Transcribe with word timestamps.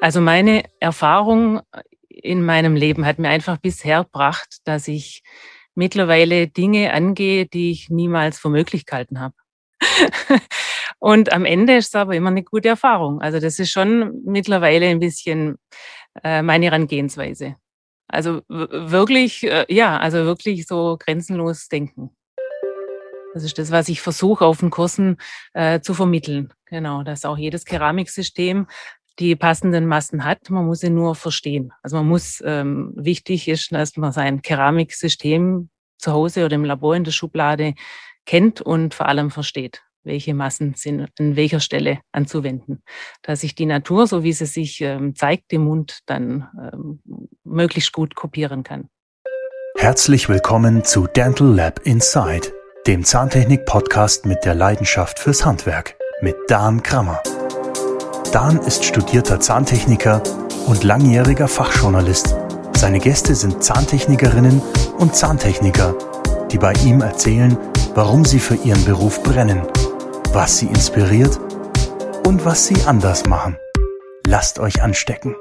Also 0.00 0.20
meine 0.20 0.64
Erfahrung 0.80 1.60
in 2.08 2.44
meinem 2.44 2.76
Leben 2.76 3.06
hat 3.06 3.18
mir 3.18 3.28
einfach 3.28 3.58
bisher 3.58 4.04
gebracht, 4.04 4.58
dass 4.64 4.88
ich 4.88 5.22
mittlerweile 5.74 6.48
Dinge 6.48 6.92
angehe, 6.92 7.46
die 7.46 7.70
ich 7.70 7.90
niemals 7.90 8.38
für 8.38 8.48
möglich 8.48 8.86
gehalten 8.86 9.20
habe. 9.20 9.34
Und 10.98 11.32
am 11.32 11.44
Ende 11.44 11.76
ist 11.76 11.88
es 11.88 11.94
aber 11.94 12.14
immer 12.14 12.30
eine 12.30 12.42
gute 12.42 12.68
Erfahrung. 12.68 13.20
Also 13.20 13.38
das 13.38 13.58
ist 13.58 13.70
schon 13.70 14.22
mittlerweile 14.24 14.86
ein 14.86 14.98
bisschen 14.98 15.56
äh, 16.24 16.42
meine 16.42 16.66
Herangehensweise. 16.66 17.56
Also 18.08 18.42
wirklich, 18.48 19.44
äh, 19.44 19.66
ja, 19.68 19.98
also 19.98 20.24
wirklich 20.24 20.66
so 20.66 20.96
grenzenlos 20.98 21.68
denken. 21.68 22.10
Das 23.34 23.44
ist 23.44 23.58
das, 23.58 23.70
was 23.70 23.90
ich 23.90 24.00
versuche 24.00 24.46
auf 24.46 24.60
den 24.60 24.70
Kursen 24.70 25.18
äh, 25.52 25.80
zu 25.80 25.92
vermitteln. 25.92 26.54
Genau, 26.64 27.02
dass 27.02 27.26
auch 27.26 27.36
jedes 27.36 27.66
Keramiksystem 27.66 28.66
die 29.18 29.36
passenden 29.36 29.86
Massen 29.86 30.24
hat. 30.24 30.50
Man 30.50 30.66
muss 30.66 30.80
sie 30.80 30.90
nur 30.90 31.14
verstehen. 31.14 31.72
Also 31.82 31.96
man 31.96 32.06
muss, 32.06 32.42
ähm, 32.44 32.92
wichtig 32.96 33.48
ist, 33.48 33.72
dass 33.72 33.96
man 33.96 34.12
sein 34.12 34.42
Keramiksystem 34.42 35.70
zu 35.98 36.12
Hause 36.12 36.44
oder 36.44 36.56
im 36.56 36.64
Labor 36.64 36.94
in 36.94 37.04
der 37.04 37.12
Schublade 37.12 37.74
kennt 38.26 38.60
und 38.60 38.94
vor 38.94 39.06
allem 39.06 39.30
versteht, 39.30 39.82
welche 40.04 40.34
Massen 40.34 40.74
sind 40.76 41.08
an 41.18 41.36
welcher 41.36 41.60
Stelle 41.60 42.00
anzuwenden. 42.12 42.82
Dass 43.22 43.40
sich 43.40 43.54
die 43.54 43.66
Natur, 43.66 44.06
so 44.06 44.22
wie 44.22 44.32
sie 44.32 44.46
sich 44.46 44.80
ähm, 44.80 45.14
zeigt 45.14 45.52
im 45.52 45.64
Mund, 45.64 46.00
dann 46.06 46.48
ähm, 46.72 47.00
möglichst 47.44 47.92
gut 47.92 48.14
kopieren 48.14 48.62
kann. 48.62 48.88
Herzlich 49.78 50.28
willkommen 50.28 50.84
zu 50.84 51.06
Dental 51.06 51.48
Lab 51.48 51.80
Inside, 51.84 52.52
dem 52.86 53.04
Zahntechnik-Podcast 53.04 54.26
mit 54.26 54.44
der 54.44 54.54
Leidenschaft 54.54 55.18
fürs 55.18 55.44
Handwerk 55.44 55.96
mit 56.22 56.36
Dan 56.48 56.82
Krammer. 56.82 57.22
Dan 58.36 58.58
ist 58.58 58.84
studierter 58.84 59.40
Zahntechniker 59.40 60.22
und 60.66 60.84
langjähriger 60.84 61.48
Fachjournalist. 61.48 62.36
Seine 62.74 62.98
Gäste 62.98 63.34
sind 63.34 63.64
Zahntechnikerinnen 63.64 64.60
und 64.98 65.14
Zahntechniker, 65.16 65.94
die 66.52 66.58
bei 66.58 66.74
ihm 66.84 67.00
erzählen, 67.00 67.56
warum 67.94 68.26
sie 68.26 68.38
für 68.38 68.56
ihren 68.56 68.84
Beruf 68.84 69.22
brennen, 69.22 69.62
was 70.34 70.58
sie 70.58 70.66
inspiriert 70.66 71.40
und 72.26 72.44
was 72.44 72.66
sie 72.66 72.76
anders 72.84 73.24
machen. 73.24 73.56
Lasst 74.26 74.58
euch 74.58 74.82
anstecken. 74.82 75.34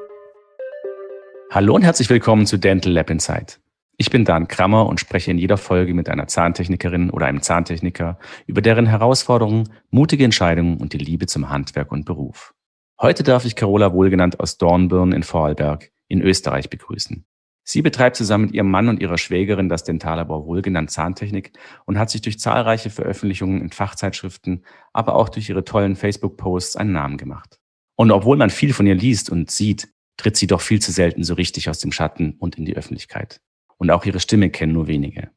Hallo 1.51 1.75
und 1.75 1.81
herzlich 1.81 2.09
willkommen 2.09 2.45
zu 2.45 2.55
Dental 2.55 2.93
Lab 2.93 3.09
Insight. 3.09 3.59
Ich 3.97 4.09
bin 4.09 4.23
Dan 4.23 4.47
Krammer 4.47 4.87
und 4.87 5.01
spreche 5.01 5.31
in 5.31 5.37
jeder 5.37 5.57
Folge 5.57 5.93
mit 5.93 6.07
einer 6.07 6.27
Zahntechnikerin 6.27 7.09
oder 7.09 7.25
einem 7.25 7.41
Zahntechniker 7.41 8.17
über 8.47 8.61
deren 8.61 8.85
Herausforderungen, 8.85 9.67
mutige 9.89 10.23
Entscheidungen 10.23 10.77
und 10.77 10.93
die 10.93 10.97
Liebe 10.97 11.25
zum 11.25 11.49
Handwerk 11.49 11.91
und 11.91 12.05
Beruf. 12.05 12.54
Heute 13.01 13.23
darf 13.23 13.43
ich 13.43 13.57
Carola 13.57 13.91
Wohlgenannt 13.91 14.39
aus 14.39 14.57
Dornbirn 14.57 15.11
in 15.11 15.23
Vorarlberg 15.23 15.91
in 16.07 16.21
Österreich 16.21 16.69
begrüßen. 16.69 17.25
Sie 17.67 17.81
betreibt 17.81 18.15
zusammen 18.15 18.45
mit 18.45 18.53
ihrem 18.53 18.71
Mann 18.71 18.87
und 18.87 19.01
ihrer 19.01 19.17
Schwägerin 19.17 19.67
das 19.67 19.83
Dentallabor 19.83 20.45
Wohlgenannt 20.45 20.91
Zahntechnik 20.91 21.51
und 21.85 21.99
hat 21.99 22.09
sich 22.09 22.21
durch 22.21 22.39
zahlreiche 22.39 22.89
Veröffentlichungen 22.89 23.61
in 23.61 23.71
Fachzeitschriften, 23.71 24.63
aber 24.93 25.15
auch 25.15 25.27
durch 25.27 25.49
ihre 25.49 25.65
tollen 25.65 25.97
Facebook-Posts 25.97 26.77
einen 26.77 26.93
Namen 26.93 27.17
gemacht. 27.17 27.59
Und 27.97 28.11
obwohl 28.11 28.37
man 28.37 28.49
viel 28.49 28.71
von 28.71 28.87
ihr 28.87 28.95
liest 28.95 29.29
und 29.29 29.51
sieht, 29.51 29.89
tritt 30.15 30.37
sie 30.37 30.47
doch 30.47 30.61
viel 30.61 30.81
zu 30.81 30.93
selten 30.93 31.25
so 31.25 31.33
richtig 31.33 31.69
aus 31.69 31.79
dem 31.79 31.91
Schatten 31.91 32.35
und 32.39 32.57
in 32.57 32.63
die 32.63 32.77
Öffentlichkeit. 32.77 33.41
Und 33.75 33.91
auch 33.91 34.05
ihre 34.05 34.21
Stimme 34.21 34.49
kennen 34.51 34.71
nur 34.71 34.87
wenige. 34.87 35.31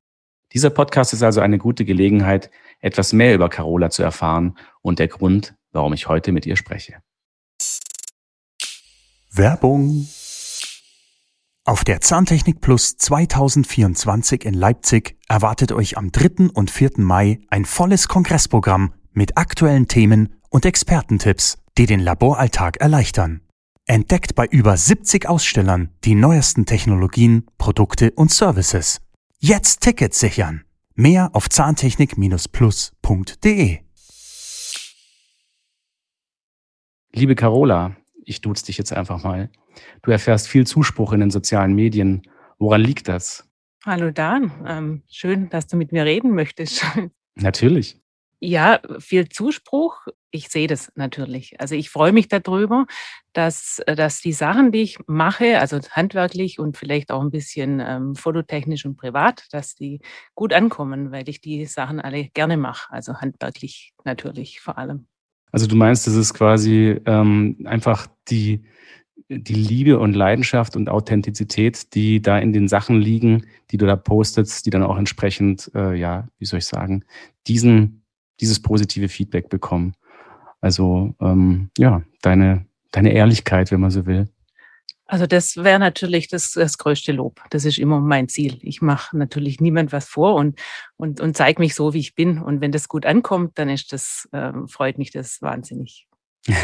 Dieser 0.53 0.71
Podcast 0.71 1.13
ist 1.13 1.25
also 1.25 1.41
eine 1.41 1.59
gute 1.59 1.85
Gelegenheit, 1.85 2.53
etwas 2.79 3.13
mehr 3.13 3.35
über 3.35 3.49
Carola 3.49 3.91
zu 3.91 4.05
erfahren 4.05 4.57
und 4.81 5.01
der 5.01 5.09
Grund, 5.09 5.57
warum 5.73 5.93
ich 5.93 6.07
heute 6.07 6.31
mit 6.31 6.47
ihr 6.47 6.57
spreche. 6.57 7.03
Werbung. 9.31 10.09
Auf 11.65 11.85
der 11.85 12.01
Zahntechnik 12.01 12.61
Plus 12.63 12.97
2024 12.97 14.45
in 14.45 14.55
Leipzig 14.55 15.17
erwartet 15.29 15.71
euch 15.73 15.99
am 15.99 16.11
3. 16.11 16.49
und 16.55 16.71
4. 16.71 16.93
Mai 16.97 17.41
ein 17.51 17.67
volles 17.67 18.09
Kongressprogramm 18.09 18.95
mit 19.13 19.37
aktuellen 19.37 19.87
Themen 19.87 20.35
und 20.49 20.65
Expertentipps, 20.65 21.59
die 21.77 21.85
den 21.85 22.01
Laboralltag 22.01 22.79
erleichtern. 22.79 23.43
Entdeckt 23.85 24.35
bei 24.35 24.47
über 24.47 24.75
70 24.77 25.29
Ausstellern 25.29 25.91
die 26.05 26.15
neuesten 26.15 26.65
Technologien, 26.67 27.47
Produkte 27.59 28.13
und 28.13 28.33
Services. 28.33 29.03
Jetzt 29.39 29.83
Tickets 29.83 30.21
sichern. 30.21 30.65
Mehr 30.95 31.29
auf 31.35 31.51
zahntechnik-plus.de. 31.51 33.79
Liebe 37.13 37.35
Carola, 37.35 37.98
ich 38.29 38.41
duze 38.41 38.67
dich 38.67 38.79
jetzt 38.79 38.93
einfach 38.93 39.23
mal. 39.25 39.51
Du 40.03 40.11
erfährst 40.11 40.49
viel 40.49 40.67
Zuspruch 40.67 41.13
in 41.13 41.21
den 41.21 41.31
sozialen 41.31 41.75
Medien. 41.75 42.23
Woran 42.59 42.83
liegt 42.83 43.09
das? 43.09 43.49
Hallo 43.85 44.11
Dan, 44.11 44.53
ähm, 44.67 45.03
schön, 45.09 45.49
dass 45.49 45.67
du 45.67 45.77
mit 45.77 45.93
mir 45.93 46.05
reden 46.05 46.35
möchtest. 46.35 46.85
Natürlich. 47.37 48.01
Ja, 48.41 48.81
viel 48.99 49.29
Zuspruch. 49.29 50.07
Ich 50.31 50.49
sehe 50.49 50.69
das 50.69 50.93
natürlich. 50.95 51.59
Also 51.61 51.75
ich 51.75 51.91
freue 51.91 52.13
mich 52.13 52.29
darüber, 52.29 52.87
dass, 53.33 53.83
dass 53.87 54.21
die 54.21 54.33
Sachen, 54.33 54.71
die 54.71 54.83
ich 54.83 54.99
mache, 55.09 55.59
also 55.59 55.81
handwerklich 55.91 56.61
und 56.61 56.77
vielleicht 56.77 57.11
auch 57.11 57.23
ein 57.23 57.33
bisschen 57.33 57.81
ähm, 57.81 58.15
fototechnisch 58.15 58.85
und 58.85 58.97
privat, 58.97 59.47
dass 59.51 59.75
die 59.75 60.01
gut 60.37 60.53
ankommen, 60.53 61.11
weil 61.11 61.29
ich 61.29 61.41
die 61.41 61.65
Sachen 61.67 61.99
alle 61.99 62.29
gerne 62.29 62.57
mache. 62.57 62.93
Also 62.93 63.15
handwerklich 63.15 63.93
natürlich 64.05 64.61
vor 64.61 64.79
allem. 64.79 65.09
Also 65.53 65.67
du 65.67 65.77
meinst, 65.77 66.07
das 66.07 66.15
ist 66.15 66.35
quasi 66.35 67.01
ähm, 67.07 67.57
einfach 67.65 68.07
die, 68.29 68.63
die 69.29 69.55
Liebe 69.55 69.99
und 69.99 70.15
Leidenschaft 70.15 70.77
und 70.77 70.89
Authentizität, 70.89 71.95
die 71.95 72.21
da 72.23 72.39
in 72.39 72.53
den 72.53 72.69
Sachen 72.69 73.01
liegen, 73.01 73.45
die 73.71 73.77
du 73.77 73.87
da 73.87 73.97
postest, 73.97 74.67
die 74.67 74.71
dann 74.71 74.83
auch 74.83 74.97
entsprechend, 74.97 75.71
äh, 75.75 75.95
ja, 75.95 76.29
wie 76.39 76.45
soll 76.45 76.59
ich 76.59 76.67
sagen, 76.67 77.05
diesen, 77.47 78.03
dieses 78.41 78.61
positive 78.61 79.09
Feedback 79.09 79.49
bekommen. 79.49 79.95
Also 80.61 81.15
ähm, 81.21 81.71
ja, 81.79 82.03
deine, 82.23 82.67
deine 82.91 83.13
Ehrlichkeit, 83.13 83.71
wenn 83.71 83.81
man 83.81 83.91
so 83.91 84.07
will. 84.07 84.29
Also 85.09 85.27
das 85.27 85.57
wäre 85.57 85.79
natürlich 85.79 86.29
das, 86.29 86.53
das 86.53 86.77
größte 86.77 87.13
Lob. 87.13 87.41
Das 87.49 87.65
ist 87.65 87.79
immer 87.79 87.99
mein 87.99 88.29
Ziel. 88.29 88.59
Ich 88.61 88.83
mache 88.83 89.17
natürlich 89.17 89.59
niemand 89.59 89.91
was 89.91 90.07
vor 90.07 90.35
und, 90.35 90.61
und, 90.99 91.23
und 91.23 91.35
zeige 91.35 91.63
mich 91.63 91.75
so, 91.75 91.95
wie 91.95 91.99
ich 91.99 92.15
bin. 92.15 92.39
Und 92.39 92.61
wenn 92.61 92.73
das 92.73 92.89
gut 92.89 93.07
ankommt, 93.07 93.59
dann 93.59 93.71
ist 93.71 93.95
das, 93.95 94.29
äh, 94.33 94.53
freut 94.69 94.99
mich 94.99 95.11
das 95.11 95.41
wahnsinnig. 95.41 96.07
ja, 96.49 96.57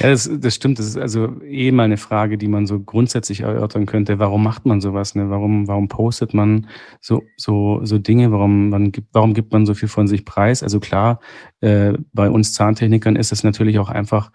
das, 0.00 0.30
das 0.32 0.54
stimmt. 0.54 0.78
Das 0.78 0.86
ist 0.86 0.96
also 0.96 1.40
eh 1.42 1.70
mal 1.72 1.84
eine 1.84 1.98
Frage, 1.98 2.38
die 2.38 2.48
man 2.48 2.66
so 2.66 2.80
grundsätzlich 2.80 3.40
erörtern 3.40 3.84
könnte. 3.84 4.18
Warum 4.18 4.42
macht 4.42 4.64
man 4.64 4.80
sowas? 4.80 5.14
Ne? 5.14 5.28
Warum, 5.28 5.68
warum 5.68 5.88
postet 5.88 6.32
man 6.32 6.68
so, 7.02 7.22
so, 7.36 7.80
so 7.84 7.98
Dinge? 7.98 8.32
Warum, 8.32 8.70
man 8.70 8.92
gibt, 8.92 9.08
warum 9.12 9.34
gibt 9.34 9.52
man 9.52 9.66
so 9.66 9.74
viel 9.74 9.88
von 9.88 10.08
sich 10.08 10.24
preis? 10.24 10.62
Also 10.62 10.80
klar, 10.80 11.20
äh, 11.60 11.92
bei 12.14 12.30
uns 12.30 12.54
Zahntechnikern 12.54 13.16
ist 13.16 13.30
es 13.30 13.44
natürlich 13.44 13.78
auch 13.78 13.90
einfach 13.90 14.32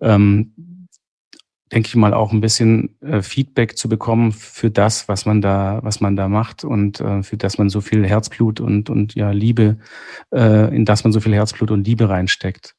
ähm, 0.00 0.52
denke 1.72 1.88
ich 1.88 1.96
mal, 1.96 2.14
auch 2.14 2.32
ein 2.32 2.40
bisschen 2.40 2.96
äh, 3.00 3.22
Feedback 3.22 3.76
zu 3.76 3.88
bekommen 3.88 4.32
für 4.32 4.70
das, 4.70 5.08
was 5.08 5.26
man 5.26 5.40
da, 5.40 5.80
was 5.82 6.00
man 6.00 6.14
da 6.14 6.28
macht 6.28 6.64
und 6.64 7.00
äh, 7.00 7.22
für 7.22 7.36
das 7.36 7.58
man 7.58 7.68
so 7.68 7.80
viel 7.80 8.06
Herzblut 8.06 8.60
und, 8.60 8.88
und 8.88 9.14
ja, 9.14 9.30
Liebe, 9.30 9.78
äh, 10.32 10.74
in 10.74 10.84
das 10.84 11.02
man 11.02 11.12
so 11.12 11.20
viel 11.20 11.34
Herzblut 11.34 11.70
und 11.70 11.86
Liebe 11.86 12.08
reinsteckt. 12.08 12.74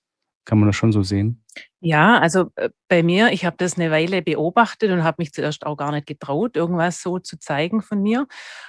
Kann 0.46 0.60
man 0.60 0.68
das 0.68 0.78
schon 0.78 0.94
so 0.94 1.04
sehen? 1.04 1.44
Ja, 1.82 2.20
also 2.20 2.52
äh, 2.56 2.70
bei 2.88 3.04
mir, 3.04 3.34
ich 3.34 3.44
habe 3.44 3.58
das 3.58 3.78
eine 3.78 3.92
Weile 3.92 4.22
beobachtet 4.22 4.92
und 4.92 5.04
habe 5.04 5.18
mich 5.20 5.34
zuerst 5.34 5.66
auch 5.66 5.76
gar 5.76 5.92
nicht 5.92 6.08
getraut, 6.08 6.56
irgendwas 6.56 7.02
so 7.02 7.20
zu 7.20 7.38
zeigen 7.38 7.82
von 7.82 8.02
mir 8.02 8.28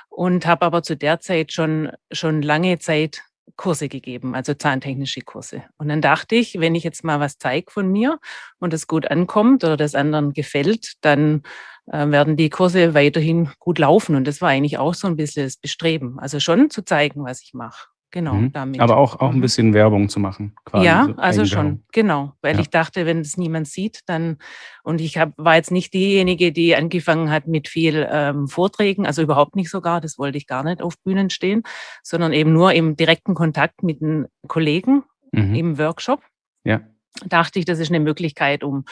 und 0.09 0.47
habe 0.47 0.67
aber 0.67 0.83
zu 0.83 0.97
der 0.97 1.21
Zeit 1.21 1.53
schon 1.53 1.91
schon 2.11 2.43
lange 2.43 2.81
Zeit 2.81 3.23
Kurse 3.57 3.89
gegeben, 3.89 4.35
also 4.35 4.55
zahntechnische 4.55 5.21
Kurse. 5.23 5.65
Und 5.77 5.89
dann 5.89 6.01
dachte 6.01 6.37
ich, 6.37 6.61
wenn 6.61 6.75
ich 6.75 6.85
jetzt 6.85 7.05
mal 7.05 7.21
was 7.21 7.39
zeige 7.39 7.71
von 7.71 7.91
mir 7.91 8.19
und 8.59 8.73
es 8.75 8.87
gut 8.87 9.11
ankommt 9.11 9.65
oder 9.65 9.77
das 9.77 9.95
anderen 9.95 10.33
gefällt, 10.33 10.95
dann 11.01 11.43
äh, 11.87 12.07
werden 12.09 12.37
die 12.37 12.51
Kurse 12.51 12.95
weiterhin 12.95 13.51
gut 13.59 13.79
laufen. 13.79 14.17
Und 14.17 14.27
das 14.27 14.41
war 14.41 14.51
eigentlich 14.51 14.79
auch 14.79 14.95
so 14.95 15.07
ein 15.07 15.17
bisschen 15.17 15.45
das 15.45 15.57
Bestreben. 15.57 16.19
Also 16.19 16.41
schon 16.41 16.71
zu 16.71 16.85
zeigen, 16.85 17.25
was 17.25 17.43
ich 17.43 17.55
mache. 17.55 17.89
Genau, 18.11 18.35
mhm. 18.35 18.53
damit. 18.53 18.81
Aber 18.81 18.97
auch, 18.97 19.21
auch 19.21 19.31
ein 19.31 19.37
mhm. 19.37 19.41
bisschen 19.43 19.75
Werbung 19.75 20.09
zu 20.09 20.19
machen. 20.19 20.55
Quasi 20.65 20.87
ja, 20.87 21.07
so 21.07 21.15
also 21.17 21.45
schon, 21.45 21.85
genau. 21.93 22.33
Weil 22.41 22.55
ja. 22.55 22.61
ich 22.63 22.71
dachte, 22.71 23.05
wenn 23.05 23.21
es 23.21 23.37
niemand 23.37 23.69
sieht, 23.69 24.01
dann, 24.07 24.39
und 24.83 25.03
ich 25.03 25.19
hab, 25.19 25.33
war 25.37 25.57
jetzt 25.57 25.71
nicht 25.71 25.93
diejenige, 25.93 26.51
die 26.51 26.75
angefangen 26.75 27.31
hat 27.31 27.47
mit 27.47 27.69
viel 27.69 28.09
ähm, 28.11 28.49
Vorträgen, 28.49 29.05
also 29.05 29.21
überhaupt 29.21 29.57
nicht 29.57 29.69
sogar, 29.69 30.01
das 30.01 30.19
wollte 30.19 30.39
ich 30.39 30.47
gar 30.47 30.65
nicht 30.65 30.81
auf 30.81 30.95
Bühnen 31.05 31.29
stehen, 31.29 31.65
sondern 32.03 32.33
eben 32.33 32.53
nur 32.53 32.73
im 32.73 32.97
direkten 32.97 33.35
Kontakt 33.35 33.83
mit 33.83 34.01
den 34.01 34.27
Kollegen 34.47 35.05
mhm. 35.33 35.55
im 35.55 35.79
Workshop. 35.79 36.23
Ja 36.65 36.81
dachte 37.27 37.59
ich, 37.59 37.65
das 37.65 37.79
ist 37.79 37.91
eine 37.91 38.01
Möglichkeit, 38.01 38.63
um 38.65 38.85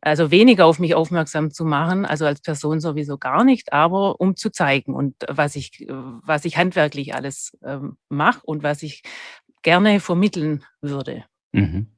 also 0.00 0.30
weniger 0.30 0.66
auf 0.66 0.78
mich 0.78 0.94
aufmerksam 0.94 1.50
zu 1.50 1.64
machen, 1.64 2.04
also 2.04 2.26
als 2.26 2.40
Person 2.40 2.80
sowieso 2.80 3.18
gar 3.18 3.44
nicht, 3.44 3.72
aber 3.72 4.20
um 4.20 4.36
zu 4.36 4.50
zeigen 4.50 4.94
und 4.94 5.14
was 5.28 5.56
ich, 5.56 5.86
was 5.88 6.44
ich 6.44 6.56
handwerklich 6.56 7.14
alles 7.14 7.56
ähm, 7.64 7.96
mache 8.08 8.40
und 8.44 8.62
was 8.62 8.82
ich 8.82 9.02
gerne 9.62 10.00
vermitteln 10.00 10.64
würde. 10.80 11.24
Mhm. 11.52 11.88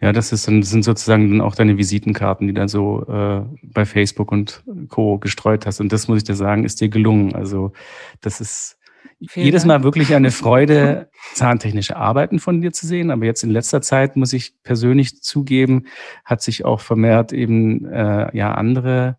Ja, 0.00 0.12
das, 0.12 0.32
ist, 0.32 0.48
das 0.48 0.70
sind 0.70 0.82
sozusagen 0.82 1.30
dann 1.30 1.40
auch 1.40 1.54
deine 1.54 1.78
Visitenkarten, 1.78 2.46
die 2.46 2.54
dann 2.54 2.68
so 2.68 3.06
äh, 3.06 3.42
bei 3.62 3.84
Facebook 3.84 4.32
und 4.32 4.64
Co. 4.88 5.18
gestreut 5.18 5.66
hast. 5.66 5.80
Und 5.80 5.92
das 5.92 6.08
muss 6.08 6.18
ich 6.18 6.24
dir 6.24 6.34
sagen, 6.34 6.64
ist 6.64 6.80
dir 6.80 6.88
gelungen. 6.88 7.34
Also 7.34 7.72
das 8.20 8.40
ist 8.40 8.79
Vielen 9.28 9.46
jedes 9.46 9.62
Dank. 9.62 9.80
Mal 9.80 9.84
wirklich 9.84 10.14
eine 10.14 10.30
Freude, 10.30 11.10
zahntechnische 11.34 11.96
Arbeiten 11.96 12.38
von 12.38 12.60
dir 12.60 12.72
zu 12.72 12.86
sehen. 12.86 13.10
Aber 13.10 13.24
jetzt 13.26 13.42
in 13.42 13.50
letzter 13.50 13.82
Zeit, 13.82 14.16
muss 14.16 14.32
ich 14.32 14.54
persönlich 14.62 15.22
zugeben, 15.22 15.86
hat 16.24 16.42
sich 16.42 16.64
auch 16.64 16.80
vermehrt 16.80 17.32
eben 17.32 17.86
äh, 17.86 18.36
ja 18.36 18.54
andere 18.54 19.18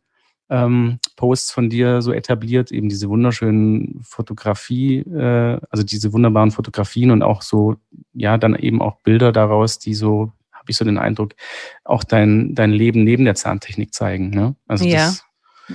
ähm, 0.51 0.99
Posts 1.15 1.51
von 1.51 1.69
dir 1.69 2.01
so 2.01 2.11
etabliert, 2.11 2.71
eben 2.71 2.89
diese 2.89 3.07
wunderschönen 3.09 4.01
Fotografie, 4.03 4.99
äh, 4.99 5.59
also 5.69 5.83
diese 5.83 6.11
wunderbaren 6.11 6.51
Fotografien 6.51 7.11
und 7.11 7.23
auch 7.23 7.41
so, 7.41 7.77
ja, 8.13 8.37
dann 8.37 8.55
eben 8.55 8.81
auch 8.81 8.97
Bilder 8.97 9.31
daraus, 9.31 9.79
die 9.79 9.93
so, 9.93 10.33
habe 10.51 10.65
ich 10.67 10.75
so 10.75 10.83
den 10.83 10.97
Eindruck, 10.97 11.35
auch 11.85 12.03
dein, 12.03 12.53
dein 12.53 12.71
Leben 12.71 13.05
neben 13.05 13.23
der 13.23 13.35
Zahntechnik 13.35 13.93
zeigen. 13.93 14.31
Ne? 14.31 14.55
Also 14.67 14.83
ja. 14.83 15.05
Das, 15.05 15.23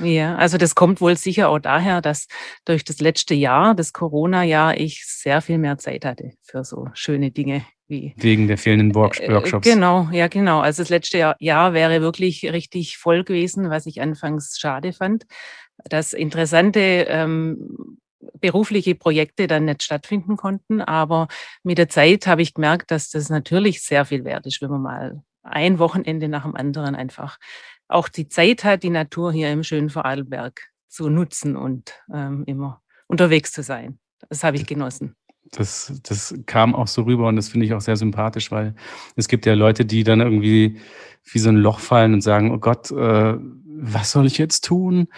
ja, 0.02 0.36
also 0.36 0.58
das 0.58 0.74
kommt 0.74 1.00
wohl 1.00 1.16
sicher 1.16 1.48
auch 1.48 1.58
daher, 1.58 2.00
dass 2.00 2.26
durch 2.64 2.84
das 2.84 3.00
letzte 3.00 3.34
Jahr, 3.34 3.74
das 3.74 3.92
Corona-Jahr, 3.92 4.78
ich 4.78 5.04
sehr 5.06 5.40
viel 5.42 5.58
mehr 5.58 5.78
Zeit 5.78 6.04
hatte 6.04 6.32
für 6.42 6.64
so 6.64 6.88
schöne 6.94 7.30
Dinge 7.30 7.64
wie. 7.88 8.14
Wegen 8.16 8.48
der 8.48 8.58
fehlenden 8.58 8.90
äh, 8.90 8.94
Workshops. 8.94 9.66
Genau, 9.66 10.08
ja, 10.12 10.28
genau. 10.28 10.60
Also 10.60 10.82
das 10.82 10.90
letzte 10.90 11.18
Jahr, 11.18 11.36
Jahr 11.38 11.72
wäre 11.72 12.00
wirklich 12.00 12.44
richtig 12.52 12.98
voll 12.98 13.24
gewesen, 13.24 13.70
was 13.70 13.86
ich 13.86 14.00
anfangs 14.00 14.58
schade 14.58 14.92
fand, 14.92 15.26
dass 15.84 16.12
interessante 16.12 17.06
ähm, 17.08 17.98
berufliche 18.40 18.94
Projekte 18.94 19.46
dann 19.46 19.66
nicht 19.66 19.82
stattfinden 19.82 20.36
konnten. 20.36 20.80
Aber 20.80 21.28
mit 21.62 21.78
der 21.78 21.88
Zeit 21.88 22.26
habe 22.26 22.42
ich 22.42 22.54
gemerkt, 22.54 22.90
dass 22.90 23.10
das 23.10 23.28
natürlich 23.28 23.82
sehr 23.82 24.04
viel 24.04 24.24
wert 24.24 24.46
ist, 24.46 24.60
wenn 24.62 24.70
man 24.70 24.82
mal 24.82 25.22
ein 25.42 25.78
Wochenende 25.78 26.28
nach 26.28 26.42
dem 26.42 26.56
anderen 26.56 26.94
einfach 26.94 27.38
auch 27.88 28.08
die 28.08 28.28
Zeit 28.28 28.64
hat, 28.64 28.82
die 28.82 28.90
Natur 28.90 29.32
hier 29.32 29.50
im 29.52 29.62
schönen 29.62 29.90
Vorarlberg 29.90 30.60
zu 30.88 31.08
nutzen 31.08 31.56
und 31.56 31.92
ähm, 32.12 32.44
immer 32.46 32.82
unterwegs 33.06 33.52
zu 33.52 33.62
sein. 33.62 33.98
Das 34.28 34.42
habe 34.44 34.56
ich 34.56 34.66
genossen. 34.66 35.14
Das, 35.52 36.00
das 36.02 36.34
kam 36.46 36.74
auch 36.74 36.88
so 36.88 37.02
rüber 37.02 37.28
und 37.28 37.36
das 37.36 37.48
finde 37.48 37.66
ich 37.66 37.74
auch 37.74 37.80
sehr 37.80 37.96
sympathisch, 37.96 38.50
weil 38.50 38.74
es 39.14 39.28
gibt 39.28 39.46
ja 39.46 39.54
Leute, 39.54 39.84
die 39.84 40.02
dann 40.02 40.20
irgendwie 40.20 40.80
wie 41.24 41.38
so 41.38 41.48
ein 41.48 41.56
Loch 41.56 41.78
fallen 41.78 42.14
und 42.14 42.20
sagen, 42.20 42.50
oh 42.50 42.58
Gott, 42.58 42.90
äh, 42.90 43.36
was 43.78 44.10
soll 44.10 44.26
ich 44.26 44.38
jetzt 44.38 44.64
tun? 44.64 45.08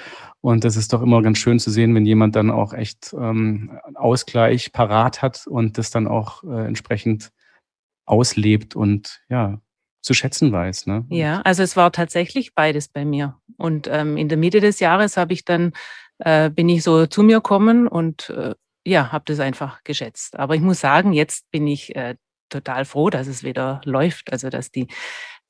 Und 0.41 0.65
das 0.65 0.77
ist 0.77 0.93
doch 0.93 1.03
immer 1.03 1.23
ganz 1.23 1.39
schön 1.39 1.59
zu 1.59 1.71
sehen, 1.71 1.95
wenn 1.95 2.05
jemand 2.05 2.37
dann 2.37 2.51
auch 2.51 2.75
echt 2.75 3.15
ähm, 3.19 3.79
Ausgleich 3.95 4.73
parat 4.73 5.23
hat 5.23 5.47
und 5.47 5.79
das 5.79 5.91
dann 5.91 6.07
auch 6.07 6.45
äh, 6.45 6.67
entsprechend 6.67 7.31
auslebt 8.05 8.75
und 8.77 9.21
ja, 9.29 9.61
zu 10.09 10.15
schätzen 10.15 10.51
weiß. 10.51 10.87
Ne? 10.87 11.05
Ja, 11.11 11.43
also 11.43 11.63
es 11.63 11.77
war 11.77 11.93
tatsächlich 11.93 12.55
beides 12.55 12.89
bei 12.89 13.05
mir. 13.05 13.37
Und 13.59 13.89
ähm, 13.93 14.17
in 14.17 14.31
der 14.31 14.39
Mitte 14.39 14.61
des 14.61 14.81
Jahres 14.81 15.19
habe 15.19 15.35
ich 15.35 15.45
dann, 15.45 15.75
äh, 16.21 16.49
bin 16.49 16.67
ich 16.71 16.83
so 16.83 17.05
zu 17.07 17.23
mir 17.23 17.37
gekommen 17.37 17.87
und 17.87 18.31
äh, 18.31 18.55
ja, 18.87 19.13
habe 19.13 19.25
das 19.27 19.39
einfach 19.39 19.85
geschätzt. 19.85 20.39
Aber 20.39 20.55
ich 20.55 20.63
muss 20.63 20.81
sagen, 20.81 21.13
jetzt 21.13 21.51
bin 21.51 21.67
ich 21.67 21.95
äh, 21.95 22.17
total 22.49 22.87
froh, 22.87 23.11
dass 23.11 23.27
es 23.27 23.45
wieder 23.45 23.83
läuft. 23.85 24.33
Also 24.33 24.49
dass 24.49 24.71
die 24.71 24.87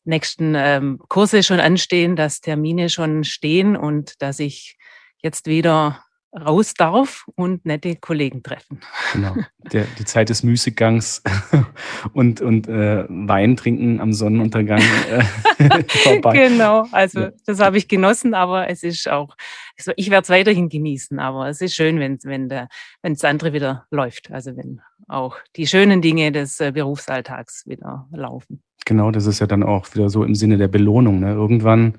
nächsten 0.03 0.57
ähm, 0.57 0.99
Kurse 1.09 1.45
schon 1.45 1.61
anstehen, 1.61 2.17
dass 2.17 2.41
Termine 2.41 2.89
schon 2.91 3.23
stehen 3.23 3.77
und 3.77 4.21
dass 4.21 4.41
ich 4.41 4.77
jetzt 5.23 5.47
wieder 5.47 6.03
raus 6.33 6.75
darf 6.75 7.27
und 7.35 7.65
nette 7.65 7.97
Kollegen 7.97 8.43
treffen. 8.43 8.81
Genau, 9.13 9.35
Der, 9.73 9.85
die 9.99 10.05
Zeit 10.05 10.29
des 10.29 10.43
Müßiggangs 10.43 11.23
und, 12.13 12.41
und 12.41 12.69
äh, 12.69 13.05
Wein 13.09 13.57
trinken 13.57 14.01
am 14.01 14.13
Sonnenuntergang 14.13 14.83
äh, 15.11 15.85
vorbei. 15.89 16.49
Genau, 16.49 16.87
also 16.93 17.21
ja. 17.21 17.33
das 17.47 17.61
habe 17.61 17.79
ich 17.79 17.89
genossen, 17.89 18.35
aber 18.35 18.69
es 18.69 18.83
ist 18.83 19.09
auch, 19.09 19.37
also 19.77 19.93
ich 19.97 20.11
werde 20.11 20.25
es 20.25 20.31
weiterhin 20.31 20.69
genießen, 20.69 21.19
aber 21.19 21.49
es 21.49 21.61
ist 21.61 21.75
schön, 21.75 21.99
wenn, 21.99 22.19
wenn, 22.25 22.49
der, 22.49 22.69
wenn 23.03 23.15
das 23.15 23.25
andere 23.25 23.53
wieder 23.53 23.87
läuft, 23.91 24.31
also 24.31 24.57
wenn 24.57 24.81
auch 25.07 25.37
die 25.57 25.67
schönen 25.67 26.03
Dinge 26.03 26.33
des 26.33 26.61
äh, 26.61 26.73
Berufsalltags 26.73 27.67
wieder 27.67 28.07
laufen. 28.13 28.63
Genau, 28.85 29.11
das 29.11 29.27
ist 29.27 29.41
ja 29.41 29.47
dann 29.47 29.63
auch 29.63 29.95
wieder 29.95 30.09
so 30.09 30.25
im 30.25 30.35
Sinne 30.35 30.57
der 30.57 30.69
Belohnung. 30.69 31.21
Ne? 31.21 31.33
Irgendwann, 31.33 31.95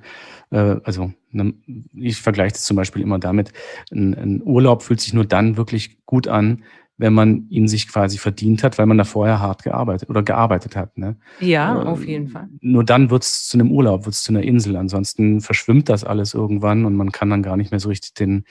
äh, 0.50 0.78
also 0.84 1.12
ne, 1.32 1.54
ich 1.94 2.22
vergleiche 2.22 2.54
das 2.54 2.64
zum 2.64 2.78
Beispiel 2.78 3.02
immer 3.02 3.20
damit, 3.20 3.54
ein, 3.92 4.16
ein, 4.16 4.42
Urlaub 4.44 4.82
fühlt 4.82 5.00
sich 5.00 5.14
nur 5.14 5.26
dann 5.26 5.58
wirklich 5.58 6.04
gut 6.06 6.28
an, 6.28 6.64
wenn 6.98 7.14
man 7.14 7.48
ihn 7.50 7.68
sich 7.68 7.88
quasi 7.88 8.18
verdient 8.18 8.64
hat, 8.64 8.78
weil 8.78 8.86
man 8.86 8.98
da 8.98 9.06
vorher 9.06 9.40
hart 9.40 9.64
gearbeitet 9.64 10.10
oder 10.10 10.22
gearbeitet 10.22 10.76
hat. 10.76 10.98
Ne? 10.98 11.16
Ja, 11.40 11.82
äh, 11.82 11.86
auf 11.86 12.06
jeden 12.06 12.28
Fall. 12.28 12.50
Nur 12.60 12.84
dann 12.84 13.10
wird 13.10 13.24
es 13.24 13.48
zu 13.48 13.58
einem 13.58 13.72
Urlaub, 13.72 14.06
wird 14.06 14.16
es 14.16 14.24
zu 14.24 14.34
einer 14.34 14.44
Insel. 14.44 14.76
Ansonsten 14.76 15.40
verschwimmt 15.40 15.88
das 15.90 16.04
alles 16.04 16.34
irgendwann 16.34 16.86
und 16.86 16.96
man 16.96 17.12
kann 17.12 17.30
dann 17.30 17.44
gar 17.44 17.56
nicht 17.56 17.72
mehr 17.72 17.80
so 17.80 17.88
richtig 17.90 18.16
den, 18.16 18.44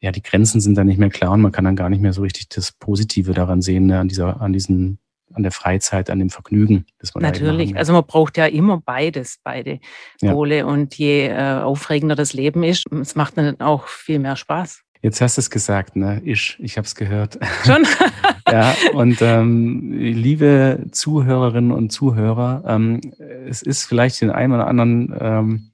ja, 0.00 0.12
die 0.12 0.22
Grenzen 0.22 0.60
sind 0.60 0.76
dann 0.76 0.86
nicht 0.86 0.98
mehr 0.98 1.08
klar 1.08 1.32
und 1.32 1.40
man 1.40 1.50
kann 1.50 1.64
dann 1.64 1.76
gar 1.76 1.88
nicht 1.88 2.02
mehr 2.02 2.12
so 2.12 2.22
richtig 2.22 2.48
das 2.50 2.72
Positive 2.72 3.32
daran 3.32 3.60
sehen, 3.60 3.86
ne, 3.86 3.98
an 3.98 4.08
dieser, 4.08 4.40
an 4.40 4.52
diesen 4.52 4.98
an 5.34 5.42
der 5.42 5.52
Freizeit, 5.52 6.10
an 6.10 6.18
dem 6.18 6.30
Vergnügen, 6.30 6.86
das 6.98 7.14
man 7.14 7.22
Natürlich, 7.22 7.76
also 7.76 7.92
man 7.92 8.04
braucht 8.04 8.36
ja 8.36 8.46
immer 8.46 8.80
beides, 8.80 9.38
beide 9.42 9.80
Pole. 10.20 10.58
Ja. 10.58 10.64
Und 10.66 10.94
je 10.96 11.28
äh, 11.28 11.60
aufregender 11.60 12.14
das 12.14 12.32
Leben 12.32 12.62
ist, 12.62 12.84
es 12.92 13.14
macht 13.14 13.36
dann 13.36 13.60
auch 13.60 13.86
viel 13.86 14.18
mehr 14.18 14.36
Spaß. 14.36 14.84
Jetzt 15.04 15.20
hast 15.20 15.36
du 15.36 15.40
es 15.40 15.50
gesagt, 15.50 15.96
ne? 15.96 16.22
Ich, 16.24 16.56
ich 16.60 16.78
habe 16.78 16.86
es 16.86 16.94
gehört. 16.94 17.38
Schon? 17.66 17.86
ja, 18.50 18.74
und 18.94 19.20
ähm, 19.20 19.92
liebe 19.92 20.86
Zuhörerinnen 20.92 21.72
und 21.72 21.90
Zuhörer, 21.90 22.64
ähm, 22.66 23.02
es 23.46 23.60
ist 23.60 23.84
vielleicht 23.84 24.22
den 24.22 24.30
einen 24.30 24.54
oder 24.54 24.66
anderen 24.66 25.14
ähm, 25.20 25.70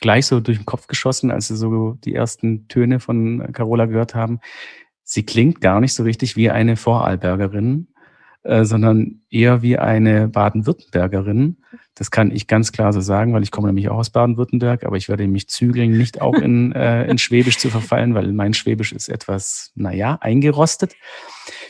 gleich 0.00 0.24
so 0.24 0.40
durch 0.40 0.56
den 0.56 0.64
Kopf 0.64 0.86
geschossen, 0.86 1.30
als 1.30 1.48
sie 1.48 1.56
so 1.56 1.98
die 2.04 2.14
ersten 2.14 2.68
Töne 2.68 3.00
von 3.00 3.52
Carola 3.52 3.84
gehört 3.84 4.14
haben. 4.14 4.40
Sie 5.02 5.26
klingt 5.26 5.60
gar 5.60 5.80
nicht 5.80 5.92
so 5.92 6.02
richtig 6.02 6.36
wie 6.36 6.50
eine 6.50 6.76
Vorarlbergerin, 6.76 7.88
äh, 8.42 8.64
sondern 8.64 9.20
eher 9.28 9.60
wie 9.60 9.76
eine 9.76 10.28
Baden-Württembergerin. 10.28 11.58
Das 11.94 12.10
kann 12.10 12.30
ich 12.30 12.46
ganz 12.46 12.72
klar 12.72 12.92
so 12.92 13.00
sagen, 13.00 13.34
weil 13.34 13.42
ich 13.42 13.50
komme 13.50 13.68
nämlich 13.68 13.90
auch 13.90 13.98
aus 13.98 14.10
Baden-Württemberg, 14.10 14.84
aber 14.84 14.96
ich 14.96 15.10
werde 15.10 15.26
mich 15.28 15.48
zügeln, 15.48 15.98
nicht 15.98 16.22
auch 16.22 16.34
in, 16.34 16.72
äh, 16.74 17.04
in 17.04 17.18
Schwäbisch 17.18 17.58
zu 17.58 17.68
verfallen, 17.68 18.14
weil 18.14 18.32
mein 18.32 18.54
Schwäbisch 18.54 18.92
ist 18.92 19.08
etwas, 19.08 19.72
naja, 19.74 20.16
eingerostet. 20.22 20.94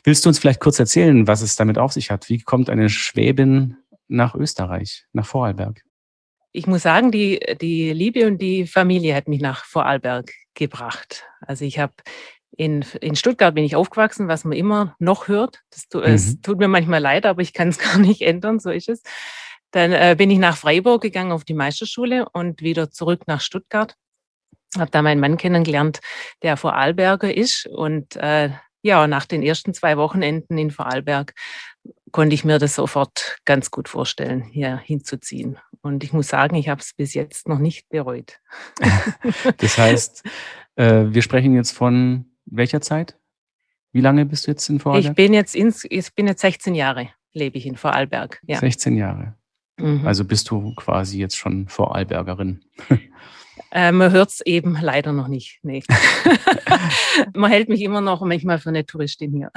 Willst 0.04 0.24
du 0.24 0.28
uns 0.28 0.38
vielleicht 0.38 0.60
kurz 0.60 0.78
erzählen, 0.78 1.26
was 1.26 1.42
es 1.42 1.56
damit 1.56 1.76
auf 1.76 1.92
sich 1.92 2.10
hat? 2.10 2.28
Wie 2.28 2.38
kommt 2.38 2.70
eine 2.70 2.88
Schwäbin 2.88 3.76
nach 4.06 4.34
Österreich, 4.34 5.06
nach 5.12 5.26
Vorarlberg? 5.26 5.82
Ich 6.52 6.66
muss 6.66 6.82
sagen, 6.82 7.10
die, 7.10 7.40
die 7.60 7.92
Liebe 7.92 8.26
und 8.26 8.38
die 8.40 8.66
Familie 8.66 9.14
hat 9.14 9.28
mich 9.28 9.40
nach 9.40 9.64
Vorarlberg 9.64 10.32
gebracht. 10.54 11.24
Also 11.40 11.64
ich 11.64 11.78
habe 11.78 11.94
in, 12.60 12.84
in 13.00 13.16
Stuttgart 13.16 13.54
bin 13.54 13.64
ich 13.64 13.74
aufgewachsen, 13.74 14.28
was 14.28 14.44
man 14.44 14.52
immer 14.52 14.94
noch 14.98 15.28
hört. 15.28 15.60
Das, 15.70 15.86
mhm. 15.94 16.02
Es 16.02 16.40
tut 16.42 16.58
mir 16.58 16.68
manchmal 16.68 17.00
leid, 17.00 17.24
aber 17.24 17.40
ich 17.40 17.54
kann 17.54 17.68
es 17.68 17.78
gar 17.78 17.96
nicht 17.96 18.20
ändern, 18.20 18.60
so 18.60 18.70
ist 18.70 18.90
es. 18.90 19.02
Dann 19.70 19.92
äh, 19.92 20.14
bin 20.18 20.30
ich 20.30 20.38
nach 20.38 20.58
Freiburg 20.58 21.00
gegangen 21.00 21.32
auf 21.32 21.44
die 21.44 21.54
Meisterschule 21.54 22.28
und 22.28 22.60
wieder 22.60 22.90
zurück 22.90 23.22
nach 23.26 23.40
Stuttgart. 23.40 23.94
Habe 24.76 24.90
da 24.90 25.00
meinen 25.00 25.20
Mann 25.20 25.38
kennengelernt, 25.38 26.00
der 26.42 26.58
Vorarlberger 26.58 27.34
ist. 27.34 27.66
Und 27.66 28.16
äh, 28.16 28.50
ja, 28.82 29.06
nach 29.06 29.24
den 29.24 29.42
ersten 29.42 29.72
zwei 29.72 29.96
Wochenenden 29.96 30.58
in 30.58 30.70
Vorarlberg 30.70 31.32
konnte 32.12 32.34
ich 32.34 32.44
mir 32.44 32.58
das 32.58 32.74
sofort 32.74 33.38
ganz 33.46 33.70
gut 33.70 33.88
vorstellen, 33.88 34.42
hier 34.42 34.76
hinzuziehen. 34.76 35.56
Und 35.80 36.04
ich 36.04 36.12
muss 36.12 36.28
sagen, 36.28 36.56
ich 36.56 36.68
habe 36.68 36.82
es 36.82 36.92
bis 36.92 37.14
jetzt 37.14 37.48
noch 37.48 37.58
nicht 37.58 37.88
bereut. 37.88 38.38
das 39.56 39.78
heißt, 39.78 40.24
äh, 40.76 41.04
wir 41.08 41.22
sprechen 41.22 41.54
jetzt 41.54 41.70
von 41.70 42.29
welcher 42.50 42.80
Zeit? 42.80 43.16
Wie 43.92 44.00
lange 44.00 44.24
bist 44.24 44.46
du 44.46 44.52
jetzt 44.52 44.68
in 44.68 44.78
Vorarlberg? 44.78 45.12
Ich 45.12 45.16
bin 45.16 45.34
jetzt, 45.34 45.54
ins, 45.56 45.84
ich 45.88 46.14
bin 46.14 46.26
jetzt 46.26 46.40
16 46.42 46.74
Jahre, 46.74 47.08
lebe 47.32 47.58
ich 47.58 47.66
in 47.66 47.76
Vorarlberg. 47.76 48.40
Ja. 48.46 48.58
16 48.58 48.96
Jahre. 48.96 49.34
Mhm. 49.78 50.06
Also 50.06 50.24
bist 50.24 50.50
du 50.50 50.74
quasi 50.74 51.18
jetzt 51.18 51.36
schon 51.36 51.68
Vorarlbergerin. 51.68 52.60
Äh, 53.72 53.92
man 53.92 54.10
hört 54.10 54.30
es 54.30 54.40
eben 54.40 54.76
leider 54.80 55.12
noch 55.12 55.28
nicht. 55.28 55.60
Nee. 55.62 55.84
man 57.34 57.50
hält 57.50 57.68
mich 57.68 57.82
immer 57.82 58.00
noch 58.00 58.20
manchmal 58.22 58.58
für 58.58 58.70
eine 58.70 58.84
Touristin 58.84 59.32
hier. 59.32 59.50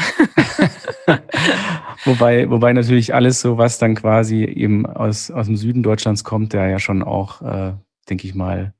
wobei, 2.05 2.47
wobei 2.49 2.73
natürlich 2.73 3.15
alles 3.15 3.41
so, 3.41 3.57
was 3.57 3.79
dann 3.79 3.95
quasi 3.95 4.43
eben 4.43 4.85
aus, 4.85 5.31
aus 5.31 5.47
dem 5.47 5.55
Süden 5.55 5.81
Deutschlands 5.81 6.23
kommt, 6.23 6.53
der 6.53 6.67
ja 6.67 6.77
schon 6.77 7.01
auch, 7.01 7.41
äh, 7.41 7.73
denke 8.07 8.27
ich 8.27 8.35
mal, 8.35 8.75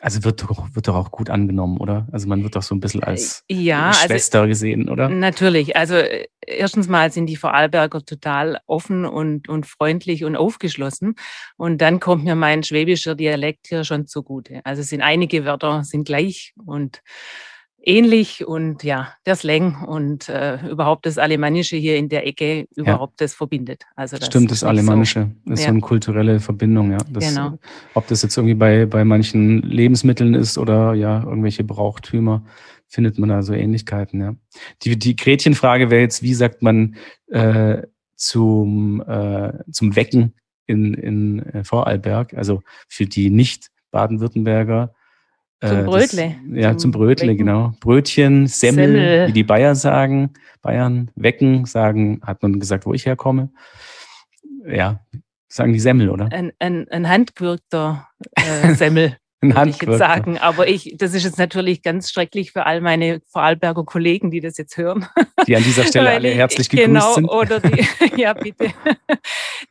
also 0.00 0.24
wird 0.24 0.42
doch, 0.42 0.68
wird 0.74 0.88
doch 0.88 0.94
auch 0.94 1.10
gut 1.10 1.30
angenommen, 1.30 1.78
oder? 1.78 2.06
Also 2.12 2.28
man 2.28 2.42
wird 2.42 2.54
doch 2.54 2.62
so 2.62 2.74
ein 2.74 2.80
bisschen 2.80 3.02
als 3.02 3.44
ja, 3.48 3.88
also 3.88 4.00
Schwester 4.06 4.40
also, 4.40 4.48
gesehen, 4.48 4.90
oder? 4.90 5.08
Natürlich. 5.08 5.76
Also 5.76 5.94
äh, 5.94 6.26
erstens 6.46 6.88
mal 6.88 7.10
sind 7.10 7.26
die 7.26 7.36
Vorarlberger 7.36 8.04
total 8.04 8.58
offen 8.66 9.06
und, 9.06 9.48
und 9.48 9.66
freundlich 9.66 10.24
und 10.24 10.36
aufgeschlossen. 10.36 11.14
Und 11.56 11.80
dann 11.80 11.98
kommt 11.98 12.24
mir 12.24 12.34
mein 12.34 12.62
schwäbischer 12.62 13.14
Dialekt 13.14 13.68
hier 13.68 13.84
schon 13.84 14.06
zugute. 14.06 14.60
Also 14.64 14.82
es 14.82 14.88
sind 14.88 15.00
einige 15.00 15.44
Wörter 15.46 15.82
sind 15.82 16.04
gleich 16.04 16.52
und 16.64 17.00
ähnlich 17.86 18.46
und 18.46 18.82
ja, 18.82 19.12
der 19.24 19.36
Slang 19.36 19.84
und 19.84 20.28
äh, 20.28 20.58
überhaupt 20.68 21.06
das 21.06 21.18
Alemannische 21.18 21.76
hier 21.76 21.96
in 21.96 22.08
der 22.08 22.26
Ecke 22.26 22.66
überhaupt 22.74 23.20
ja. 23.20 23.24
das 23.24 23.34
verbindet. 23.34 23.84
Also 23.94 24.18
das 24.18 24.26
Stimmt, 24.26 24.50
das 24.50 24.64
Alemannische 24.64 25.30
so, 25.44 25.52
ist 25.52 25.60
ja. 25.60 25.66
so 25.66 25.70
eine 25.70 25.80
kulturelle 25.80 26.40
Verbindung, 26.40 26.90
ja. 26.90 26.98
Das, 27.08 27.28
genau. 27.28 27.58
Ob 27.94 28.06
das 28.08 28.22
jetzt 28.22 28.36
irgendwie 28.36 28.54
bei, 28.54 28.86
bei 28.86 29.04
manchen 29.04 29.62
Lebensmitteln 29.62 30.34
ist 30.34 30.58
oder 30.58 30.94
ja, 30.94 31.22
irgendwelche 31.22 31.62
Brauchtümer, 31.62 32.44
findet 32.88 33.18
man 33.18 33.28
da 33.28 33.42
so 33.42 33.52
Ähnlichkeiten, 33.52 34.20
ja. 34.20 34.34
Die, 34.82 34.98
die 34.98 35.14
Gretchenfrage 35.14 35.88
wäre 35.88 36.02
jetzt, 36.02 36.22
wie 36.22 36.34
sagt 36.34 36.62
man 36.62 36.96
äh, 37.28 37.82
zum, 38.16 39.00
äh, 39.02 39.52
zum 39.70 39.94
Wecken 39.94 40.34
in, 40.66 40.94
in 40.94 41.38
äh, 41.46 41.62
Vorarlberg, 41.62 42.34
also 42.34 42.62
für 42.88 43.06
die 43.06 43.30
Nicht-Baden-Württemberger, 43.30 44.92
zum 45.60 45.78
äh, 45.78 45.82
Brötle. 45.84 46.36
Das, 46.48 46.62
ja, 46.62 46.70
zum, 46.72 46.78
zum 46.78 46.90
Brötle, 46.92 47.28
Wecken. 47.28 47.38
genau. 47.38 47.72
Brötchen, 47.80 48.46
Semmel, 48.46 48.86
Semmel, 48.86 49.28
wie 49.28 49.32
die 49.32 49.44
Bayern 49.44 49.74
sagen. 49.74 50.30
Bayern 50.62 51.10
wecken, 51.14 51.64
sagen, 51.64 52.20
hat 52.24 52.42
man 52.42 52.58
gesagt, 52.58 52.86
wo 52.86 52.94
ich 52.94 53.06
herkomme. 53.06 53.50
Ja, 54.66 55.00
sagen 55.48 55.72
die 55.72 55.80
Semmel, 55.80 56.10
oder? 56.10 56.30
Ein, 56.32 56.52
ein, 56.58 56.88
ein 56.88 57.08
handgewürgter 57.08 58.08
äh, 58.34 58.74
Semmel. 58.74 59.16
Würde 59.54 59.70
ich 59.70 59.80
jetzt 59.80 59.98
sagen. 59.98 60.38
Aber 60.38 60.68
ich, 60.68 60.96
das 60.98 61.14
ist 61.14 61.24
jetzt 61.24 61.38
natürlich 61.38 61.82
ganz 61.82 62.10
schrecklich 62.10 62.52
für 62.52 62.66
all 62.66 62.80
meine 62.80 63.20
Vorarlberger 63.26 63.84
Kollegen, 63.84 64.30
die 64.30 64.40
das 64.40 64.56
jetzt 64.58 64.76
hören. 64.76 65.06
Die 65.46 65.56
an 65.56 65.62
dieser 65.62 65.84
Stelle 65.84 66.10
alle 66.14 66.28
herzlich 66.30 66.68
gegrüßt 66.68 66.86
genau, 66.86 67.14
sind. 67.14 67.28
Oder 67.28 67.60
die, 67.60 67.84
ja 68.20 68.32
bitte, 68.32 68.70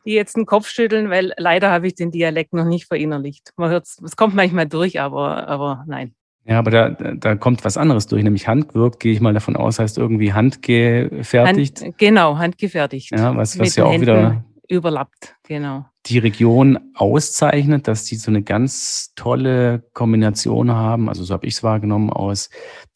die 0.05 0.13
jetzt 0.13 0.37
den 0.37 0.45
Kopf 0.45 0.67
schütteln, 0.67 1.09
weil 1.09 1.33
leider 1.37 1.71
habe 1.71 1.87
ich 1.87 1.95
den 1.95 2.11
Dialekt 2.11 2.53
noch 2.53 2.65
nicht 2.65 2.87
verinnerlicht. 2.87 3.51
Man 3.57 3.69
hört 3.69 3.85
es 3.85 4.15
kommt 4.15 4.35
manchmal 4.35 4.67
durch, 4.67 4.99
aber, 4.99 5.47
aber 5.47 5.83
nein. 5.87 6.13
Ja, 6.47 6.59
aber 6.59 6.69
da, 6.69 6.89
da 6.89 7.35
kommt 7.35 7.65
was 7.65 7.75
anderes 7.75 8.05
durch, 8.05 8.23
nämlich 8.23 8.47
handgewirkt, 8.47 8.99
gehe 8.99 9.11
ich 9.11 9.19
mal 9.19 9.33
davon 9.33 9.55
aus, 9.55 9.79
heißt 9.79 9.97
irgendwie 9.97 10.31
handgefertigt. 10.31 11.81
Hand, 11.81 11.97
genau, 11.97 12.37
handgefertigt. 12.37 13.11
Ja, 13.11 13.35
was, 13.35 13.57
was 13.57 13.75
ja 13.75 13.85
auch 13.85 13.91
Händen 13.91 14.01
wieder 14.01 14.45
überlappt, 14.67 15.35
genau. 15.47 15.85
Die 16.05 16.19
Region 16.19 16.77
auszeichnet, 16.93 17.87
dass 17.87 18.05
die 18.05 18.15
so 18.15 18.29
eine 18.29 18.43
ganz 18.43 19.13
tolle 19.15 19.83
Kombination 19.93 20.71
haben, 20.71 21.09
also 21.09 21.23
so 21.23 21.33
habe 21.33 21.47
ich 21.47 21.55
es 21.55 21.63
wahrgenommen, 21.63 22.11
aus 22.11 22.49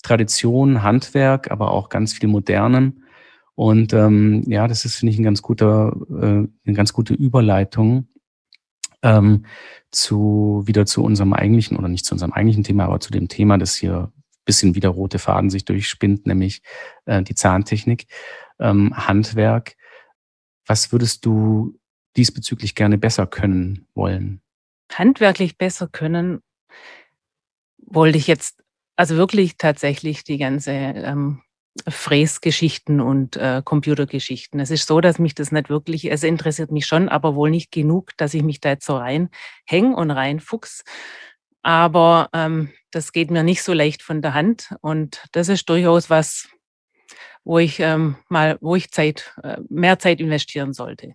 Tradition, 0.03 0.83
Handwerk, 0.83 1.49
aber 1.49 1.71
auch 1.71 1.89
ganz 1.89 2.13
viel 2.13 2.29
Modernem. 2.29 3.03
Und 3.55 3.93
ähm, 3.93 4.43
ja, 4.47 4.67
das 4.67 4.85
ist, 4.85 4.97
finde 4.97 5.11
ich, 5.11 5.19
ein 5.19 5.23
ganz 5.23 5.41
guter, 5.41 5.95
äh, 6.09 6.47
eine 6.65 6.75
ganz 6.75 6.93
gute 6.93 7.13
Überleitung 7.13 8.07
ähm, 9.01 9.45
zu 9.91 10.63
wieder 10.65 10.85
zu 10.85 11.03
unserem 11.03 11.33
eigentlichen, 11.33 11.77
oder 11.77 11.87
nicht 11.87 12.05
zu 12.05 12.13
unserem 12.13 12.31
eigentlichen 12.31 12.63
Thema, 12.63 12.85
aber 12.85 12.99
zu 12.99 13.11
dem 13.11 13.27
Thema, 13.27 13.57
das 13.57 13.75
hier 13.75 14.11
bisschen 14.45 14.73
wie 14.73 14.79
der 14.79 14.89
rote 14.89 15.19
Faden 15.19 15.51
sich 15.51 15.63
durchspinnt, 15.65 16.25
nämlich 16.25 16.63
äh, 17.05 17.21
die 17.21 17.35
Zahntechnik, 17.35 18.07
ähm, 18.59 18.95
Handwerk. 18.95 19.75
Was 20.65 20.91
würdest 20.91 21.25
du 21.25 21.78
diesbezüglich 22.17 22.75
gerne 22.75 22.97
besser 22.97 23.27
können 23.27 23.87
wollen? 23.93 24.41
Handwerklich 24.91 25.57
besser 25.57 25.87
können 25.87 26.41
wollte 27.77 28.17
ich 28.17 28.27
jetzt, 28.27 28.63
also 28.95 29.15
wirklich 29.15 29.57
tatsächlich 29.57 30.23
die 30.23 30.37
ganze 30.37 30.71
ähm, 30.71 31.41
Fräsgeschichten 31.87 32.99
und 32.99 33.37
äh, 33.37 33.61
Computergeschichten. 33.63 34.59
Es 34.59 34.71
ist 34.71 34.87
so, 34.87 35.01
dass 35.01 35.19
mich 35.19 35.35
das 35.35 35.51
nicht 35.51 35.69
wirklich, 35.69 36.11
es 36.11 36.23
interessiert 36.23 36.71
mich 36.71 36.85
schon, 36.85 37.09
aber 37.09 37.35
wohl 37.35 37.49
nicht 37.49 37.71
genug, 37.71 38.11
dass 38.17 38.33
ich 38.33 38.43
mich 38.43 38.59
da 38.59 38.69
jetzt 38.69 38.85
so 38.85 38.97
reinhänge 38.97 39.95
und 39.95 40.11
reinfuchs. 40.11 40.83
Aber 41.61 42.29
ähm, 42.33 42.71
das 42.91 43.11
geht 43.11 43.31
mir 43.31 43.43
nicht 43.43 43.63
so 43.63 43.73
leicht 43.73 44.01
von 44.01 44.21
der 44.21 44.33
Hand 44.33 44.73
und 44.81 45.23
das 45.31 45.49
ist 45.49 45.69
durchaus 45.69 46.09
was, 46.09 46.49
wo 47.43 47.59
ich 47.59 47.79
ähm, 47.79 48.17
mal, 48.29 48.57
wo 48.61 48.75
ich 48.75 48.91
Zeit, 48.91 49.33
äh, 49.43 49.57
mehr 49.69 49.99
Zeit 49.99 50.19
investieren 50.19 50.73
sollte. 50.73 51.13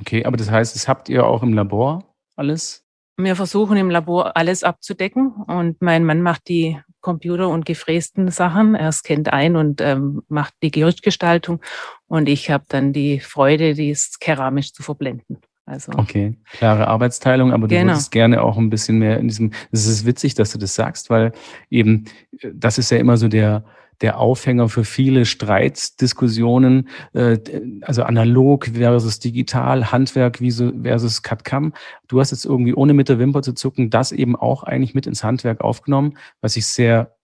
Okay, 0.00 0.24
aber 0.24 0.36
das 0.36 0.50
heißt, 0.50 0.74
das 0.74 0.88
habt 0.88 1.08
ihr 1.08 1.26
auch 1.26 1.42
im 1.42 1.52
Labor 1.52 2.04
alles? 2.36 2.84
Wir 3.16 3.34
versuchen 3.34 3.76
im 3.76 3.90
Labor 3.90 4.36
alles 4.36 4.62
abzudecken 4.62 5.32
und 5.48 5.82
mein 5.82 6.04
Mann 6.04 6.22
macht 6.22 6.48
die 6.48 6.78
Computer- 7.00 7.48
und 7.48 7.66
gefrästen 7.66 8.30
Sachen. 8.30 8.76
Er 8.76 8.92
scannt 8.92 9.32
ein 9.32 9.56
und 9.56 9.80
ähm, 9.80 10.22
macht 10.28 10.54
die 10.62 10.70
Gerüstgestaltung 10.70 11.60
und 12.06 12.28
ich 12.28 12.50
habe 12.50 12.64
dann 12.68 12.92
die 12.92 13.18
Freude, 13.18 13.74
dies 13.74 14.18
keramisch 14.20 14.72
zu 14.72 14.84
verblenden. 14.84 15.38
Also, 15.66 15.92
okay, 15.96 16.34
klare 16.52 16.86
Arbeitsteilung, 16.86 17.52
aber 17.52 17.68
du 17.68 17.74
genau. 17.74 17.92
würdest 17.92 18.10
gerne 18.10 18.42
auch 18.42 18.56
ein 18.56 18.70
bisschen 18.70 18.98
mehr 18.98 19.18
in 19.18 19.28
diesem, 19.28 19.52
es 19.70 19.86
ist 19.86 20.06
witzig, 20.06 20.34
dass 20.34 20.52
du 20.52 20.58
das 20.58 20.74
sagst, 20.74 21.10
weil 21.10 21.32
eben, 21.68 22.06
äh, 22.40 22.50
das 22.54 22.78
ist 22.78 22.90
ja 22.90 22.98
immer 22.98 23.18
so 23.18 23.28
der, 23.28 23.64
der 24.00 24.18
Aufhänger 24.18 24.68
für 24.68 24.84
viele 24.84 25.24
Streitdiskussionen, 25.24 26.88
äh, 27.12 27.38
also 27.82 28.02
analog 28.04 28.70
versus 28.74 29.18
digital, 29.18 29.90
Handwerk 29.90 30.38
versus 30.38 31.22
CAD-CAM. 31.22 31.72
Du 32.06 32.20
hast 32.20 32.30
jetzt 32.30 32.44
irgendwie, 32.44 32.74
ohne 32.74 32.94
mit 32.94 33.08
der 33.08 33.18
Wimper 33.18 33.42
zu 33.42 33.54
zucken, 33.54 33.90
das 33.90 34.12
eben 34.12 34.36
auch 34.36 34.62
eigentlich 34.62 34.94
mit 34.94 35.06
ins 35.06 35.24
Handwerk 35.24 35.60
aufgenommen, 35.60 36.16
was 36.40 36.56
ich 36.56 36.66
sehr 36.66 37.16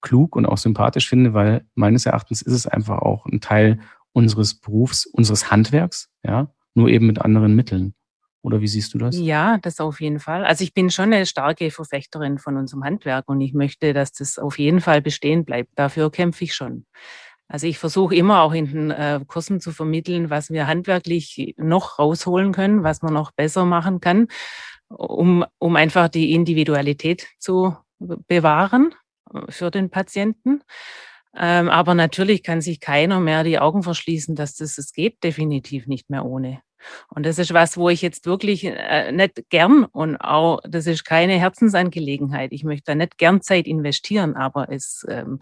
klug 0.00 0.36
und 0.36 0.46
auch 0.46 0.58
sympathisch 0.58 1.08
finde, 1.08 1.34
weil 1.34 1.64
meines 1.74 2.06
Erachtens 2.06 2.42
ist 2.42 2.54
es 2.54 2.66
einfach 2.66 2.98
auch 2.98 3.26
ein 3.26 3.40
Teil 3.40 3.80
unseres 4.12 4.54
Berufs, 4.54 5.06
unseres 5.06 5.50
Handwerks, 5.50 6.10
ja, 6.24 6.48
nur 6.74 6.88
eben 6.88 7.06
mit 7.06 7.20
anderen 7.20 7.54
Mitteln. 7.54 7.94
Oder 8.42 8.60
wie 8.60 8.66
siehst 8.66 8.92
du 8.92 8.98
das? 8.98 9.16
Ja, 9.16 9.58
das 9.58 9.78
auf 9.80 10.00
jeden 10.00 10.18
Fall. 10.18 10.44
Also 10.44 10.64
ich 10.64 10.74
bin 10.74 10.90
schon 10.90 11.12
eine 11.12 11.26
starke 11.26 11.70
Verfechterin 11.70 12.38
von 12.38 12.56
unserem 12.56 12.84
Handwerk 12.84 13.28
und 13.28 13.40
ich 13.40 13.54
möchte, 13.54 13.92
dass 13.92 14.12
das 14.12 14.38
auf 14.38 14.58
jeden 14.58 14.80
Fall 14.80 15.00
bestehen 15.00 15.44
bleibt. 15.44 15.70
Dafür 15.76 16.10
kämpfe 16.10 16.44
ich 16.44 16.54
schon. 16.54 16.84
Also 17.46 17.66
ich 17.66 17.78
versuche 17.78 18.14
immer 18.14 18.42
auch 18.42 18.52
in 18.52 18.66
den 18.66 18.90
äh, 18.90 19.20
Kursen 19.26 19.60
zu 19.60 19.72
vermitteln, 19.72 20.30
was 20.30 20.50
wir 20.50 20.66
handwerklich 20.66 21.54
noch 21.56 21.98
rausholen 21.98 22.52
können, 22.52 22.82
was 22.82 23.02
man 23.02 23.12
noch 23.12 23.30
besser 23.30 23.64
machen 23.64 24.00
kann, 24.00 24.28
um, 24.88 25.44
um 25.58 25.76
einfach 25.76 26.08
die 26.08 26.32
Individualität 26.32 27.28
zu 27.38 27.76
bewahren 27.98 28.94
äh, 29.32 29.52
für 29.52 29.70
den 29.70 29.90
Patienten. 29.90 30.62
Ähm, 31.36 31.68
aber 31.68 31.94
natürlich 31.94 32.42
kann 32.42 32.60
sich 32.60 32.80
keiner 32.80 33.20
mehr 33.20 33.44
die 33.44 33.58
Augen 33.58 33.82
verschließen, 33.82 34.34
dass 34.34 34.54
das 34.54 34.78
es 34.78 34.92
geht 34.92 35.22
definitiv 35.22 35.86
nicht 35.86 36.10
mehr 36.10 36.24
ohne. 36.24 36.60
Und 37.08 37.26
das 37.26 37.38
ist 37.38 37.52
was, 37.54 37.76
wo 37.76 37.88
ich 37.88 38.02
jetzt 38.02 38.26
wirklich 38.26 38.64
äh, 38.64 39.12
nicht 39.12 39.48
gern 39.50 39.84
und 39.84 40.16
auch, 40.16 40.60
das 40.68 40.86
ist 40.86 41.04
keine 41.04 41.38
Herzensangelegenheit. 41.38 42.52
Ich 42.52 42.64
möchte 42.64 42.92
da 42.92 42.94
nicht 42.94 43.18
gern 43.18 43.42
Zeit 43.42 43.66
investieren, 43.66 44.36
aber 44.36 44.70
es 44.70 45.06
ähm, 45.08 45.40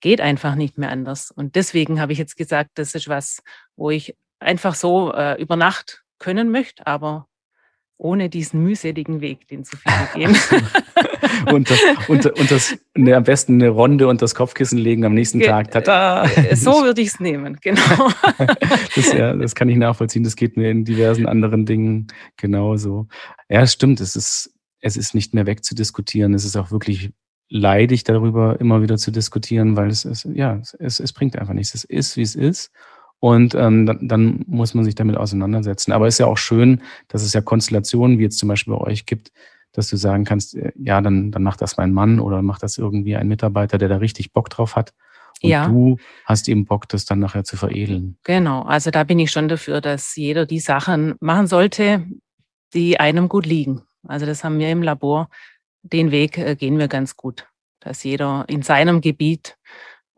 geht 0.00 0.20
einfach 0.20 0.54
nicht 0.54 0.78
mehr 0.78 0.90
anders. 0.90 1.30
Und 1.30 1.56
deswegen 1.56 2.00
habe 2.00 2.12
ich 2.12 2.18
jetzt 2.18 2.36
gesagt, 2.36 2.70
das 2.74 2.94
ist 2.94 3.08
was, 3.08 3.42
wo 3.76 3.90
ich 3.90 4.16
einfach 4.38 4.74
so 4.74 5.12
äh, 5.12 5.40
über 5.40 5.56
Nacht 5.56 6.04
können 6.18 6.50
möchte, 6.50 6.86
aber 6.86 7.26
ohne 7.96 8.28
diesen 8.28 8.62
mühseligen 8.62 9.20
Weg, 9.20 9.48
den 9.48 9.64
zu 9.64 9.76
viele 9.76 10.08
gehen. 10.14 10.36
und, 11.52 11.70
das, 11.70 11.78
und, 12.08 12.26
und 12.26 12.50
das 12.50 12.76
ne, 12.94 13.14
am 13.14 13.24
besten 13.24 13.54
eine 13.54 13.68
Ronde 13.68 14.08
und 14.08 14.22
das 14.22 14.34
Kopfkissen 14.34 14.78
legen 14.78 15.04
am 15.04 15.14
nächsten 15.14 15.38
Ge 15.38 15.48
Tag. 15.48 15.70
Tada! 15.70 16.24
Äh, 16.24 16.56
so 16.56 16.82
würde 16.82 17.00
ich 17.00 17.08
es 17.08 17.20
nehmen, 17.20 17.58
genau. 17.60 18.10
das, 18.94 19.12
ja, 19.12 19.34
das 19.34 19.54
kann 19.54 19.68
ich 19.68 19.76
nachvollziehen. 19.76 20.24
Das 20.24 20.36
geht 20.36 20.56
mir 20.56 20.70
in 20.70 20.84
diversen 20.84 21.26
anderen 21.26 21.66
Dingen 21.66 22.08
genauso. 22.36 23.08
Ja, 23.48 23.62
es 23.62 23.72
stimmt. 23.72 24.00
Es 24.00 24.16
ist, 24.16 24.52
es 24.80 24.96
ist 24.96 25.14
nicht 25.14 25.34
mehr 25.34 25.46
wegzudiskutieren. 25.46 26.34
Es 26.34 26.44
ist 26.44 26.56
auch 26.56 26.70
wirklich 26.70 27.10
leidig, 27.48 28.04
darüber 28.04 28.60
immer 28.60 28.82
wieder 28.82 28.96
zu 28.98 29.10
diskutieren, 29.10 29.76
weil 29.76 29.88
es 29.88 30.04
ist, 30.04 30.28
ja, 30.32 30.60
es, 30.78 31.00
es 31.00 31.12
bringt 31.12 31.38
einfach 31.38 31.54
nichts. 31.54 31.74
Es 31.74 31.84
ist, 31.84 32.16
wie 32.16 32.22
es 32.22 32.34
ist. 32.34 32.70
Und 33.20 33.54
ähm, 33.54 33.86
dann, 33.86 34.06
dann 34.06 34.44
muss 34.46 34.74
man 34.74 34.84
sich 34.84 34.94
damit 34.94 35.16
auseinandersetzen. 35.16 35.92
Aber 35.92 36.06
es 36.06 36.14
ist 36.14 36.18
ja 36.18 36.26
auch 36.26 36.38
schön, 36.38 36.82
dass 37.08 37.22
es 37.22 37.32
ja 37.32 37.40
Konstellationen 37.40 38.18
wie 38.18 38.24
jetzt 38.24 38.38
zum 38.38 38.48
Beispiel 38.48 38.74
bei 38.74 38.80
euch 38.80 39.06
gibt, 39.06 39.32
dass 39.72 39.88
du 39.88 39.96
sagen 39.96 40.24
kannst, 40.24 40.54
äh, 40.54 40.72
ja, 40.76 41.00
dann, 41.00 41.30
dann 41.30 41.42
macht 41.42 41.60
das 41.60 41.76
mein 41.76 41.92
Mann 41.92 42.20
oder 42.20 42.42
macht 42.42 42.62
das 42.62 42.78
irgendwie 42.78 43.16
ein 43.16 43.28
Mitarbeiter, 43.28 43.78
der 43.78 43.88
da 43.88 43.96
richtig 43.96 44.32
Bock 44.32 44.50
drauf 44.50 44.76
hat. 44.76 44.94
Und 45.42 45.50
ja. 45.50 45.68
du 45.68 45.98
hast 46.24 46.48
eben 46.48 46.64
Bock, 46.64 46.88
das 46.88 47.04
dann 47.04 47.20
nachher 47.20 47.44
zu 47.44 47.56
veredeln. 47.56 48.18
Genau, 48.24 48.62
also 48.62 48.90
da 48.90 49.04
bin 49.04 49.18
ich 49.18 49.30
schon 49.30 49.48
dafür, 49.48 49.80
dass 49.80 50.16
jeder 50.16 50.46
die 50.46 50.58
Sachen 50.58 51.14
machen 51.20 51.46
sollte, 51.46 52.06
die 52.74 52.98
einem 52.98 53.28
gut 53.28 53.46
liegen. 53.46 53.82
Also 54.06 54.26
das 54.26 54.42
haben 54.42 54.58
wir 54.58 54.70
im 54.70 54.82
Labor. 54.82 55.28
Den 55.82 56.10
Weg 56.10 56.38
äh, 56.38 56.56
gehen 56.56 56.78
wir 56.78 56.88
ganz 56.88 57.16
gut, 57.16 57.46
dass 57.80 58.02
jeder 58.02 58.44
in 58.48 58.62
seinem 58.62 59.00
Gebiet 59.00 59.56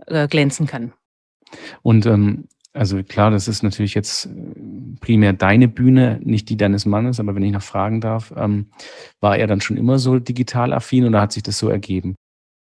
äh, 0.06 0.26
glänzen 0.26 0.66
kann. 0.66 0.92
Und 1.82 2.06
ähm, 2.06 2.48
also 2.72 3.02
klar, 3.02 3.30
das 3.30 3.48
ist 3.48 3.62
natürlich 3.62 3.94
jetzt 3.94 4.26
äh, 4.26 4.30
primär 5.00 5.32
deine 5.32 5.68
Bühne, 5.68 6.20
nicht 6.22 6.48
die 6.48 6.56
deines 6.56 6.86
Mannes, 6.86 7.18
aber 7.18 7.34
wenn 7.34 7.42
ich 7.42 7.52
noch 7.52 7.62
fragen 7.62 8.00
darf, 8.00 8.32
ähm, 8.36 8.70
war 9.20 9.36
er 9.36 9.46
dann 9.46 9.60
schon 9.60 9.76
immer 9.76 9.98
so 9.98 10.18
digital 10.18 10.72
affin 10.72 11.06
oder 11.06 11.20
hat 11.20 11.32
sich 11.32 11.42
das 11.42 11.58
so 11.58 11.68
ergeben? 11.68 12.14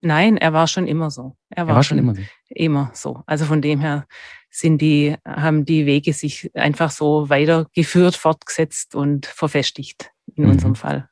Nein, 0.03 0.37
er 0.37 0.53
war 0.53 0.69
schon 0.69 0.87
immer 0.87 1.11
so. 1.11 1.37
Er 1.51 1.67
war, 1.67 1.73
er 1.73 1.77
war 1.77 1.83
schon, 1.83 1.99
schon 1.99 2.05
immer 2.05 2.15
so. 2.15 2.23
Immer 2.51 2.91
so. 2.95 3.23
Also 3.27 3.45
von 3.47 3.63
dem 3.63 3.81
her 3.81 4.07
sind 4.51 4.81
die, 4.81 5.17
haben 5.25 5.65
die 5.65 5.87
Wege 5.87 6.13
sich 6.13 6.51
einfach 6.55 6.91
so 6.91 7.29
weitergeführt, 7.29 8.15
fortgesetzt 8.15 8.95
und 8.95 9.27
verfestigt 9.27 10.11
in 10.35 10.45
mhm. 10.45 10.51
unserem 10.51 10.75
Fall. 10.77 11.09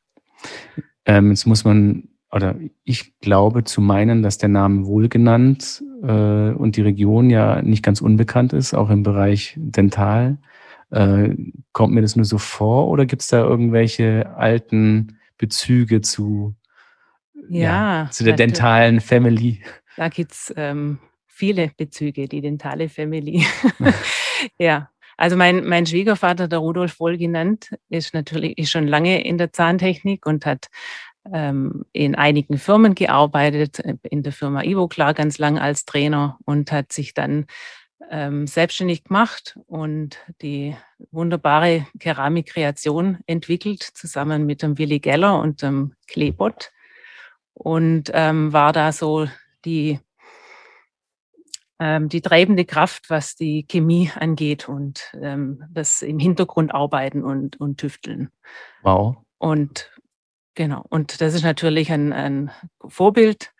Ähm, 1.06 1.30
jetzt 1.30 1.46
muss 1.46 1.64
man 1.64 2.08
oder 2.34 2.56
ich 2.82 3.16
glaube 3.20 3.62
zu 3.62 3.80
meinen, 3.80 4.22
dass 4.22 4.38
der 4.38 4.48
Name 4.48 4.86
wohlgenannt 4.86 5.84
äh, 6.02 6.50
und 6.50 6.76
die 6.76 6.82
Region 6.82 7.30
ja 7.30 7.62
nicht 7.62 7.84
ganz 7.84 8.00
unbekannt 8.00 8.52
ist, 8.52 8.74
auch 8.74 8.90
im 8.90 9.04
Bereich 9.04 9.54
Dental. 9.56 10.38
Äh, 10.90 11.36
kommt 11.72 11.94
mir 11.94 12.02
das 12.02 12.16
nur 12.16 12.24
so 12.24 12.38
vor 12.38 12.88
oder 12.88 13.06
gibt 13.06 13.22
es 13.22 13.28
da 13.28 13.38
irgendwelche 13.38 14.34
alten 14.36 15.18
Bezüge 15.38 16.00
zu, 16.00 16.56
ja, 17.48 18.02
ja 18.04 18.10
zu 18.10 18.24
der 18.24 18.34
dentalen 18.34 19.00
Family? 19.00 19.62
Da 19.96 20.08
gibt 20.08 20.32
es 20.32 20.52
ähm, 20.56 20.98
viele 21.26 21.70
Bezüge, 21.76 22.26
die 22.26 22.40
dentale 22.40 22.88
Family. 22.88 23.46
ja, 24.58 24.90
also 25.16 25.36
mein, 25.36 25.64
mein 25.64 25.86
Schwiegervater, 25.86 26.48
der 26.48 26.58
Rudolf 26.58 26.98
Wohl 26.98 27.16
genannt, 27.16 27.70
ist 27.88 28.12
natürlich 28.12 28.58
ist 28.58 28.72
schon 28.72 28.88
lange 28.88 29.24
in 29.24 29.38
der 29.38 29.52
Zahntechnik 29.52 30.26
und 30.26 30.46
hat 30.46 30.66
in 31.26 32.14
einigen 32.14 32.58
Firmen 32.58 32.94
gearbeitet, 32.94 33.78
in 34.02 34.22
der 34.22 34.32
Firma 34.32 34.62
Ivoclar 34.62 35.14
ganz 35.14 35.38
lang 35.38 35.58
als 35.58 35.86
Trainer 35.86 36.38
und 36.44 36.70
hat 36.70 36.92
sich 36.92 37.14
dann 37.14 37.46
ähm, 38.10 38.46
selbstständig 38.46 39.04
gemacht 39.04 39.58
und 39.66 40.18
die 40.42 40.76
wunderbare 41.10 41.86
Keramikkreation 41.98 43.18
entwickelt, 43.26 43.82
zusammen 43.82 44.44
mit 44.44 44.62
dem 44.62 44.76
Willi 44.76 45.00
Geller 45.00 45.40
und 45.40 45.62
dem 45.62 45.94
Klebot. 46.06 46.70
Und 47.54 48.10
ähm, 48.12 48.52
war 48.52 48.72
da 48.72 48.92
so 48.92 49.28
die 49.64 50.00
ähm, 51.78 52.08
die 52.08 52.20
treibende 52.20 52.64
Kraft, 52.64 53.10
was 53.10 53.36
die 53.36 53.66
Chemie 53.66 54.10
angeht 54.14 54.68
und 54.68 55.12
ähm, 55.20 55.64
das 55.70 56.02
im 56.02 56.18
Hintergrund 56.18 56.74
arbeiten 56.74 57.24
und, 57.24 57.60
und 57.60 57.78
tüfteln. 57.78 58.30
Wow. 58.82 59.16
Und 59.38 59.90
genau, 60.54 60.84
und 60.88 61.20
das 61.20 61.34
ist 61.34 61.42
natürlich 61.42 61.90
ein, 61.92 62.12
ein 62.12 62.50
Vorbild. 62.86 63.52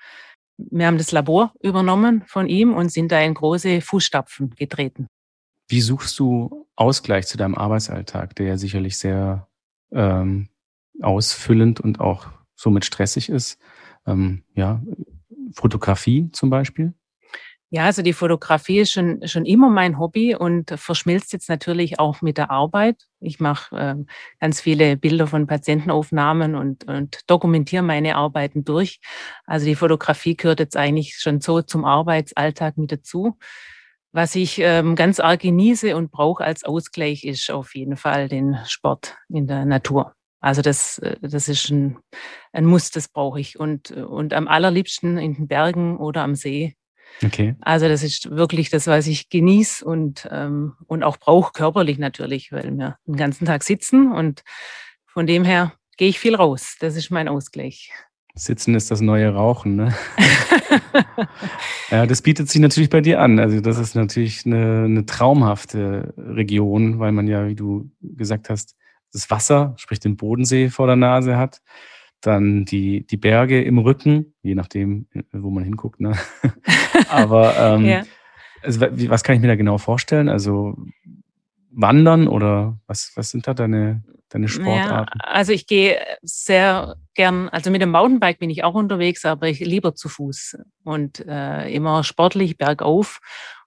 Wir 0.56 0.86
haben 0.86 0.98
das 0.98 1.12
Labor 1.12 1.52
übernommen 1.60 2.22
von 2.26 2.48
ihm 2.48 2.74
und 2.74 2.90
sind 2.90 3.10
da 3.10 3.20
in 3.20 3.34
große 3.34 3.80
Fußstapfen 3.80 4.50
getreten. 4.50 5.08
Wie 5.68 5.80
suchst 5.80 6.18
du 6.18 6.66
Ausgleich 6.76 7.26
zu 7.26 7.36
deinem 7.36 7.54
Arbeitsalltag, 7.54 8.36
der 8.36 8.46
ja 8.46 8.56
sicherlich 8.56 8.98
sehr 8.98 9.48
ähm, 9.92 10.48
ausfüllend 11.00 11.80
und 11.80 12.00
auch 12.00 12.26
somit 12.54 12.84
stressig 12.84 13.28
ist? 13.28 13.58
Ähm, 14.06 14.44
ja, 14.54 14.82
Fotografie 15.54 16.30
zum 16.32 16.50
Beispiel? 16.50 16.94
Ja, 17.74 17.86
also 17.86 18.02
die 18.02 18.12
Fotografie 18.12 18.78
ist 18.78 18.92
schon, 18.92 19.26
schon 19.26 19.44
immer 19.44 19.68
mein 19.68 19.98
Hobby 19.98 20.36
und 20.36 20.70
verschmilzt 20.76 21.32
jetzt 21.32 21.48
natürlich 21.48 21.98
auch 21.98 22.22
mit 22.22 22.38
der 22.38 22.52
Arbeit. 22.52 23.02
Ich 23.18 23.40
mache 23.40 23.76
äh, 23.76 23.96
ganz 24.38 24.60
viele 24.60 24.96
Bilder 24.96 25.26
von 25.26 25.48
Patientenaufnahmen 25.48 26.54
und, 26.54 26.84
und 26.84 27.28
dokumentiere 27.28 27.82
meine 27.82 28.14
Arbeiten 28.14 28.64
durch. 28.64 29.00
Also 29.44 29.66
die 29.66 29.74
Fotografie 29.74 30.36
gehört 30.36 30.60
jetzt 30.60 30.76
eigentlich 30.76 31.16
schon 31.18 31.40
so 31.40 31.62
zum 31.62 31.84
Arbeitsalltag 31.84 32.78
mit 32.78 32.92
dazu. 32.92 33.38
Was 34.12 34.36
ich 34.36 34.60
ähm, 34.60 34.94
ganz 34.94 35.18
arg 35.18 35.40
genieße 35.40 35.96
und 35.96 36.12
brauche 36.12 36.44
als 36.44 36.62
Ausgleich 36.62 37.24
ist 37.24 37.50
auf 37.50 37.74
jeden 37.74 37.96
Fall 37.96 38.28
den 38.28 38.56
Sport 38.66 39.16
in 39.28 39.48
der 39.48 39.64
Natur. 39.64 40.14
Also 40.38 40.62
das, 40.62 40.98
äh, 40.98 41.16
das 41.20 41.48
ist 41.48 41.70
ein, 41.70 41.98
ein 42.52 42.66
Muss, 42.66 42.92
das 42.92 43.08
brauche 43.08 43.40
ich. 43.40 43.58
Und, 43.58 43.90
und 43.90 44.32
am 44.32 44.46
allerliebsten 44.46 45.18
in 45.18 45.34
den 45.34 45.48
Bergen 45.48 45.96
oder 45.96 46.22
am 46.22 46.36
See 46.36 46.76
Okay. 47.22 47.54
Also 47.60 47.88
das 47.88 48.02
ist 48.02 48.30
wirklich 48.30 48.70
das, 48.70 48.86
was 48.86 49.06
ich 49.06 49.28
genieße 49.28 49.84
und, 49.84 50.28
ähm, 50.30 50.74
und 50.86 51.02
auch 51.02 51.16
brauche 51.16 51.52
körperlich 51.52 51.98
natürlich, 51.98 52.52
weil 52.52 52.64
wir 52.76 52.98
den 53.06 53.16
ganzen 53.16 53.46
Tag 53.46 53.62
sitzen 53.62 54.12
und 54.12 54.42
von 55.06 55.26
dem 55.26 55.44
her 55.44 55.74
gehe 55.96 56.08
ich 56.08 56.18
viel 56.18 56.34
raus. 56.34 56.76
Das 56.80 56.96
ist 56.96 57.10
mein 57.10 57.28
Ausgleich. 57.28 57.92
Sitzen 58.36 58.74
ist 58.74 58.90
das 58.90 59.00
neue 59.00 59.32
Rauchen, 59.32 59.76
ne? 59.76 59.94
ja, 61.90 62.04
das 62.04 62.20
bietet 62.20 62.50
sich 62.50 62.60
natürlich 62.60 62.90
bei 62.90 63.00
dir 63.00 63.20
an. 63.20 63.38
Also 63.38 63.60
das 63.60 63.78
ist 63.78 63.94
natürlich 63.94 64.44
eine, 64.44 64.84
eine 64.84 65.06
traumhafte 65.06 66.12
Region, 66.16 66.98
weil 66.98 67.12
man 67.12 67.28
ja, 67.28 67.46
wie 67.46 67.54
du 67.54 67.92
gesagt 68.00 68.50
hast, 68.50 68.74
das 69.12 69.30
Wasser, 69.30 69.74
sprich 69.76 70.00
den 70.00 70.16
Bodensee 70.16 70.68
vor 70.68 70.88
der 70.88 70.96
Nase 70.96 71.36
hat 71.36 71.60
dann 72.26 72.64
die, 72.64 73.06
die 73.06 73.16
Berge 73.16 73.62
im 73.62 73.78
Rücken, 73.78 74.34
je 74.42 74.54
nachdem, 74.54 75.06
wo 75.32 75.50
man 75.50 75.64
hinguckt. 75.64 76.00
Ne? 76.00 76.16
Aber 77.08 77.56
ähm, 77.58 77.84
ja. 77.84 78.02
also, 78.62 78.80
was 78.80 79.22
kann 79.22 79.36
ich 79.36 79.42
mir 79.42 79.48
da 79.48 79.56
genau 79.56 79.78
vorstellen? 79.78 80.28
Also 80.28 80.76
Wandern 81.70 82.28
oder 82.28 82.78
was, 82.86 83.12
was 83.16 83.30
sind 83.30 83.46
da 83.46 83.54
deine, 83.54 84.02
deine 84.28 84.48
Sportarten? 84.48 85.18
Ja, 85.22 85.30
also 85.30 85.52
ich 85.52 85.66
gehe 85.66 85.98
sehr 86.22 86.96
gern, 87.14 87.48
also 87.48 87.70
mit 87.70 87.82
dem 87.82 87.90
Mountainbike 87.90 88.38
bin 88.38 88.50
ich 88.50 88.64
auch 88.64 88.74
unterwegs, 88.74 89.24
aber 89.24 89.48
ich 89.48 89.60
lieber 89.60 89.94
zu 89.94 90.08
Fuß 90.08 90.58
und 90.84 91.24
äh, 91.26 91.68
immer 91.68 92.04
sportlich 92.04 92.56
bergauf 92.56 93.20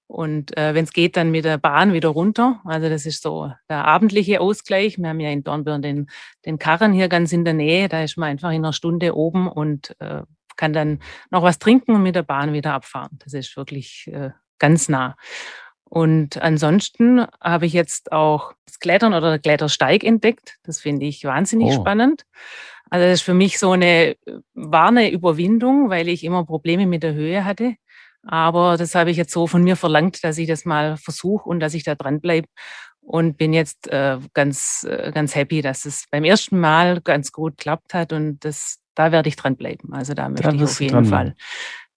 und 0.08 0.56
äh, 0.58 0.74
wenn 0.74 0.86
es 0.86 0.94
geht, 0.94 1.18
dann 1.18 1.32
mit 1.32 1.44
der 1.44 1.58
Bahn 1.58 1.92
wieder 1.92 2.10
runter. 2.10 2.62
Also 2.64 2.88
das 2.90 3.06
ist 3.06 3.22
so 3.22 3.52
der 3.70 3.86
abendliche 3.86 4.40
Ausgleich. 4.40 4.98
Wir 4.98 5.10
haben 5.10 5.20
ja 5.20 5.30
in 5.30 5.44
Dornbirn 5.44 5.82
den, 5.82 6.10
den 6.46 6.58
Karren 6.58 6.94
hier 6.94 7.10
ganz 7.10 7.34
in 7.34 7.44
der 7.44 7.54
Nähe. 7.54 7.90
Da 7.90 8.04
ist 8.04 8.18
man 8.18 8.30
einfach 8.30 8.50
in 8.52 8.64
einer 8.64 8.74
Stunde 8.74 9.16
oben 9.16 9.50
und 9.50 9.96
äh, 10.00 10.22
kann 10.56 10.74
dann 10.74 11.00
noch 11.30 11.44
was 11.44 11.60
trinken 11.60 11.94
und 11.94 12.04
mit 12.04 12.16
der 12.16 12.24
Bahn 12.24 12.54
wieder 12.54 12.74
abfahren. 12.74 13.20
Das 13.24 13.34
ist 13.34 13.56
wirklich 13.58 14.10
äh, 14.12 14.32
ganz 14.60 14.88
nah. 14.88 15.18
Und 15.84 16.42
ansonsten 16.42 17.26
habe 17.42 17.66
ich 17.66 17.74
jetzt 17.74 18.12
auch 18.12 18.54
das 18.66 18.80
Klettern 18.80 19.14
oder 19.14 19.30
der 19.30 19.40
Klettersteig 19.40 20.04
entdeckt. 20.04 20.58
Das 20.64 20.80
finde 20.80 21.06
ich 21.06 21.24
wahnsinnig 21.26 21.70
oh. 21.70 21.82
spannend. 21.82 22.26
Also 22.90 23.06
das 23.06 23.16
ist 23.16 23.24
für 23.24 23.34
mich 23.34 23.60
so 23.60 23.72
eine, 23.72 24.16
war 24.54 24.88
eine 24.88 25.12
Überwindung, 25.12 25.90
weil 25.90 26.08
ich 26.08 26.24
immer 26.24 26.46
Probleme 26.46 26.86
mit 26.86 27.04
der 27.04 27.14
Höhe 27.14 27.44
hatte. 27.44 27.76
Aber 28.28 28.78
das 28.78 28.96
habe 28.96 29.12
ich 29.12 29.18
jetzt 29.18 29.32
so 29.32 29.48
von 29.48 29.64
mir 29.64 29.76
verlangt, 29.76 30.24
dass 30.24 30.38
ich 30.38 30.48
das 30.48 30.66
mal 30.66 30.98
versuche 30.98 31.48
und 31.48 31.60
dass 31.60 31.74
ich 31.74 31.84
da 31.84 31.96
dranbleibe. 31.96 32.48
Und 33.02 33.38
bin 33.38 33.54
jetzt 33.54 33.88
äh, 33.88 34.18
ganz, 34.34 34.86
äh, 34.90 35.12
ganz 35.14 35.34
happy, 35.34 35.62
dass 35.62 35.86
es 35.86 36.06
beim 36.12 36.26
ersten 36.26 36.60
Mal 36.60 37.00
ganz 37.00 37.32
gut 37.32 37.58
klappt 37.58 37.94
hat. 37.94 38.12
Und 38.12 38.44
das, 38.44 38.80
da 38.96 39.14
werde 39.14 39.30
ich 39.30 39.38
dranbleiben. 39.38 39.94
Also 39.94 40.14
da 40.14 40.28
möchte 40.28 40.50
da 40.50 40.54
ich 40.54 40.64
auf 40.64 40.82
jeden 40.82 41.06
Fall 41.06 41.34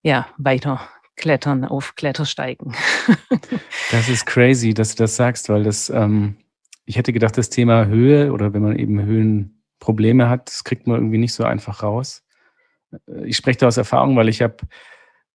ja, 0.02 0.28
weiter 0.38 0.88
klettern, 1.20 1.64
auf 1.64 1.94
Klettersteigen. 1.94 2.74
das 3.90 4.08
ist 4.08 4.26
crazy, 4.26 4.74
dass 4.74 4.94
du 4.94 5.02
das 5.04 5.16
sagst, 5.16 5.48
weil 5.48 5.62
das, 5.62 5.90
ähm, 5.90 6.36
ich 6.86 6.96
hätte 6.96 7.12
gedacht, 7.12 7.36
das 7.36 7.50
Thema 7.50 7.86
Höhe 7.86 8.32
oder 8.32 8.54
wenn 8.54 8.62
man 8.62 8.78
eben 8.78 9.02
Höhenprobleme 9.02 10.28
hat, 10.28 10.48
das 10.48 10.64
kriegt 10.64 10.86
man 10.86 10.96
irgendwie 10.96 11.18
nicht 11.18 11.34
so 11.34 11.44
einfach 11.44 11.82
raus. 11.82 12.24
Äh, 13.06 13.26
ich 13.26 13.36
spreche 13.36 13.58
da 13.58 13.66
aus 13.66 13.76
Erfahrung, 13.76 14.16
weil 14.16 14.28
ich 14.28 14.42
habe 14.42 14.56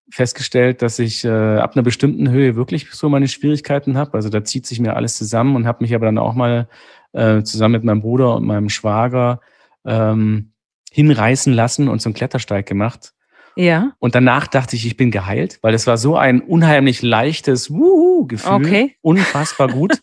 festgestellt, 0.10 0.82
dass 0.82 1.00
ich 1.00 1.26
äh, 1.26 1.58
ab 1.58 1.76
einer 1.76 1.84
bestimmten 1.84 2.30
Höhe 2.30 2.56
wirklich 2.56 2.88
so 2.92 3.10
meine 3.10 3.28
Schwierigkeiten 3.28 3.98
habe. 3.98 4.14
Also 4.14 4.30
da 4.30 4.44
zieht 4.44 4.66
sich 4.66 4.80
mir 4.80 4.96
alles 4.96 5.18
zusammen 5.18 5.56
und 5.56 5.68
habe 5.68 5.84
mich 5.84 5.96
aber 5.96 6.06
dann 6.06 6.18
auch 6.18 6.36
mal 6.36 6.68
äh, 7.14 7.42
zusammen 7.44 7.74
mit 7.74 7.84
meinem 7.84 8.02
Bruder 8.02 8.36
und 8.36 8.46
meinem 8.46 8.70
Schwager 8.70 9.42
ähm, 9.84 10.52
hinreißen 10.92 11.54
lassen 11.54 11.88
und 11.88 12.06
einen 12.06 12.14
Klettersteig 12.14 12.66
gemacht. 12.66 13.14
Ja. 13.56 13.94
Und 14.00 14.16
danach 14.16 14.48
dachte 14.48 14.76
ich, 14.76 14.86
ich 14.86 14.98
bin 14.98 15.12
geheilt, 15.12 15.60
weil 15.62 15.74
es 15.74 15.88
war 15.88 15.98
so 15.98 16.18
ein 16.18 16.42
unheimlich 16.42 17.02
leichtes 17.02 17.72
Wuhu-Gefühl. 17.72 18.54
Okay. 18.54 18.96
Unfassbar 19.02 19.70
gut. 19.70 20.02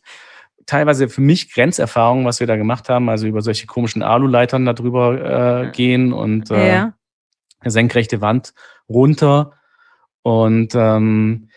Teilweise 0.67 1.09
für 1.09 1.21
mich 1.21 1.53
Grenzerfahrungen, 1.53 2.25
was 2.25 2.41
wir 2.41 2.47
da 2.47 2.57
gemacht 2.57 2.89
haben, 2.89 3.09
also 3.09 3.27
über 3.27 3.43
solche 3.43 3.67
komischen 3.67 4.03
Aluleitern 4.03 4.65
da 4.65 4.73
drüber 4.73 5.67
äh, 5.67 5.71
gehen 5.73 6.13
und 6.13 6.51
äh, 6.51 6.69
ja. 6.69 6.95
senkrechte 7.65 8.21
Wand 8.21 8.55
runter 8.89 9.53
und 10.23 10.75
ähm, 10.75 11.49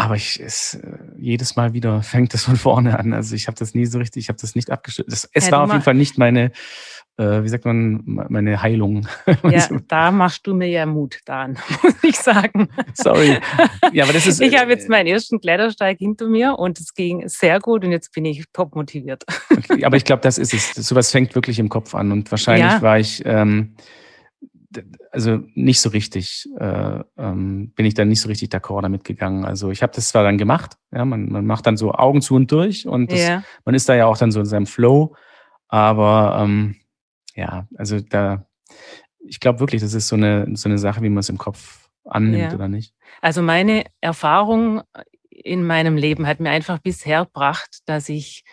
aber 0.00 0.16
ich 0.16 0.40
es, 0.40 0.74
äh, 0.74 0.98
jedes 1.18 1.56
Mal 1.56 1.74
wieder 1.74 2.02
fängt 2.02 2.32
es 2.32 2.44
von 2.44 2.56
vorne 2.56 2.98
an. 2.98 3.12
Also 3.12 3.34
ich 3.34 3.46
habe 3.48 3.58
das 3.58 3.74
nie 3.74 3.86
so 3.86 3.98
richtig, 3.98 4.24
ich 4.24 4.28
habe 4.28 4.38
das 4.40 4.54
nicht 4.54 4.70
abgestellt. 4.70 5.08
Es 5.10 5.28
ja, 5.34 5.52
war 5.52 5.64
auf 5.64 5.70
jeden 5.70 5.82
Fall 5.82 5.94
nicht 5.94 6.16
meine, 6.16 6.52
äh, 7.18 7.42
wie 7.42 7.48
sagt 7.48 7.66
man, 7.66 8.00
meine 8.04 8.62
Heilung. 8.62 9.06
Ja, 9.50 9.68
da 9.88 10.10
machst 10.10 10.46
du 10.46 10.54
mir 10.54 10.68
ja 10.68 10.86
Mut, 10.86 11.18
Dan, 11.26 11.58
muss 11.82 11.94
ich 12.02 12.16
sagen. 12.16 12.68
Sorry. 12.94 13.38
Ja, 13.92 14.04
aber 14.04 14.14
das 14.14 14.26
ist. 14.26 14.40
Ich 14.40 14.58
habe 14.58 14.70
jetzt 14.70 14.88
meinen 14.88 15.06
ersten 15.06 15.38
Klettersteig 15.38 15.98
hinter 15.98 16.28
mir 16.28 16.58
und 16.58 16.80
es 16.80 16.94
ging 16.94 17.28
sehr 17.28 17.60
gut 17.60 17.84
und 17.84 17.90
jetzt 17.90 18.12
bin 18.14 18.24
ich 18.24 18.44
top 18.52 18.74
motiviert. 18.74 19.24
Okay, 19.50 19.84
aber 19.84 19.96
ich 19.96 20.04
glaube, 20.04 20.22
das 20.22 20.38
ist 20.38 20.54
es. 20.54 20.72
Sowas 20.74 21.10
fängt 21.10 21.34
wirklich 21.34 21.58
im 21.58 21.68
Kopf 21.68 21.94
an 21.94 22.10
und 22.10 22.30
wahrscheinlich 22.30 22.72
ja. 22.72 22.82
war 22.82 22.98
ich. 22.98 23.22
Ähm, 23.26 23.74
also 25.10 25.40
nicht 25.54 25.80
so 25.80 25.90
richtig, 25.90 26.48
äh, 26.58 27.00
ähm, 27.16 27.72
bin 27.74 27.86
ich 27.86 27.94
dann 27.94 28.08
nicht 28.08 28.20
so 28.20 28.28
richtig 28.28 28.50
d'accord 28.50 28.82
damit 28.82 29.04
gegangen. 29.04 29.44
Also 29.44 29.70
ich 29.70 29.82
habe 29.82 29.92
das 29.94 30.08
zwar 30.08 30.22
dann 30.22 30.38
gemacht, 30.38 30.76
ja, 30.92 31.04
man, 31.04 31.30
man 31.30 31.44
macht 31.44 31.66
dann 31.66 31.76
so 31.76 31.92
Augen 31.92 32.22
zu 32.22 32.34
und 32.34 32.50
durch 32.52 32.86
und 32.86 33.10
das, 33.10 33.20
ja. 33.20 33.42
man 33.64 33.74
ist 33.74 33.88
da 33.88 33.94
ja 33.94 34.06
auch 34.06 34.16
dann 34.16 34.30
so 34.30 34.40
in 34.40 34.46
seinem 34.46 34.66
Flow, 34.66 35.14
aber 35.68 36.40
ähm, 36.42 36.76
ja, 37.34 37.66
also 37.76 38.00
da, 38.00 38.46
ich 39.18 39.40
glaube 39.40 39.60
wirklich, 39.60 39.82
das 39.82 39.94
ist 39.94 40.08
so 40.08 40.16
eine, 40.16 40.46
so 40.54 40.68
eine 40.68 40.78
Sache, 40.78 41.02
wie 41.02 41.08
man 41.08 41.18
es 41.18 41.28
im 41.28 41.38
Kopf 41.38 41.88
annimmt 42.04 42.52
ja. 42.52 42.54
oder 42.54 42.68
nicht. 42.68 42.94
Also 43.20 43.42
meine 43.42 43.84
Erfahrung 44.00 44.82
in 45.30 45.66
meinem 45.66 45.96
Leben 45.96 46.26
hat 46.26 46.40
mir 46.40 46.50
einfach 46.50 46.78
bisher 46.78 47.24
gebracht, 47.24 47.80
dass 47.86 48.08
ich 48.08 48.44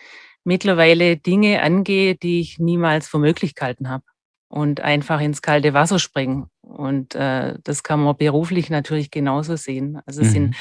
mittlerweile 0.44 1.16
Dinge 1.16 1.62
angehe, 1.62 2.14
die 2.14 2.40
ich 2.40 2.58
niemals 2.58 3.08
für 3.08 3.18
möglich 3.18 3.54
gehalten 3.54 3.88
habe 3.88 4.04
und 4.48 4.80
einfach 4.80 5.20
ins 5.20 5.42
kalte 5.42 5.74
Wasser 5.74 5.98
springen 5.98 6.46
Und 6.62 7.14
äh, 7.14 7.54
das 7.64 7.82
kann 7.82 8.00
man 8.02 8.16
beruflich 8.16 8.70
natürlich 8.70 9.10
genauso 9.10 9.56
sehen. 9.56 10.00
Also 10.06 10.22
es 10.22 10.32
sind 10.32 10.48
Mhm. 10.50 10.54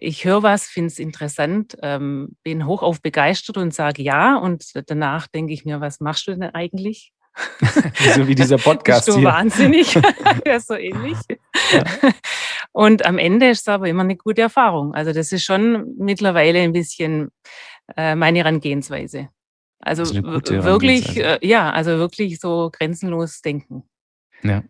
ich 0.00 0.24
höre 0.24 0.42
was, 0.42 0.66
finde 0.66 0.88
es 0.88 0.98
interessant, 0.98 1.76
ähm, 1.82 2.36
bin 2.42 2.66
hochauf 2.66 3.00
begeistert 3.00 3.56
und 3.58 3.72
sage 3.72 4.02
ja. 4.02 4.36
Und 4.36 4.64
danach 4.88 5.28
denke 5.28 5.52
ich 5.52 5.64
mir, 5.64 5.80
was 5.80 6.00
machst 6.00 6.26
du 6.26 6.32
denn 6.32 6.42
eigentlich? 6.54 7.12
So 8.16 8.26
wie 8.26 8.34
dieser 8.34 8.58
Podcast 8.68 9.06
Bist 9.06 9.16
du 9.16 9.20
hier. 9.20 9.28
wahnsinnig? 9.28 9.94
ja, 10.46 10.58
so 10.60 10.74
ähnlich. 10.74 11.16
Ja. 11.72 11.84
Und 12.72 13.06
am 13.06 13.18
Ende 13.18 13.50
ist 13.50 13.60
es 13.60 13.68
aber 13.68 13.88
immer 13.88 14.02
eine 14.02 14.16
gute 14.16 14.42
Erfahrung. 14.42 14.94
Also 14.94 15.12
das 15.12 15.30
ist 15.32 15.44
schon 15.44 15.94
mittlerweile 15.98 16.60
ein 16.60 16.72
bisschen 16.72 17.30
äh, 17.96 18.14
meine 18.16 18.40
Herangehensweise. 18.40 19.28
Also 19.80 20.04
wirklich, 20.14 21.16
äh, 21.18 21.38
ja, 21.42 21.70
also 21.70 21.98
wirklich 21.98 22.40
so 22.40 22.70
grenzenlos 22.72 23.42
denken. 23.42 23.84
Ja. 24.42 24.62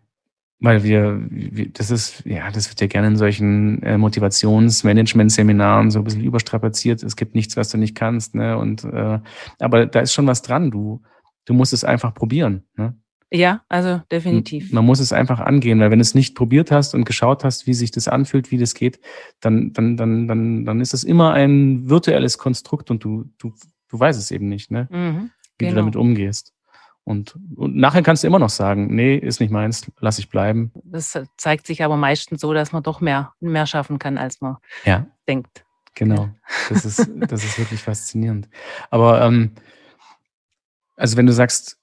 Weil 0.61 0.83
wir, 0.83 1.25
wir, 1.29 1.69
das 1.69 1.89
ist, 1.89 2.25
ja, 2.25 2.51
das 2.51 2.69
wird 2.69 2.81
ja 2.81 2.87
gerne 2.87 3.07
in 3.07 3.17
solchen 3.17 3.81
äh, 3.81 3.97
Motivationsmanagement-Seminaren 3.97 5.89
so 5.89 5.99
ein 5.99 6.03
bisschen 6.03 6.23
überstrapaziert. 6.23 7.01
Es 7.01 7.15
gibt 7.15 7.33
nichts, 7.33 7.55
was 7.55 7.69
du 7.69 7.77
nicht 7.77 7.95
kannst, 7.95 8.35
ne? 8.35 8.57
Und 8.57 8.83
äh, 8.83 9.19
aber 9.59 9.85
da 9.85 10.01
ist 10.01 10.13
schon 10.13 10.27
was 10.27 10.41
dran. 10.41 10.69
Du, 10.69 11.01
du 11.45 11.53
musst 11.53 11.71
es 11.71 11.85
einfach 11.85 12.13
probieren. 12.13 12.63
Ne? 12.75 12.93
Ja, 13.31 13.63
also 13.69 14.01
definitiv. 14.11 14.73
Man 14.73 14.85
muss 14.85 14.99
es 14.99 15.13
einfach 15.13 15.39
angehen, 15.39 15.79
weil 15.79 15.91
wenn 15.91 15.99
du 15.99 16.03
es 16.03 16.15
nicht 16.15 16.35
probiert 16.35 16.71
hast 16.71 16.95
und 16.95 17.05
geschaut 17.05 17.43
hast, 17.43 17.67
wie 17.67 17.73
sich 17.73 17.91
das 17.91 18.07
anfühlt, 18.07 18.51
wie 18.51 18.57
das 18.57 18.73
geht, 18.73 18.99
dann, 19.39 19.71
dann, 19.71 19.97
dann, 19.97 20.27
dann, 20.27 20.65
dann 20.65 20.81
ist 20.81 20.93
es 20.93 21.03
immer 21.03 21.33
ein 21.33 21.89
virtuelles 21.89 22.37
Konstrukt 22.37 22.89
und 22.89 23.03
du, 23.03 23.25
du, 23.37 23.53
du 23.89 23.99
weißt 23.99 24.19
es 24.19 24.31
eben 24.31 24.47
nicht, 24.49 24.71
ne? 24.71 24.87
Mhm, 24.89 25.31
wie 25.57 25.65
du 25.65 25.69
genau. 25.71 25.75
damit 25.81 25.95
umgehst. 25.95 26.53
Und, 27.03 27.35
und 27.55 27.75
nachher 27.75 28.03
kannst 28.03 28.23
du 28.23 28.27
immer 28.27 28.37
noch 28.39 28.49
sagen, 28.49 28.93
nee, 28.93 29.15
ist 29.15 29.39
nicht 29.39 29.49
meins, 29.51 29.91
lass 29.99 30.19
ich 30.19 30.29
bleiben. 30.29 30.71
Das 30.83 31.19
zeigt 31.37 31.65
sich 31.65 31.83
aber 31.83 31.97
meistens 31.97 32.41
so, 32.41 32.53
dass 32.53 32.71
man 32.71 32.83
doch 32.83 33.01
mehr, 33.01 33.33
mehr 33.39 33.65
schaffen 33.65 33.97
kann, 33.97 34.17
als 34.17 34.41
man 34.41 34.57
Ja, 34.85 35.07
denkt. 35.27 35.65
genau. 35.95 36.29
Das 36.69 36.85
ist, 36.85 37.09
das 37.15 37.43
ist 37.43 37.57
wirklich 37.57 37.81
faszinierend. 37.81 38.47
Aber 38.91 39.21
ähm, 39.21 39.53
also 40.95 41.17
wenn 41.17 41.25
du 41.25 41.33
sagst, 41.33 41.77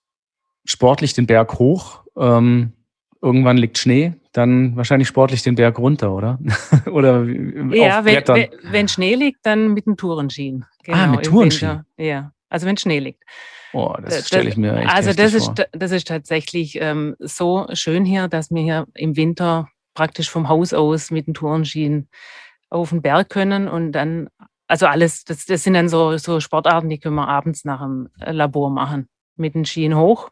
sportlich 0.65 1.15
den 1.15 1.27
Berg 1.27 1.59
hoch, 1.59 2.05
ähm, 2.17 2.73
irgendwann 3.21 3.57
liegt 3.57 3.79
Schnee, 3.79 4.15
dann 4.37 4.77
wahrscheinlich 4.77 5.09
sportlich 5.09 5.43
den 5.43 5.55
Berg 5.55 5.79
runter, 5.79 6.13
oder? 6.13 6.39
oder 6.91 7.25
Ja, 7.25 8.01
auf 8.01 8.05
wenn, 8.05 8.23
wenn, 8.27 8.49
wenn 8.73 8.89
Schnee 8.89 9.15
liegt, 9.15 9.45
dann 9.45 9.73
mit 9.75 9.87
dem 9.87 9.97
Tourenski. 9.97 10.61
Genau, 10.85 10.97
Ah, 10.99 11.07
mit 11.09 11.25
Tourenski. 11.25 11.63
Winter. 11.67 11.85
Ja, 11.97 12.33
also 12.49 12.67
wenn 12.67 12.77
Schnee 12.77 12.99
liegt. 12.99 13.23
Oh, 13.73 13.93
Da- 13.97 14.03
das 14.03 14.27
stelle 14.29 14.49
ich 14.49 14.57
mir 14.57 14.75
echt 14.77 14.95
Also 14.95 15.13
das 15.13 15.35
ist, 15.35 15.45
vor. 15.47 15.55
das 15.73 15.91
ist 15.91 16.09
tatsächlich 16.09 16.79
ähm, 16.81 17.15
so 17.19 17.67
schön 17.73 18.05
hier, 18.05 18.29
dass 18.29 18.51
wir 18.51 18.63
hier 18.63 18.87
im 18.95 19.17
Winter 19.17 19.69
praktisch 19.95 20.31
vom 20.31 20.49
Haus 20.49 20.73
aus 20.73 21.11
mit 21.11 21.27
den 21.27 21.35
Tourenschienen 21.35 22.09
auf 22.71 22.91
den 22.91 23.03
Berg 23.03 23.29
können 23.31 23.69
und 23.69 23.93
dann, 23.93 24.29
also 24.67 24.87
alles, 24.87 25.25
das, 25.25 25.47
das 25.47 25.63
sind 25.63 25.75
dann 25.75 25.89
so, 25.89 26.17
so 26.19 26.41
Sportarten, 26.41 26.89
die 26.89 26.99
können 26.99 27.15
wir 27.17 27.29
abends 27.29 27.65
nach 27.65 27.81
dem 27.81 28.09
äh, 28.21 28.33
Labor 28.33 28.71
machen. 28.71 29.09
Mit 29.39 29.55
den 29.55 29.65
Skien 29.67 29.95
hoch 29.97 30.31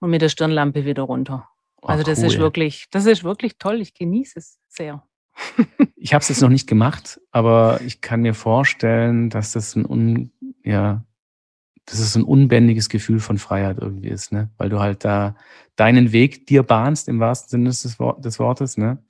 und 0.00 0.08
mit 0.10 0.22
der 0.22 0.30
Stirnlampe 0.30 0.84
wieder 0.86 1.02
runter. 1.02 1.46
Also 1.88 2.02
das 2.04 2.18
ist 2.22 2.34
cool. 2.34 2.40
wirklich, 2.40 2.86
das 2.90 3.06
ist 3.06 3.24
wirklich 3.24 3.58
toll. 3.58 3.80
Ich 3.80 3.94
genieße 3.94 4.38
es 4.38 4.58
sehr. 4.68 5.02
Ich 5.98 6.14
habe 6.14 6.22
es 6.22 6.28
jetzt 6.28 6.40
noch 6.40 6.50
nicht 6.50 6.68
gemacht, 6.68 7.20
aber 7.32 7.80
ich 7.84 8.00
kann 8.00 8.20
mir 8.20 8.32
vorstellen, 8.32 9.28
dass 9.28 9.50
das 9.50 9.74
ein 9.74 9.84
un, 9.84 10.30
ja, 10.62 11.04
dass 11.84 11.98
es 11.98 12.14
ein 12.14 12.22
unbändiges 12.22 12.88
Gefühl 12.88 13.18
von 13.18 13.38
Freiheit 13.38 13.78
irgendwie 13.80 14.10
ist, 14.10 14.30
ne? 14.30 14.50
Weil 14.56 14.68
du 14.68 14.78
halt 14.78 15.04
da 15.04 15.34
deinen 15.74 16.12
Weg 16.12 16.46
dir 16.46 16.62
bahnst 16.62 17.08
im 17.08 17.18
wahrsten 17.18 17.48
Sinne 17.50 17.70
des, 17.70 17.98
des 18.20 18.38
Wortes, 18.38 18.76
ne? 18.76 19.02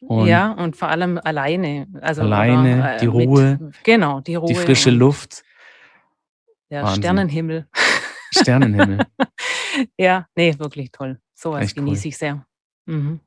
Und 0.00 0.28
ja, 0.28 0.52
und 0.52 0.76
vor 0.76 0.88
allem 0.88 1.18
alleine. 1.22 1.88
Also 2.00 2.22
Alleine, 2.22 2.78
oder, 2.78 2.96
äh, 2.96 3.00
die 3.00 3.06
Ruhe, 3.06 3.58
Mit, 3.60 3.84
genau, 3.84 4.20
die 4.20 4.34
Ruhe. 4.36 4.48
die 4.48 4.54
frische 4.54 4.90
Luft, 4.90 5.42
Der 6.70 6.82
Wahnsinn. 6.82 7.02
Sternenhimmel. 7.02 7.68
Sternenhimmel. 8.30 8.98
ja, 9.98 10.26
nee, 10.36 10.54
wirklich 10.58 10.92
toll. 10.92 11.18
Sowas 11.36 11.64
Echt 11.64 11.76
cool. 11.78 11.84
genieße 11.84 12.08
ich 12.08 12.16
sehr. 12.18 12.44
Mhm. 12.86 13.20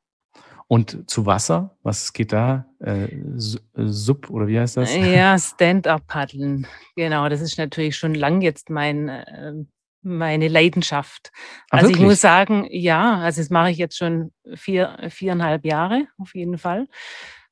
Und 0.67 1.09
zu 1.09 1.25
Wasser, 1.25 1.77
was 1.83 2.11
geht 2.13 2.31
da? 2.31 2.65
Äh, 2.79 3.07
Su- 3.37 3.59
äh, 3.75 3.87
Sub 3.87 4.29
oder 4.29 4.47
wie 4.47 4.59
heißt 4.59 4.77
das? 4.77 4.95
Ja, 4.95 5.37
Stand-up-Paddeln. 5.39 6.67
Genau, 6.95 7.27
das 7.29 7.41
ist 7.41 7.57
natürlich 7.57 7.95
schon 7.97 8.13
lang 8.13 8.41
jetzt 8.41 8.69
mein, 8.69 9.09
äh, 9.09 9.53
meine 10.01 10.47
Leidenschaft. 10.47 11.31
Ah, 11.69 11.77
Also 11.77 11.87
ich 11.87 11.93
wirklich? 11.93 12.07
muss 12.09 12.21
sagen, 12.21 12.67
ja, 12.69 13.17
also 13.17 13.41
das 13.41 13.49
mache 13.49 13.71
ich 13.71 13.77
jetzt 13.77 13.97
schon 13.97 14.31
vier, 14.55 14.97
viereinhalb 15.09 15.65
Jahre 15.65 16.07
auf 16.17 16.35
jeden 16.35 16.57
Fall. 16.57 16.87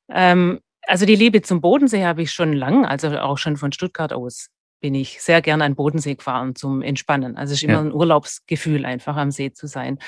Ähm, 0.10 0.60
also 0.84 1.06
die 1.06 1.16
Liebe 1.16 1.42
zum 1.42 1.60
Bodensee 1.60 2.06
habe 2.06 2.22
ich 2.22 2.32
schon 2.32 2.54
lang, 2.54 2.86
also 2.86 3.10
auch 3.20 3.38
schon 3.38 3.58
von 3.58 3.72
Stuttgart 3.72 4.14
aus 4.14 4.50
bin 4.80 4.96
ich 4.96 5.22
sehr 5.22 5.42
gerne 5.42 5.64
an 5.64 5.72
den 5.72 5.76
Bodensee 5.76 6.16
gefahren 6.16 6.56
zum 6.56 6.82
Entspannen. 6.82 7.38
Also 7.38 7.54
es 7.54 7.60
ist 7.60 7.64
immer 7.64 7.74
Ja. 7.74 7.82
ein 7.82 7.94
Urlaubsgefühl, 7.94 8.86
einfach 8.86 9.16
am 9.18 9.32
See 9.32 9.52
zu 9.52 9.68
sein. 9.68 10.00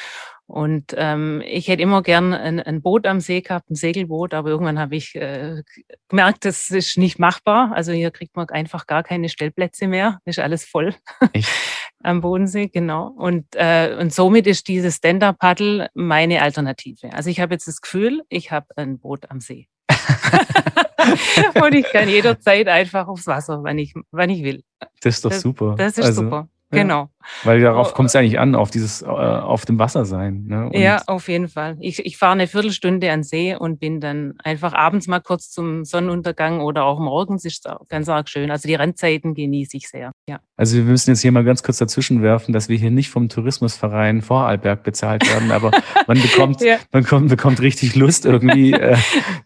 Und 0.46 0.96
ähm, 0.98 1.44
ich 1.46 1.68
hätte 1.68 1.84
immer 1.84 2.02
gern 2.02 2.34
ein, 2.34 2.60
ein 2.60 2.82
Boot 2.82 3.06
am 3.06 3.20
See 3.20 3.42
gehabt, 3.42 3.70
ein 3.70 3.76
Segelboot, 3.76 4.34
aber 4.34 4.50
irgendwann 4.50 4.80
habe 4.80 4.96
ich 4.96 5.14
äh, 5.16 5.62
gemerkt, 6.08 6.44
das 6.44 6.72
ist 6.72 6.98
nicht 6.98 7.20
machbar. 7.20 7.72
Also 7.76 7.92
hier 7.92 8.10
kriegt 8.10 8.36
man 8.36 8.50
einfach 8.50 8.88
gar 8.88 9.04
keine 9.04 9.30
Stellplätze 9.30 9.88
mehr, 9.88 10.20
ist 10.26 10.40
alles 10.40 10.66
voll 10.66 10.96
Echt? 11.34 11.48
am 12.04 12.22
Bodensee, 12.22 12.68
genau. 12.68 13.10
Und, 13.10 13.46
äh, 13.56 13.96
und 14.00 14.12
somit 14.12 14.48
ist 14.48 14.68
dieses 14.68 14.96
Stand-Up-Paddle 14.96 15.90
meine 15.94 16.42
Alternative. 16.42 17.14
Also 17.14 17.30
ich 17.30 17.40
habe 17.42 17.54
jetzt 17.54 17.68
das 17.68 17.82
Gefühl, 17.82 18.24
ich 18.30 18.52
habe 18.52 18.68
ein 18.76 18.98
Boot 18.98 19.30
am 19.30 19.40
See. 19.42 19.68
und 21.64 21.74
ich 21.74 21.86
kann 21.92 22.08
jederzeit 22.10 22.68
einfach 22.68 23.08
aufs 23.08 23.28
Wasser, 23.28 23.60
wann 23.64 23.78
ich, 23.78 23.94
wann 24.12 24.30
ich 24.30 24.44
will. 24.44 24.64
Das 25.02 25.16
ist 25.16 25.26
doch 25.26 25.30
Das- 25.32 25.42
super. 25.42 25.76
Das 25.78 25.98
ist 25.98 26.06
Also, 26.06 26.24
super. 26.24 26.48
Genau. 26.72 27.10
Weil 27.44 27.60
darauf 27.62 27.90
Oh, 27.92 27.96
kommt 27.96 28.10
es 28.10 28.16
eigentlich 28.16 28.40
an, 28.40 28.56
auf 28.56 28.72
dieses, 28.72 29.02
äh, 29.02 29.06
auf 29.06 29.66
dem 29.66 29.78
Wasser 29.78 30.06
sein. 30.06 30.46
Ne? 30.48 30.70
Ja, 30.74 31.02
auf 31.08 31.28
jeden 31.28 31.48
Fall. 31.48 31.78
Ich, 31.80 32.04
ich 32.06 32.18
fahre 32.18 32.34
eine 32.34 32.48
Viertelstunde 32.48 33.12
an 33.12 33.24
See 33.24 33.56
und 33.56 33.80
bin 33.80 34.00
dann 34.00 34.34
einfach 34.44 34.74
abends 34.74 35.08
mal 35.08 35.20
kurz 35.20 35.50
zum 35.52 35.84
Sonnenuntergang 35.86 36.62
oder 36.62 36.86
auch 36.86 37.00
morgens 37.00 37.46
ist 37.46 37.66
es 37.66 37.72
auch 37.72 37.88
ganz 37.88 38.08
arg 38.10 38.30
schön. 38.30 38.50
Also 38.52 38.68
die 38.68 38.76
Randzeiten 38.76 39.34
genieße 39.36 39.78
ich 39.78 39.90
sehr. 39.90 40.12
Ja. 40.28 40.40
Also 40.58 40.78
wir 40.78 40.84
müssen 40.84 41.12
jetzt 41.12 41.22
hier 41.22 41.32
mal 41.32 41.44
ganz 41.44 41.62
kurz 41.62 41.78
dazwischen 41.78 42.22
werfen, 42.24 42.54
dass 42.54 42.70
wir 42.70 42.78
hier 42.78 42.92
nicht 42.92 43.10
vom 43.10 43.30
Tourismusverein 43.30 44.22
Vorarlberg 44.22 44.84
bezahlt 44.84 45.28
werden, 45.32 45.52
aber 45.52 45.72
man 46.08 46.22
bekommt, 46.22 46.62
Ja. 46.62 46.78
man 46.92 47.04
kommt, 47.04 47.30
bekommt 47.30 47.62
richtig 47.62 47.96
Lust 47.96 48.26
irgendwie. 48.26 48.74
äh, 48.74 48.96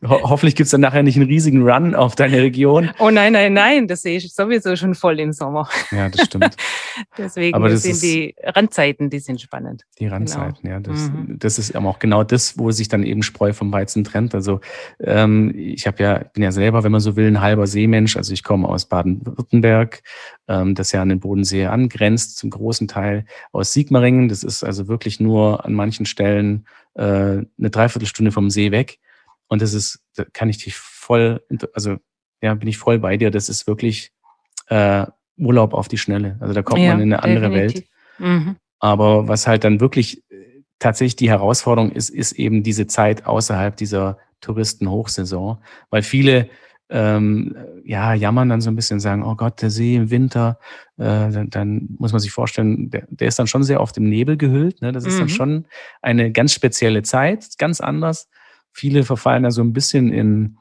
ho 0.08 0.20
hoffentlich 0.30 0.56
gibt's 0.56 0.72
dann 0.72 0.82
nachher 0.82 1.04
nicht 1.04 1.16
einen 1.18 1.28
riesigen 1.28 1.64
Run 1.70 1.96
auf 1.96 2.16
deine 2.16 2.42
Region. 2.42 2.92
Oh 3.00 3.10
nein, 3.10 3.34
nein, 3.34 3.54
nein, 3.54 3.88
das 3.88 4.02
sehe 4.04 4.18
ich 4.18 4.34
sowieso 4.34 4.76
schon 4.76 4.94
voll 4.96 5.20
im 5.20 5.32
Sommer. 5.34 5.68
Ja, 5.92 6.10
das 6.10 6.26
stimmt. 6.28 6.56
Deswegen 7.18 7.56
Aber 7.56 7.70
das 7.70 7.84
sind 7.84 7.92
ist- 7.92 8.02
die 8.04 8.36
Randzeiten, 8.44 9.10
die 9.10 9.20
sind 9.20 9.40
spannend. 9.40 9.84
Die 10.00 10.08
Randzeiten, 10.08 10.68
ja. 10.68 10.80
Das, 10.80 11.10
Mhm. 11.12 11.38
das 11.40 11.60
ist 11.60 11.76
aber 11.76 11.90
auch 11.90 12.00
genau 12.00 12.24
das, 12.24 12.58
wo 12.58 12.72
sich 12.72 12.88
dann 12.88 13.04
eben 13.04 13.22
Spreu 13.24 13.54
vom 13.54 13.72
Weizen 13.72 14.04
trennt. 14.04 14.34
Also 14.34 14.62
ähm, 15.00 15.54
ich 15.56 15.86
habe 15.88 16.02
ja, 16.02 16.18
bin 16.34 16.44
ja 16.44 16.52
selber, 16.52 16.84
wenn 16.84 16.92
man 16.92 17.02
so 17.02 17.16
will, 17.16 17.28
ein 17.28 17.42
halber 17.42 17.68
Seemensch. 17.68 18.18
Also 18.18 18.34
ich 18.34 18.44
komme 18.44 18.68
aus 18.68 18.86
Baden-Württemberg, 18.88 20.02
ähm, 20.48 20.76
das 20.76 20.92
ja 20.92 21.02
an 21.02 21.10
den 21.10 21.20
Bodensee 21.20 21.66
angrenzt, 21.68 22.38
zum 22.38 22.50
großen 22.50 22.88
Teil 22.88 23.26
aus 23.52 23.74
Sigmaringen. 23.74 24.28
Das 24.30 24.44
ist 24.44 24.64
also 24.64 24.88
wirklich 24.88 25.20
nur 25.20 25.66
an 25.66 25.74
manchen 25.74 26.06
Stellen 26.06 26.66
äh, 26.96 27.02
eine 27.04 27.48
Dreiviertelstunde 27.58 28.32
vom 28.32 28.50
See 28.50 28.72
weg. 28.72 29.00
Und 29.48 29.62
das 29.62 29.74
ist, 29.74 30.00
da 30.16 30.26
kann 30.34 30.50
ich 30.50 30.58
dich 30.64 30.76
voll, 30.76 31.44
also 31.74 31.98
ja, 32.42 32.54
bin 32.56 32.68
ich 32.68 32.78
voll 32.78 33.00
bei 33.00 33.18
dir. 33.18 33.30
Das 33.32 33.50
ist 33.50 33.68
wirklich 33.68 34.12
äh, 34.68 35.06
Urlaub 35.38 35.74
auf 35.74 35.88
die 35.88 35.98
Schnelle. 35.98 36.38
Also 36.40 36.54
da 36.54 36.62
kommt 36.62 36.82
man 36.86 37.00
in 37.00 37.14
eine 37.14 37.24
andere 37.24 37.52
Welt. 37.52 37.72
definitiv. 37.76 37.92
Mhm. 38.20 38.56
Aber 38.80 39.28
was 39.28 39.48
halt 39.48 39.64
dann 39.64 39.80
wirklich 39.80 40.24
äh, 40.30 40.64
tatsächlich 40.80 41.16
die 41.16 41.30
Herausforderung 41.30 41.92
ist, 41.92 42.10
ist 42.10 42.34
eben 42.34 42.64
diese 42.64 42.88
Zeit 42.88 43.26
außerhalb 43.26 43.76
dieser 43.76 44.18
Touristenhochsaison, 44.42 45.58
weil 45.90 46.02
viele 46.04 46.50
ähm, 46.90 47.56
ja 47.86 48.14
jammern 48.14 48.50
dann 48.50 48.62
so 48.62 48.70
ein 48.70 48.76
bisschen, 48.76 49.00
sagen, 49.00 49.24
oh 49.24 49.36
Gott, 49.36 49.62
der 49.62 49.72
See 49.72 49.96
im 49.96 50.12
Winter, 50.12 50.60
äh, 50.98 51.32
dann, 51.32 51.50
dann 51.50 51.88
muss 51.98 52.12
man 52.12 52.20
sich 52.20 52.32
vorstellen, 52.32 52.90
der, 52.90 53.08
der 53.10 53.30
ist 53.30 53.40
dann 53.40 53.48
schon 53.48 53.64
sehr 53.64 53.82
oft 53.82 53.98
im 53.98 54.10
Nebel 54.10 54.38
gehüllt. 54.38 54.82
Ne? 54.82 54.92
Das 54.92 55.06
ist 55.06 55.18
dann 55.18 55.26
Mhm. 55.28 55.30
schon 55.30 55.66
eine 56.02 56.32
ganz 56.32 56.54
spezielle 56.54 57.02
Zeit, 57.02 57.58
ganz 57.58 57.82
anders. 57.82 58.30
Viele 58.74 59.04
verfallen 59.04 59.44
da 59.44 59.52
so 59.52 59.62
ein 59.64 59.74
bisschen 59.74 60.12
in 60.12 60.58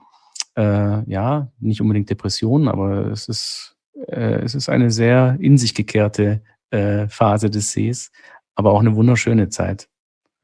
äh, 0.57 1.03
ja 1.11 1.51
nicht 1.59 1.81
unbedingt 1.81 2.09
Depressionen, 2.11 2.69
aber 2.69 3.07
es 3.09 3.29
ist 3.29 3.77
äh, 4.09 4.41
es 4.43 4.55
ist 4.55 4.69
eine 4.69 4.91
sehr 4.91 5.37
in 5.41 5.59
sich 5.59 5.75
gekehrte 5.75 6.43
äh, 6.71 7.09
Phase 7.09 7.51
des 7.51 7.73
Sees, 7.73 8.11
aber 8.55 8.73
auch 8.73 8.81
eine 8.81 8.95
wunderschöne 8.97 9.49
Zeit. 9.49 9.89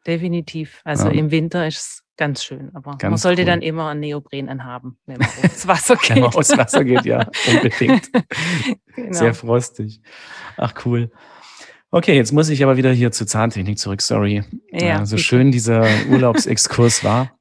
Definitiv. 0.07 0.81
Also 0.85 1.09
Ja. 1.09 1.15
im 1.15 1.31
Winter 1.31 1.67
ist 1.67 1.77
es 1.79 2.03
ganz 2.17 2.43
schön, 2.45 2.71
aber 2.75 2.91
man 2.93 2.99
Ganz 2.99 3.23
sollte 3.23 3.43
cool. 3.43 3.47
dann 3.47 3.63
immer 3.63 3.89
einen 3.91 4.01
Neopren 4.01 4.49
anhaben, 4.49 4.99
wenn 5.07 5.19
man 5.19 5.29
aufs 5.45 5.67
Wasser 5.67 5.97
geht. 5.97 6.11
Wenn 6.17 6.23
man 6.23 6.35
aufs 6.35 6.57
Wasser 6.57 6.85
geht, 6.85 7.05
ja, 7.05 7.27
unbedingt. 7.49 8.11
genau. 8.95 9.13
Sehr 9.13 9.35
frostig. 9.35 10.01
Ach 10.57 10.73
cool. 10.85 11.11
Okay, 11.91 12.15
jetzt 12.17 12.33
muss 12.33 12.49
ich 12.51 12.63
aber 12.63 12.77
wieder 12.77 12.93
hier 12.93 13.13
zur 13.13 13.27
Zahntechnik 13.27 13.79
zurück, 13.79 14.03
sorry. 14.03 14.45
Ja, 14.73 15.07
so 15.07 15.17
bitte. 15.17 15.23
schön 15.25 15.51
dieser 15.53 15.87
Urlaubsexkurs 16.11 17.03
war. 17.05 17.38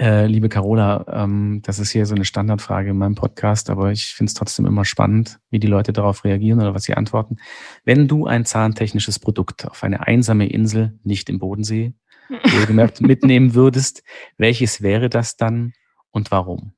Äh, 0.00 0.26
liebe 0.26 0.48
Carola, 0.48 1.04
ähm, 1.10 1.60
das 1.64 1.80
ist 1.80 1.90
hier 1.90 2.06
so 2.06 2.14
eine 2.14 2.24
Standardfrage 2.24 2.90
in 2.90 2.98
meinem 2.98 3.16
Podcast, 3.16 3.68
aber 3.68 3.90
ich 3.90 4.14
finde 4.14 4.30
es 4.30 4.34
trotzdem 4.34 4.64
immer 4.64 4.84
spannend, 4.84 5.40
wie 5.50 5.58
die 5.58 5.66
Leute 5.66 5.92
darauf 5.92 6.22
reagieren 6.24 6.60
oder 6.60 6.72
was 6.72 6.84
sie 6.84 6.94
antworten. 6.94 7.38
Wenn 7.84 8.06
du 8.06 8.26
ein 8.26 8.44
zahntechnisches 8.44 9.18
Produkt 9.18 9.66
auf 9.66 9.82
eine 9.82 10.06
einsame 10.06 10.48
Insel, 10.48 10.96
nicht 11.02 11.28
im 11.28 11.40
Bodensee, 11.40 11.94
wohlgemerkt, 12.28 13.00
mitnehmen 13.00 13.54
würdest, 13.54 14.04
welches 14.36 14.82
wäre 14.82 15.08
das 15.08 15.36
dann 15.36 15.72
und 16.12 16.30
warum? 16.30 16.74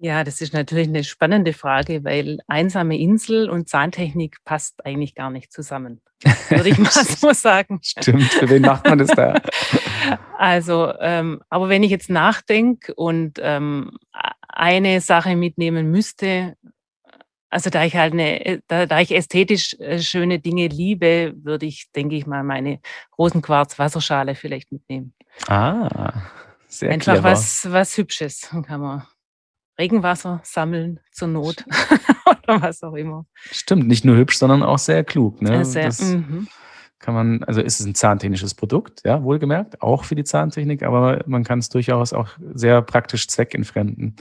Ja, 0.00 0.22
das 0.22 0.40
ist 0.40 0.54
natürlich 0.54 0.88
eine 0.88 1.02
spannende 1.02 1.52
Frage, 1.52 2.04
weil 2.04 2.38
einsame 2.46 2.96
Insel 2.98 3.50
und 3.50 3.68
Zahntechnik 3.68 4.36
passt 4.44 4.84
eigentlich 4.86 5.16
gar 5.16 5.30
nicht 5.30 5.52
zusammen. 5.52 6.00
Würde 6.48 6.68
ich 6.68 6.78
mal 6.78 6.90
so 6.90 7.32
sagen. 7.32 7.80
Stimmt, 7.82 8.22
für 8.24 8.48
wen 8.48 8.62
macht 8.62 8.86
man 8.86 8.98
das 8.98 9.08
da? 9.08 9.34
Also, 10.38 10.94
ähm, 11.00 11.42
aber 11.50 11.68
wenn 11.68 11.82
ich 11.82 11.90
jetzt 11.90 12.08
nachdenke 12.08 12.94
und 12.94 13.40
ähm, 13.42 13.98
eine 14.46 15.00
Sache 15.00 15.34
mitnehmen 15.34 15.90
müsste, 15.90 16.54
also 17.50 17.70
da 17.70 17.84
ich 17.84 17.96
halt 17.96 18.12
eine, 18.12 18.62
da, 18.68 18.86
da 18.86 19.00
ich 19.00 19.14
ästhetisch 19.14 19.74
äh, 19.80 19.98
schöne 19.98 20.38
Dinge 20.38 20.68
liebe, 20.68 21.34
würde 21.42 21.66
ich, 21.66 21.90
denke 21.94 22.14
ich 22.14 22.24
mal, 22.26 22.44
meine 22.44 22.80
Rosenquarz-Wasserschale 23.18 24.36
vielleicht 24.36 24.70
mitnehmen. 24.70 25.12
Ah, 25.48 26.12
sehr 26.68 26.90
Einfach 26.90 27.14
clever. 27.14 27.32
was, 27.32 27.70
was 27.70 27.96
Hübsches. 27.96 28.48
Kann 28.66 28.80
man 28.80 29.06
Regenwasser 29.78 30.40
sammeln 30.42 31.00
zur 31.12 31.28
Not 31.28 31.64
oder 32.26 32.60
was 32.62 32.82
auch 32.82 32.94
immer. 32.94 33.26
Stimmt, 33.34 33.86
nicht 33.86 34.04
nur 34.04 34.16
hübsch, 34.16 34.38
sondern 34.38 34.62
auch 34.62 34.78
sehr 34.78 35.04
klug. 35.04 35.40
Ne? 35.40 35.64
Sehr, 35.64 35.86
das 35.86 36.00
mhm. 36.00 36.48
kann 36.98 37.14
man, 37.14 37.44
also 37.44 37.60
ist 37.60 37.80
es 37.80 37.86
ein 37.86 37.94
zahntechnisches 37.94 38.54
Produkt, 38.54 39.02
ja, 39.04 39.22
wohlgemerkt, 39.22 39.80
auch 39.80 40.04
für 40.04 40.14
die 40.14 40.24
Zahntechnik, 40.24 40.82
aber 40.82 41.22
man 41.26 41.44
kann 41.44 41.60
es 41.60 41.68
durchaus 41.68 42.12
auch 42.12 42.30
sehr 42.54 42.82
praktisch 42.82 43.28
zweckentfremden. 43.28 44.16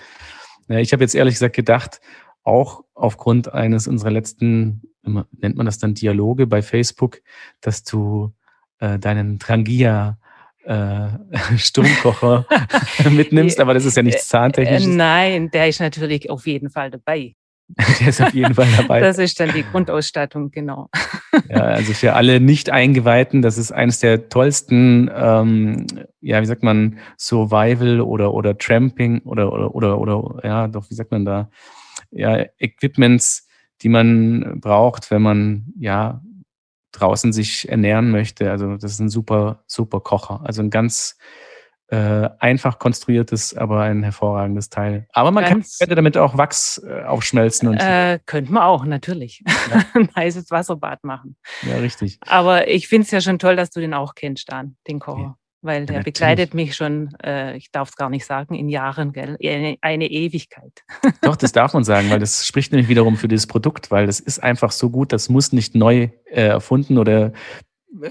Ja, 0.68 0.78
ich 0.80 0.94
habe 0.94 1.04
jetzt 1.04 1.16
ehrlich 1.16 1.36
gesagt 1.36 1.56
gedacht, 1.56 2.02
auch 2.44 2.84
aufgrund 2.94 3.54
eines 3.54 3.88
unserer 3.88 4.12
letzten, 4.12 4.84
nennt 5.04 5.58
man 5.58 5.66
das 5.66 5.80
dann 5.80 5.96
Dialoge 5.96 6.48
bei 6.48 6.62
Facebook, 6.62 7.20
dass 7.62 7.84
du 7.84 8.34
äh, 8.80 9.00
deinen 9.00 9.40
Trangia 9.40 10.18
äh, 10.68 11.08
Sturmkocher 11.58 12.46
mitnimmst, 13.10 13.60
aber 13.60 13.74
das 13.74 13.86
ist 13.86 13.98
ja 13.98 14.04
nichts 14.04 14.26
äh, 14.26 14.30
Zahntechnisches. 14.30 14.88
Nein, 14.88 15.50
der 15.52 15.70
ist 15.70 15.80
natürlich 15.80 16.30
auf 16.30 16.46
jeden 16.46 16.70
Fall 16.70 16.92
dabei. 16.92 17.36
der 18.00 18.08
ist 18.08 18.22
auf 18.22 18.34
jeden 18.34 18.54
Fall 18.54 18.68
dabei. 18.78 19.02
Das 19.02 19.18
ist 19.18 19.40
dann 19.40 19.52
die 19.54 19.64
Grundausstattung, 19.64 20.52
genau. 20.52 20.90
ja, 21.50 21.64
also 21.64 21.94
für 21.94 22.14
alle 22.14 22.40
Nicht-Eingeweihten, 22.40 23.42
das 23.42 23.58
ist 23.58 23.72
eines 23.74 24.00
der 24.00 24.30
tollsten, 24.30 25.12
ähm, 25.14 25.86
ja, 26.22 26.42
wie 26.42 26.46
sagt 26.46 26.64
man, 26.64 27.00
Survival 27.18 28.00
oder, 28.00 28.34
oder 28.34 28.58
Tramping 28.58 29.20
oder, 29.24 29.52
oder, 29.52 29.76
oder, 29.76 30.00
oder, 30.00 30.48
ja, 30.48 30.68
doch, 30.70 30.90
wie 30.90 30.96
sagt 30.96 31.12
man 31.12 31.26
da, 31.26 31.50
ja, 32.12 32.46
Equipments, 32.58 33.48
die 33.82 33.90
man 33.90 34.60
braucht, 34.62 35.12
wenn 35.12 35.22
man, 35.22 35.74
ja, 35.78 36.22
draußen 36.92 37.34
sich 37.34 37.70
ernähren 37.70 38.12
möchte. 38.12 38.52
Also 38.52 38.78
das 38.78 38.94
ist 38.94 39.00
ein 39.00 39.10
super, 39.10 39.64
super 39.68 40.00
Kocher. 40.00 40.42
Also 40.44 40.62
ein 40.62 40.70
ganz 40.70 41.18
äh, 41.90 42.30
einfach 42.40 42.80
konstruiertes, 42.80 43.56
aber 43.56 43.82
ein 43.82 44.04
hervorragendes 44.04 44.70
Teil. 44.70 45.08
Aber 45.14 45.32
man 45.32 45.46
kann, 45.46 45.64
könnte 45.80 45.96
damit 45.96 46.18
auch 46.18 46.38
Wachs 46.38 46.82
äh, 46.86 47.04
aufschmelzen. 47.04 47.70
Und 47.70 47.78
äh, 47.78 48.20
könnte 48.26 48.52
man 48.52 48.64
auch, 48.64 48.84
natürlich. 48.86 49.44
Ja. 49.72 49.84
ein 49.94 50.10
heißes 50.14 50.52
Wasserbad 50.52 51.04
machen. 51.04 51.38
Ja, 51.64 51.78
richtig. 51.78 52.20
Aber 52.28 52.68
ich 52.68 52.88
finde 52.88 53.06
es 53.06 53.12
ja 53.12 53.22
schon 53.22 53.40
toll, 53.40 53.56
dass 53.56 53.70
du 53.70 53.80
den 53.80 53.94
auch 53.94 54.16
kennst, 54.16 54.52
Dan, 54.52 54.76
den 54.88 55.00
Kocher. 55.00 55.38
Weil 55.62 55.88
der 55.88 55.98
ja, 55.98 56.02
begleitet 56.04 56.54
mich 56.54 56.76
schon, 56.76 57.16
äh, 57.24 57.58
ich 57.58 57.72
darf 57.72 57.90
es 57.90 57.96
gar 57.96 58.10
nicht 58.10 58.26
sagen, 58.26 58.54
in 58.54 58.70
Jahren, 58.70 59.12
gell? 59.12 59.38
Eine, 59.44 59.78
eine, 59.82 60.08
Ewigkeit. 60.08 60.84
Doch, 61.22 61.36
das 61.36 61.52
darf 61.52 61.74
man 61.74 61.84
sagen, 61.84 62.12
weil 62.12 62.20
das 62.20 62.46
spricht 62.46 62.72
nämlich 62.72 62.90
wiederum 62.90 63.18
für 63.18 63.28
dieses 63.28 63.48
Produkt, 63.48 63.90
weil 63.90 64.06
das 64.06 64.20
ist 64.20 64.44
einfach 64.44 64.72
so 64.72 64.92
gut, 64.92 65.12
das 65.12 65.30
muss 65.30 65.54
nicht 65.54 65.74
neu 65.74 66.10
äh, 66.26 66.44
erfunden 66.44 67.00
oder 67.00 67.28
äh, 67.28 67.32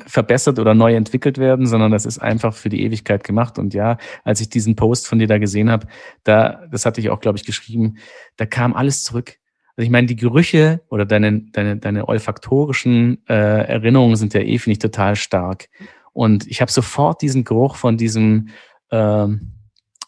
verbessert 0.06 0.58
oder 0.58 0.74
neu 0.74 0.96
entwickelt 0.96 1.38
werden, 1.38 1.66
sondern 1.66 1.92
das 1.92 2.04
ist 2.04 2.18
einfach 2.18 2.52
für 2.52 2.68
die 2.68 2.82
Ewigkeit 2.82 3.22
gemacht. 3.22 3.60
Und 3.60 3.74
ja, 3.74 3.98
als 4.24 4.40
ich 4.40 4.48
diesen 4.48 4.74
Post 4.74 5.06
von 5.06 5.20
dir 5.20 5.28
da 5.28 5.38
gesehen 5.38 5.70
habe, 5.70 5.86
da, 6.24 6.66
das 6.72 6.84
hatte 6.84 7.00
ich 7.00 7.10
auch, 7.10 7.20
glaube 7.20 7.38
ich, 7.38 7.44
geschrieben, 7.44 7.98
da 8.36 8.46
kam 8.46 8.74
alles 8.74 9.04
zurück. 9.04 9.38
Also 9.76 9.84
ich 9.84 9.90
meine, 9.90 10.06
die 10.06 10.16
Gerüche 10.16 10.80
oder 10.88 11.04
deine, 11.04 11.42
deine, 11.52 11.76
deine 11.76 12.08
olfaktorischen 12.08 13.22
äh, 13.28 13.34
Erinnerungen 13.34 14.16
sind 14.16 14.32
ja 14.32 14.40
eh, 14.40 14.58
finde 14.58 14.72
ich, 14.72 14.78
total 14.78 15.16
stark. 15.16 15.68
Und 16.16 16.46
ich 16.46 16.62
habe 16.62 16.72
sofort 16.72 17.20
diesen 17.20 17.44
Geruch 17.44 17.76
von 17.76 17.98
diesem 17.98 18.48
ähm, 18.90 19.52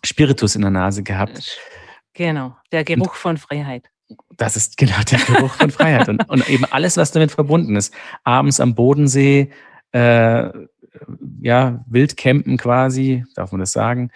Spiritus 0.02 0.56
in 0.56 0.62
der 0.62 0.70
Nase 0.70 1.02
gehabt. 1.02 1.58
Genau, 2.14 2.56
der 2.72 2.82
Geruch 2.84 3.08
und 3.08 3.14
von 3.14 3.36
Freiheit. 3.36 3.90
Das 4.38 4.56
ist 4.56 4.78
genau 4.78 4.98
der 5.02 5.18
Geruch 5.18 5.52
von 5.52 5.70
Freiheit 5.70 6.08
und, 6.08 6.26
und, 6.30 6.48
eben 6.48 6.64
alles, 6.64 6.96
was 6.96 7.12
damit 7.12 7.30
verbunden 7.30 7.76
ist. 7.76 7.92
Abends 8.24 8.58
am 8.58 8.74
Bodensee, 8.74 9.50
äh, 9.92 10.48
ja, 11.42 11.84
Wildcampen 11.86 12.56
quasi, 12.56 13.26
darf 13.34 13.52
man 13.52 13.60
das 13.60 13.72
sagen. 13.72 14.10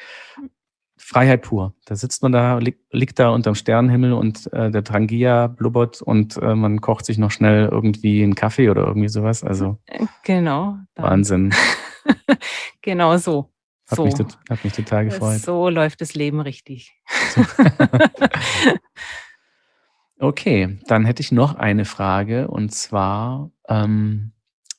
Freiheit 1.13 1.43
pur. 1.43 1.75
Da 1.85 1.95
sitzt 1.95 2.23
man 2.23 2.33
da, 2.33 2.57
liegt, 2.57 2.81
liegt 2.93 3.19
da 3.19 3.29
unterm 3.29 3.55
Sternenhimmel 3.55 4.15
und 4.15 4.51
äh, 4.55 4.71
der 4.71 4.83
Trangia 4.83 5.47
blubbert 5.47 6.01
und 6.01 6.39
äh, 6.39 6.55
man 6.55 6.81
kocht 6.81 7.05
sich 7.05 7.19
noch 7.19 7.31
schnell 7.31 7.69
irgendwie 7.71 8.23
einen 8.23 8.35
Kaffee 8.35 8.71
oder 8.71 8.87
irgendwie 8.87 9.09
sowas. 9.09 9.45
Also 9.45 9.79
genau. 10.25 10.79
Wahnsinn. 10.95 11.55
genau 12.83 13.19
so. 13.19 13.53
Hat, 13.91 13.97
so. 13.97 14.05
Mich, 14.05 14.15
hat 14.49 14.65
mich 14.65 14.73
total 14.73 15.05
gefreut. 15.05 15.41
So 15.41 15.69
läuft 15.69 16.01
das 16.01 16.15
Leben 16.15 16.41
richtig. 16.41 16.95
okay, 20.19 20.79
dann 20.87 21.05
hätte 21.05 21.21
ich 21.21 21.31
noch 21.31 21.57
eine 21.57 21.85
Frage 21.85 22.49
und 22.49 22.73
zwar, 22.73 23.51
ähm, 23.69 24.33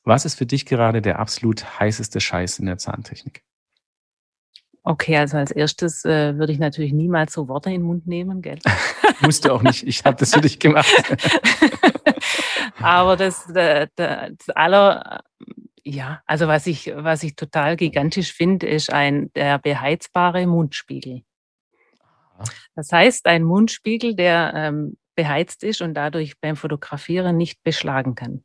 was 0.04 0.26
ist 0.26 0.36
für 0.36 0.48
dich 0.48 0.66
gerade 0.66 1.04
der 1.04 1.20
absolut 1.20 1.80
heißeste 1.80 2.20
Scheiß 2.20 2.58
in 2.58 2.66
der 2.66 2.80
Zahntechnik? 2.80 3.44
Okay, 4.86 5.16
also 5.18 5.38
als 5.38 5.52
erstes 5.52 6.04
äh, 6.04 6.38
würde 6.38 6.52
ich 6.52 6.60
natürlich 6.60 6.92
niemals 6.92 7.32
so 7.34 7.48
Worte 7.48 7.70
in 7.70 7.76
den 7.76 7.84
Mund 7.84 8.06
nehmen, 8.06 8.42
gell? 8.42 8.60
Musste 9.22 9.54
auch 9.54 9.62
nicht, 9.62 9.88
ich 9.88 10.04
habe 10.04 10.18
das 10.18 10.34
für 10.34 10.42
dich 10.42 10.60
gemacht. 10.60 10.92
Aber 12.80 13.16
das, 13.16 13.46
das, 13.54 13.88
das 13.96 14.50
aller, 14.54 15.24
ja, 15.86 16.22
also 16.26 16.48
was 16.48 16.68
ich, 16.68 16.92
was 16.96 17.24
ich 17.24 17.38
total 17.38 17.78
gigantisch 17.78 18.34
finde, 18.34 18.68
ist 18.68 18.92
ein 18.92 19.32
der 19.36 19.58
beheizbare 19.58 20.46
Mundspiegel. 20.48 21.24
Das 22.76 22.92
heißt, 22.92 23.26
ein 23.28 23.44
Mundspiegel, 23.44 24.16
der 24.16 24.52
ähm, 24.54 24.98
beheizt 25.16 25.64
ist 25.64 25.82
und 25.82 25.94
dadurch 25.94 26.40
beim 26.42 26.58
Fotografieren 26.58 27.38
nicht 27.38 27.64
beschlagen 27.64 28.16
kann. 28.16 28.44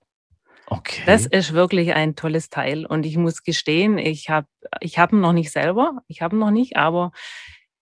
Okay. 0.70 1.02
Das 1.06 1.24
ist 1.26 1.54
wirklich 1.54 1.94
ein 1.94 2.14
tolles 2.14 2.50
Teil. 2.50 2.84
Und 2.84 3.06
ich 3.06 3.16
muss 3.16 3.42
gestehen, 3.42 3.96
ich 3.96 4.28
habe 4.28 4.46
ich 4.80 4.98
hab 4.98 5.12
ihn 5.12 5.20
noch 5.20 5.32
nicht 5.32 5.50
selber, 5.50 6.02
ich 6.08 6.20
habe 6.20 6.36
ihn 6.36 6.40
noch 6.40 6.50
nicht, 6.50 6.76
aber 6.76 7.12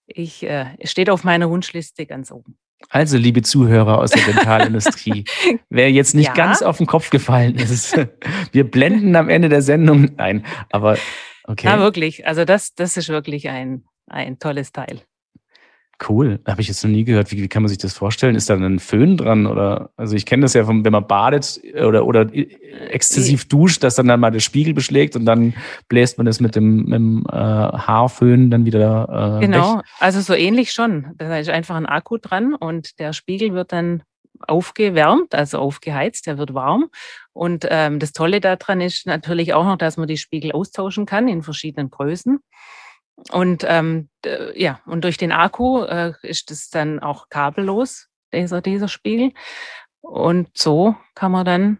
ich, 0.06 0.44
äh, 0.44 0.66
es 0.78 0.92
steht 0.92 1.10
auf 1.10 1.24
meiner 1.24 1.50
Wunschliste 1.50 2.06
ganz 2.06 2.30
oben. 2.30 2.56
Also, 2.90 3.16
liebe 3.16 3.42
Zuhörer 3.42 3.98
aus 3.98 4.10
der 4.10 4.22
Dentalindustrie, 4.22 5.24
wer 5.70 5.90
jetzt 5.90 6.14
nicht 6.14 6.28
ja. 6.28 6.34
ganz 6.34 6.62
auf 6.62 6.76
den 6.76 6.86
Kopf 6.86 7.10
gefallen 7.10 7.56
ist, 7.56 7.96
wir 8.52 8.70
blenden 8.70 9.16
am 9.16 9.28
Ende 9.28 9.48
der 9.48 9.62
Sendung 9.62 10.18
ein. 10.18 10.46
Aber 10.70 10.96
okay. 11.44 11.66
Ja, 11.66 11.78
wirklich. 11.80 12.26
Also, 12.26 12.44
das, 12.44 12.74
das 12.74 12.96
ist 12.96 13.08
wirklich 13.08 13.48
ein, 13.48 13.84
ein 14.06 14.38
tolles 14.38 14.72
Teil. 14.72 15.02
Cool, 16.06 16.40
habe 16.46 16.60
ich 16.60 16.68
jetzt 16.68 16.84
noch 16.84 16.90
nie 16.90 17.04
gehört. 17.04 17.32
Wie, 17.32 17.42
wie, 17.42 17.48
kann 17.48 17.62
man 17.62 17.68
sich 17.70 17.78
das 17.78 17.94
vorstellen? 17.94 18.34
Ist 18.34 18.50
da 18.50 18.54
ein 18.54 18.78
Föhn 18.78 19.16
dran 19.16 19.46
oder? 19.46 19.90
Also 19.96 20.14
ich 20.14 20.26
kenne 20.26 20.42
das 20.42 20.52
ja, 20.52 20.64
vom, 20.64 20.84
wenn 20.84 20.92
man 20.92 21.06
badet 21.06 21.60
oder 21.74 22.04
oder 22.04 22.26
exzessiv 22.90 23.48
duscht, 23.48 23.82
dass 23.82 23.94
dann, 23.94 24.06
dann 24.06 24.20
mal 24.20 24.30
der 24.30 24.40
Spiegel 24.40 24.74
beschlägt 24.74 25.16
und 25.16 25.24
dann 25.24 25.54
bläst 25.88 26.18
man 26.18 26.26
das 26.26 26.38
mit 26.38 26.54
dem, 26.54 26.84
mit 26.84 26.94
dem 26.94 27.26
äh, 27.30 27.34
Haarföhn 27.34 28.50
dann 28.50 28.66
wieder. 28.66 29.38
Äh, 29.40 29.46
genau, 29.46 29.78
weg. 29.78 29.84
also 29.98 30.20
so 30.20 30.34
ähnlich 30.34 30.72
schon. 30.72 31.14
Da 31.16 31.38
ist 31.38 31.48
einfach 31.48 31.76
ein 31.76 31.86
Akku 31.86 32.18
dran 32.18 32.54
und 32.54 32.98
der 32.98 33.14
Spiegel 33.14 33.54
wird 33.54 33.72
dann 33.72 34.02
aufgewärmt, 34.46 35.34
also 35.34 35.58
aufgeheizt, 35.58 36.26
der 36.26 36.36
wird 36.36 36.52
warm. 36.52 36.90
Und 37.32 37.66
ähm, 37.70 37.98
das 37.98 38.12
Tolle 38.12 38.40
daran 38.40 38.82
ist 38.82 39.06
natürlich 39.06 39.54
auch 39.54 39.64
noch, 39.64 39.78
dass 39.78 39.96
man 39.96 40.08
die 40.08 40.18
Spiegel 40.18 40.52
austauschen 40.52 41.06
kann 41.06 41.28
in 41.28 41.42
verschiedenen 41.42 41.90
Größen. 41.90 42.40
Und 43.32 43.64
ähm, 43.66 44.08
ja, 44.54 44.80
und 44.86 45.04
durch 45.04 45.16
den 45.16 45.32
Akku 45.32 45.82
äh, 45.82 46.12
ist 46.22 46.50
es 46.50 46.68
dann 46.70 47.00
auch 47.00 47.28
kabellos, 47.28 48.08
dieser, 48.32 48.60
dieser 48.60 48.88
Spiegel. 48.88 49.32
Und 50.00 50.48
so 50.56 50.94
kann 51.14 51.32
man 51.32 51.44
dann 51.44 51.78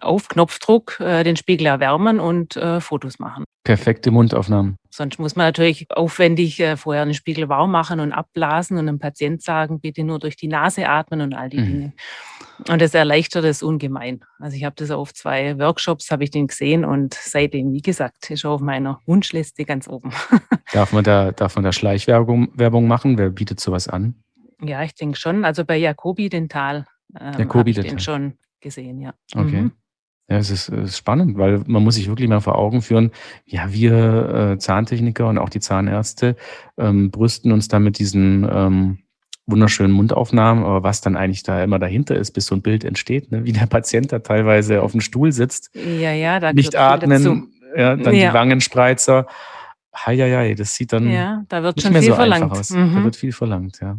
auf 0.00 0.28
Knopfdruck 0.28 1.00
äh, 1.00 1.24
den 1.24 1.36
Spiegel 1.36 1.66
erwärmen 1.66 2.20
und 2.20 2.56
äh, 2.56 2.80
Fotos 2.80 3.18
machen. 3.18 3.44
Perfekte 3.64 4.10
Mundaufnahmen. 4.10 4.76
Sonst 4.90 5.18
muss 5.18 5.36
man 5.36 5.46
natürlich 5.46 5.86
aufwendig 5.90 6.60
äh, 6.60 6.76
vorher 6.76 7.04
den 7.04 7.14
Spiegel 7.14 7.48
warm 7.48 7.70
machen 7.70 8.00
und 8.00 8.12
abblasen 8.12 8.78
und 8.78 8.86
dem 8.86 8.98
Patient 8.98 9.42
sagen, 9.42 9.80
bitte 9.80 10.04
nur 10.04 10.18
durch 10.18 10.36
die 10.36 10.48
Nase 10.48 10.88
atmen 10.88 11.20
und 11.20 11.34
all 11.34 11.48
die 11.48 11.58
mhm. 11.58 11.66
Dinge. 11.66 11.92
Und 12.68 12.80
das 12.80 12.94
erleichtert 12.94 13.44
es 13.44 13.62
ungemein. 13.62 14.20
Also 14.38 14.56
ich 14.56 14.64
habe 14.64 14.74
das 14.76 14.90
auf 14.90 15.14
zwei 15.14 15.58
Workshops, 15.58 16.10
habe 16.10 16.24
ich 16.24 16.30
den 16.30 16.46
gesehen 16.46 16.84
und 16.84 17.14
seitdem, 17.14 17.72
wie 17.72 17.82
gesagt, 17.82 18.30
ist 18.30 18.44
auf 18.44 18.60
meiner 18.60 19.00
Wunschliste 19.06 19.64
ganz 19.64 19.88
oben. 19.88 20.10
Darf 20.72 20.92
man 20.92 21.04
da, 21.04 21.32
darf 21.32 21.56
man 21.56 21.64
da 21.64 21.72
Schleichwerbung 21.72 22.50
Werbung 22.54 22.86
machen? 22.86 23.18
Wer 23.18 23.30
bietet 23.30 23.60
sowas 23.60 23.88
an? 23.88 24.14
Ja, 24.62 24.82
ich 24.82 24.94
denke 24.94 25.18
schon. 25.18 25.44
Also 25.44 25.64
bei 25.64 25.76
Jacobi 25.76 26.28
Dental 26.28 26.86
ähm, 27.18 27.52
habe 27.52 27.70
ich 27.70 27.80
den 27.80 27.98
schon 27.98 28.34
gesehen, 28.60 29.00
ja. 29.00 29.14
Okay. 29.34 29.62
Mhm. 29.62 29.72
Ja, 30.28 30.36
es 30.36 30.50
ist, 30.50 30.68
es 30.68 30.90
ist, 30.90 30.98
spannend, 30.98 31.38
weil 31.38 31.64
man 31.66 31.82
muss 31.82 31.96
sich 31.96 32.06
wirklich 32.06 32.28
mal 32.28 32.40
vor 32.40 32.56
Augen 32.56 32.82
führen, 32.82 33.10
ja, 33.46 33.72
wir 33.72 34.52
äh, 34.52 34.58
Zahntechniker 34.58 35.28
und 35.28 35.38
auch 35.38 35.48
die 35.48 35.58
Zahnärzte 35.58 36.36
ähm, 36.78 37.10
brüsten 37.10 37.50
uns 37.50 37.66
da 37.66 37.80
mit 37.80 37.98
diesen 37.98 38.48
ähm, 38.48 38.98
wunderschönen 39.50 39.92
Mundaufnahmen, 39.92 40.64
aber 40.64 40.82
was 40.82 41.00
dann 41.00 41.16
eigentlich 41.16 41.42
da 41.42 41.62
immer 41.62 41.78
dahinter 41.78 42.16
ist, 42.16 42.32
bis 42.32 42.46
so 42.46 42.54
ein 42.54 42.62
Bild 42.62 42.84
entsteht, 42.84 43.30
ne? 43.30 43.44
wie 43.44 43.52
der 43.52 43.66
Patient 43.66 44.12
da 44.12 44.20
teilweise 44.20 44.82
auf 44.82 44.92
dem 44.92 45.00
Stuhl 45.00 45.32
sitzt, 45.32 45.70
ja, 45.74 46.12
ja, 46.12 46.52
nicht 46.52 46.76
atmen, 46.76 47.52
ja, 47.76 47.96
dann 47.96 48.14
ja. 48.14 48.28
die 48.28 48.34
Wangenspreizer. 48.34 49.26
Heieiei, 49.94 50.54
das 50.54 50.74
sieht 50.74 50.92
dann 50.92 51.10
ja, 51.10 51.42
da 51.48 51.62
wird 51.62 51.76
nicht 51.76 51.84
schon 51.84 51.92
mehr 51.92 52.02
viel 52.02 52.10
so 52.10 52.16
verlangt. 52.16 52.44
einfach 52.44 52.60
aus. 52.60 52.70
Mhm. 52.70 52.94
Da 52.94 53.04
wird 53.04 53.16
viel 53.16 53.32
verlangt, 53.32 53.80
ja. 53.80 53.98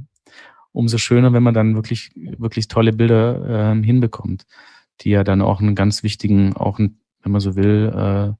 Umso 0.72 0.98
schöner, 0.98 1.34
wenn 1.34 1.44
man 1.44 1.54
dann 1.54 1.76
wirklich, 1.76 2.12
wirklich 2.16 2.70
tolle 2.70 2.94
Bilder 2.94 3.74
äh, 3.74 3.84
hinbekommt, 3.84 4.46
die 5.02 5.10
ja 5.10 5.26
dann 5.26 5.42
auch 5.42 5.60
einen 5.60 5.76
ganz 5.76 6.02
wichtigen, 6.02 6.56
auch 6.56 6.80
einen, 6.80 7.02
wenn 7.24 7.34
man 7.34 7.42
so 7.42 7.56
will, 7.58 7.92
äh, 7.94 8.34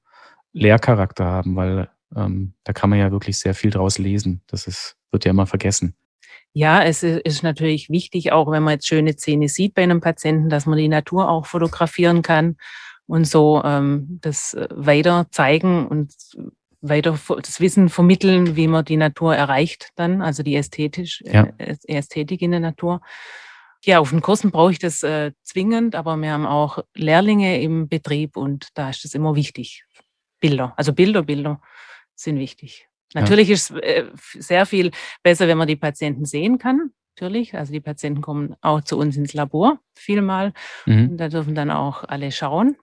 Lehrcharakter 0.54 1.26
haben, 1.26 1.56
weil 1.56 1.90
ähm, 2.16 2.54
da 2.64 2.74
kann 2.74 2.90
man 2.90 3.00
ja 3.00 3.12
wirklich 3.12 3.38
sehr 3.38 3.54
viel 3.54 3.70
draus 3.70 3.98
lesen. 3.98 4.42
Das 4.48 4.68
ist, 4.68 4.98
wird 5.12 5.26
ja 5.26 5.32
immer 5.32 5.46
vergessen. 5.46 5.96
Ja, 6.54 6.84
es 6.84 7.02
ist 7.04 7.44
natürlich 7.44 7.90
wichtig, 7.90 8.34
auch 8.34 8.52
wenn 8.52 8.64
man 8.64 8.74
jetzt 8.74 8.88
schöne 8.88 9.16
Zähne 9.16 9.48
sieht 9.48 9.74
bei 9.74 9.84
einem 9.84 10.02
Patienten, 10.02 10.50
dass 10.50 10.66
man 10.66 10.78
die 10.78 10.90
Natur 10.90 11.30
auch 11.30 11.46
fotografieren 11.46 12.22
kann 12.22 12.58
und 13.08 13.26
so 13.26 13.62
ähm, 13.64 14.20
das 14.22 14.54
äh, 14.54 14.68
weiter 14.72 15.28
zeigen 15.32 15.88
und 15.88 16.14
weiter 16.82 17.18
das 17.42 17.60
Wissen 17.60 17.90
vermitteln, 17.90 18.56
wie 18.56 18.68
man 18.68 18.84
die 18.84 18.98
Natur 18.98 19.36
erreicht 19.36 19.90
dann, 19.96 20.22
also 20.22 20.44
die 20.44 20.56
ästhetisch, 20.56 21.24
ja. 21.26 21.48
äh, 21.58 21.78
Ästhetik 21.88 22.42
in 22.42 22.52
der 22.52 22.60
Natur. 22.60 23.02
Ja, 23.84 24.00
auf 24.00 24.12
den 24.12 24.22
Kursen 24.22 24.52
brauche 24.52 24.74
ich 24.74 24.80
das 24.80 25.04
äh, 25.04 25.32
zwingend, 25.44 25.96
aber 25.96 26.18
wir 26.18 26.32
haben 26.32 26.46
auch 26.46 26.80
Lehrlinge 26.94 27.62
im 27.62 27.88
Betrieb 27.88 28.36
und 28.36 28.68
da 28.76 28.90
ist 28.90 29.06
es 29.06 29.16
immer 29.16 29.36
wichtig. 29.36 29.86
Bilder, 30.40 30.74
also 30.76 30.94
Bilder, 30.94 31.24
Bilder 31.24 31.62
sind 32.16 32.40
wichtig. 32.40 32.91
Natürlich 33.14 33.50
ja. 33.50 33.54
ist 33.56 33.72
es 33.72 33.78
äh, 33.78 34.06
sehr 34.40 34.66
viel 34.66 34.92
besser, 35.24 35.48
wenn 35.48 35.58
man 35.58 35.68
die 35.68 35.76
Patienten 35.76 36.26
sehen 36.26 36.58
kann. 36.58 36.92
Natürlich. 37.16 37.56
Also 37.56 37.74
die 37.74 37.82
Patienten 37.82 38.22
kommen 38.22 38.56
auch 38.62 38.82
zu 38.82 38.98
uns 38.98 39.18
ins 39.18 39.34
Labor 39.34 39.80
vielmal. 39.96 40.54
Mhm. 40.86 41.18
Da 41.18 41.28
dürfen 41.28 41.56
dann 41.56 41.70
auch 41.70 42.04
alle 42.04 42.32
schauen. 42.32 42.78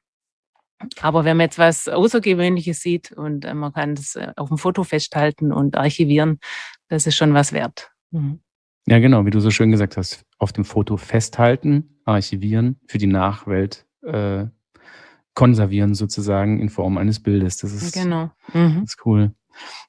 Aber 1.00 1.24
wenn 1.24 1.36
man 1.36 1.46
jetzt 1.46 1.58
was 1.58 1.88
Außergewöhnliches 1.88 2.80
sieht 2.80 3.10
und 3.12 3.44
äh, 3.44 3.54
man 3.54 3.72
kann 3.72 3.94
das 3.94 4.14
äh, 4.14 4.32
auf 4.36 4.48
dem 4.48 4.58
Foto 4.58 4.84
festhalten 4.84 5.52
und 5.52 5.76
archivieren, 5.76 6.38
das 6.88 7.06
ist 7.06 7.16
schon 7.16 7.34
was 7.34 7.52
wert. 7.52 7.90
Mhm. 8.10 8.40
Ja, 8.86 9.00
genau, 9.00 9.26
wie 9.26 9.30
du 9.30 9.40
so 9.40 9.50
schön 9.50 9.70
gesagt 9.70 9.96
hast, 9.96 10.24
auf 10.38 10.52
dem 10.52 10.64
Foto 10.64 10.96
festhalten, 10.96 12.00
archivieren, 12.04 12.80
für 12.86 12.98
die 12.98 13.06
Nachwelt 13.06 13.86
äh, 14.02 14.46
konservieren 15.34 15.94
sozusagen 15.94 16.60
in 16.60 16.68
Form 16.68 16.96
eines 16.96 17.20
Bildes. 17.20 17.58
Das 17.58 17.72
ist, 17.72 17.92
genau. 17.92 18.30
Mhm. 18.52 18.80
das 18.80 18.94
ist 18.94 19.06
cool. 19.06 19.34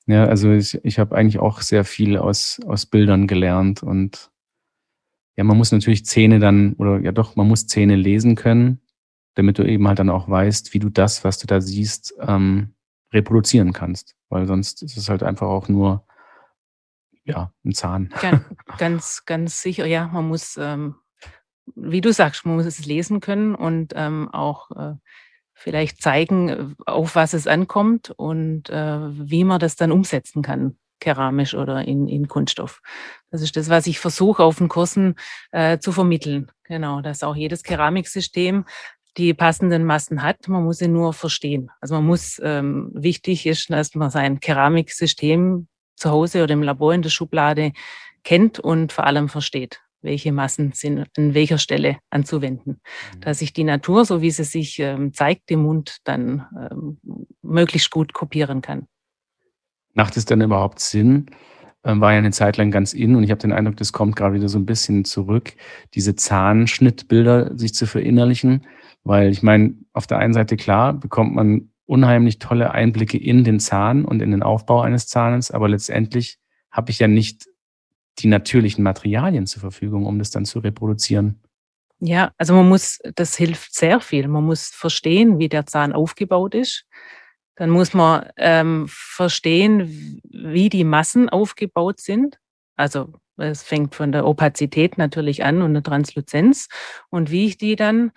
Ja, 0.06 0.26
also 0.26 0.52
ich, 0.52 0.84
ich 0.84 1.00
habe 1.00 1.16
eigentlich 1.16 1.40
auch 1.40 1.62
sehr 1.62 1.86
viel 1.86 2.18
aus, 2.18 2.60
aus 2.66 2.86
Bildern 2.86 3.28
gelernt 3.28 3.84
und 3.84 4.32
ja, 5.36 5.44
man 5.44 5.58
muss 5.58 5.72
natürlich 5.72 6.06
Zähne 6.06 6.40
dann, 6.40 6.74
oder 6.74 7.00
ja 7.00 7.12
doch, 7.12 7.36
man 7.36 7.48
muss 7.48 7.68
Zähne 7.68 7.96
lesen 7.96 8.36
können, 8.36 8.82
damit 9.36 9.58
du 9.58 9.64
eben 9.64 9.88
halt 9.88 10.00
dann 10.00 10.10
auch 10.10 10.28
weißt, 10.28 10.74
wie 10.74 10.80
du 10.80 10.90
das, 10.90 11.24
was 11.24 11.38
du 11.38 11.48
da 11.48 11.62
siehst, 11.62 12.14
ähm, 12.20 12.74
reproduzieren 13.14 13.72
kannst. 13.72 14.16
Weil 14.28 14.48
sonst 14.48 14.84
ist 14.84 14.98
es 14.98 15.10
halt 15.10 15.24
einfach 15.24 15.48
auch 15.48 15.70
nur 15.70 16.06
ja, 17.24 17.54
ein 17.64 17.74
Zahn. 17.74 18.14
Ganz, 18.20 18.44
ganz, 18.78 19.26
ganz 19.26 19.62
sicher, 19.62 19.86
ja, 19.86 20.08
man 20.08 20.28
muss, 20.28 20.58
ähm, 20.58 20.96
wie 21.76 22.02
du 22.02 22.12
sagst, 22.12 22.46
man 22.46 22.56
muss 22.56 22.66
es 22.66 22.86
lesen 22.86 23.22
können 23.22 23.56
und 23.56 23.94
ähm, 23.96 24.30
auch 24.30 24.72
äh, 24.72 24.96
vielleicht 25.60 26.02
zeigen, 26.02 26.76
auf 26.86 27.16
was 27.16 27.34
es 27.34 27.46
ankommt 27.46 28.12
und 28.12 28.70
äh, 28.70 29.00
wie 29.12 29.44
man 29.44 29.60
das 29.60 29.76
dann 29.76 29.92
umsetzen 29.92 30.42
kann, 30.42 30.78
keramisch 31.00 31.54
oder 31.54 31.86
in, 31.86 32.08
in 32.08 32.28
Kunststoff. 32.28 32.82
Das 33.30 33.42
ist 33.42 33.58
das, 33.58 33.70
was 33.70 33.86
ich 33.88 34.00
versuche 34.00 34.44
auf 34.44 34.58
den 34.58 34.70
Kursen 34.70 35.16
äh, 35.52 35.78
zu 35.80 35.92
vermitteln. 35.92 36.50
Genau, 36.64 37.02
dass 37.02 37.24
auch 37.24 37.36
jedes 37.36 37.64
Keramiksystem 37.64 38.66
die 39.18 39.34
passenden 39.34 39.84
Massen 39.84 40.24
hat. 40.24 40.48
Man 40.48 40.64
muss 40.64 40.78
sie 40.78 40.88
nur 40.88 41.14
verstehen. 41.14 41.70
Also 41.82 41.96
man 41.96 42.06
muss, 42.06 42.40
ähm, 42.44 42.92
wichtig 42.94 43.46
ist, 43.46 43.70
dass 43.70 43.96
man 43.96 44.10
sein 44.10 44.40
Keramiksystem 44.40 45.68
zu 45.96 46.10
Hause 46.10 46.44
oder 46.44 46.54
im 46.54 46.64
Labor 46.64 46.94
in 46.94 47.02
der 47.02 47.10
Schublade 47.10 47.74
kennt 48.24 48.60
und 48.60 48.94
vor 48.94 49.06
allem 49.06 49.28
versteht 49.28 49.82
welche 50.02 50.32
Massen 50.32 50.72
sind 50.74 51.08
an 51.18 51.34
welcher 51.34 51.58
Stelle 51.58 51.98
anzuwenden. 52.10 52.82
Mhm. 53.16 53.22
Dass 53.22 53.42
ich 53.42 53.54
die 53.54 53.64
Natur, 53.64 54.06
so 54.06 54.22
wie 54.22 54.32
sie 54.32 54.44
sich 54.44 54.80
ähm, 54.80 55.14
zeigt 55.14 55.52
im 55.52 55.64
Mund, 55.64 55.98
dann 56.04 56.46
ähm, 56.72 56.98
möglichst 57.42 57.92
gut 57.92 58.14
kopieren 58.14 58.62
kann. 58.62 58.88
Macht 59.94 60.18
es 60.18 60.26
denn 60.26 60.42
überhaupt 60.42 60.80
Sinn? 60.80 61.28
Ähm, 61.84 62.02
war 62.02 62.12
ja 62.12 62.18
eine 62.18 62.32
Zeit 62.32 62.58
lang 62.58 62.72
ganz 62.72 62.94
in 62.94 63.16
und 63.16 63.24
ich 63.24 63.32
habe 63.32 63.40
den 63.40 63.54
Eindruck, 63.54 63.78
das 63.78 63.94
kommt 63.94 64.16
gerade 64.16 64.36
wieder 64.36 64.50
so 64.50 64.60
ein 64.60 64.66
bisschen 64.66 65.06
zurück, 65.06 65.54
diese 65.94 66.16
Zahnschnittbilder 66.16 67.58
sich 67.58 67.74
zu 67.74 67.88
verinnerlichen. 67.88 68.66
Weil 69.04 69.32
ich 69.32 69.42
meine, 69.44 69.76
auf 69.94 70.06
der 70.06 70.18
einen 70.18 70.34
Seite 70.34 70.58
klar 70.58 70.94
bekommt 70.94 71.34
man 71.34 71.70
unheimlich 71.86 72.38
tolle 72.38 72.72
Einblicke 72.72 73.18
in 73.18 73.44
den 73.44 73.60
Zahn 73.60 74.06
und 74.06 74.22
in 74.22 74.32
den 74.32 74.44
Aufbau 74.44 74.82
eines 74.82 75.08
Zahnes, 75.08 75.52
aber 75.52 75.70
letztendlich 75.70 76.38
habe 76.70 76.92
ich 76.92 77.00
ja 77.00 77.08
nicht 77.08 77.48
die 78.18 78.28
natürlichen 78.28 78.84
Materialien 78.84 79.48
zur 79.48 79.62
Verfügung, 79.62 80.06
um 80.06 80.20
das 80.20 80.32
dann 80.32 80.46
zu 80.46 80.60
reproduzieren. 80.60 81.42
Ja, 82.00 82.32
also 82.38 82.54
man 82.54 82.68
muss, 82.68 83.00
das 83.16 83.36
hilft 83.36 83.76
sehr 83.76 84.00
viel. 84.00 84.28
Man 84.28 84.46
muss 84.46 84.68
verstehen, 84.68 85.38
wie 85.38 85.50
der 85.50 85.66
Zahn 85.66 85.94
aufgebaut 85.94 86.56
ist. 86.56 86.86
Dann 87.56 87.70
muss 87.70 87.94
man 87.94 88.30
ähm, 88.38 88.86
verstehen, 88.88 90.22
wie 90.24 90.70
die 90.70 90.86
Massen 90.86 91.28
aufgebaut 91.28 92.00
sind. 92.00 92.40
Also 92.78 93.14
es 93.36 93.64
fängt 93.64 93.96
von 93.96 94.14
der 94.14 94.26
Opazität 94.26 94.98
natürlich 94.98 95.44
an 95.44 95.62
und 95.62 95.74
der 95.74 95.84
Transluzenz 95.84 96.70
und 97.10 97.32
wie 97.32 97.48
ich 97.48 97.58
die 97.58 97.76
dann 97.76 98.12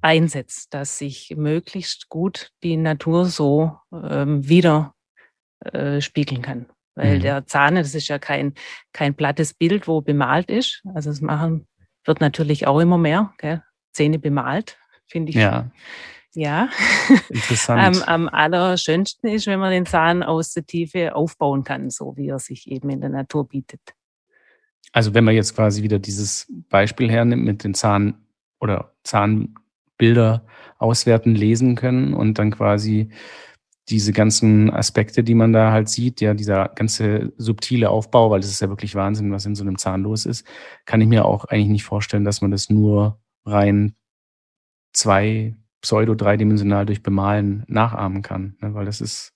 einsetze, 0.00 0.66
dass 0.70 1.00
ich 1.00 1.34
möglichst 1.36 2.08
gut 2.08 2.50
die 2.62 2.76
Natur 2.76 3.26
so 3.26 3.76
ähm, 3.92 4.48
wieder 4.48 4.94
äh, 5.60 6.00
spiegeln 6.00 6.40
kann. 6.40 6.66
Weil 6.98 7.18
mhm. 7.18 7.22
der 7.22 7.46
Zahn, 7.46 7.76
das 7.76 7.94
ist 7.94 8.08
ja 8.08 8.18
kein, 8.18 8.54
kein 8.92 9.14
plattes 9.14 9.54
Bild, 9.54 9.86
wo 9.86 10.00
bemalt 10.00 10.50
ist. 10.50 10.82
Also 10.94 11.10
das 11.10 11.20
machen 11.20 11.66
wird 12.04 12.20
natürlich 12.20 12.66
auch 12.66 12.80
immer 12.80 12.98
mehr. 12.98 13.32
Gell? 13.38 13.62
Zähne 13.92 14.18
bemalt, 14.18 14.76
finde 15.06 15.30
ich. 15.30 15.36
Ja. 15.36 15.70
Ja. 16.34 16.68
Interessant. 17.28 17.80
am, 17.80 18.02
am 18.02 18.28
allerschönsten 18.28 19.30
ist, 19.30 19.46
wenn 19.46 19.60
man 19.60 19.70
den 19.70 19.86
Zahn 19.86 20.22
aus 20.22 20.52
der 20.52 20.66
Tiefe 20.66 21.14
aufbauen 21.14 21.64
kann, 21.64 21.90
so 21.90 22.16
wie 22.16 22.28
er 22.28 22.38
sich 22.38 22.68
eben 22.68 22.90
in 22.90 23.00
der 23.00 23.10
Natur 23.10 23.48
bietet. 23.48 23.80
Also 24.92 25.14
wenn 25.14 25.24
man 25.24 25.34
jetzt 25.34 25.54
quasi 25.54 25.82
wieder 25.82 25.98
dieses 25.98 26.52
Beispiel 26.68 27.10
hernimmt 27.10 27.44
mit 27.44 27.62
den 27.62 27.74
Zahn 27.74 28.26
oder 28.60 28.94
Zahnbilder 29.04 30.44
auswerten, 30.78 31.34
lesen 31.34 31.76
können 31.76 32.14
und 32.14 32.38
dann 32.38 32.50
quasi 32.50 33.10
diese 33.90 34.12
ganzen 34.12 34.70
Aspekte, 34.70 35.24
die 35.24 35.34
man 35.34 35.52
da 35.52 35.72
halt 35.72 35.88
sieht, 35.88 36.20
ja, 36.20 36.34
dieser 36.34 36.68
ganze 36.68 37.32
subtile 37.36 37.90
Aufbau, 37.90 38.30
weil 38.30 38.40
das 38.40 38.50
ist 38.50 38.60
ja 38.60 38.68
wirklich 38.68 38.94
Wahnsinn, 38.94 39.32
was 39.32 39.46
in 39.46 39.54
so 39.54 39.62
einem 39.62 39.78
Zahn 39.78 40.02
los 40.02 40.26
ist, 40.26 40.46
kann 40.84 41.00
ich 41.00 41.08
mir 41.08 41.24
auch 41.24 41.44
eigentlich 41.46 41.68
nicht 41.68 41.84
vorstellen, 41.84 42.24
dass 42.24 42.42
man 42.42 42.50
das 42.50 42.70
nur 42.70 43.20
rein 43.44 43.94
zwei 44.92 45.56
pseudo-dreidimensional 45.80 46.86
durch 46.86 47.02
Bemalen 47.02 47.64
nachahmen 47.68 48.22
kann, 48.22 48.56
ne? 48.60 48.74
weil 48.74 48.84
das 48.84 49.00
ist, 49.00 49.32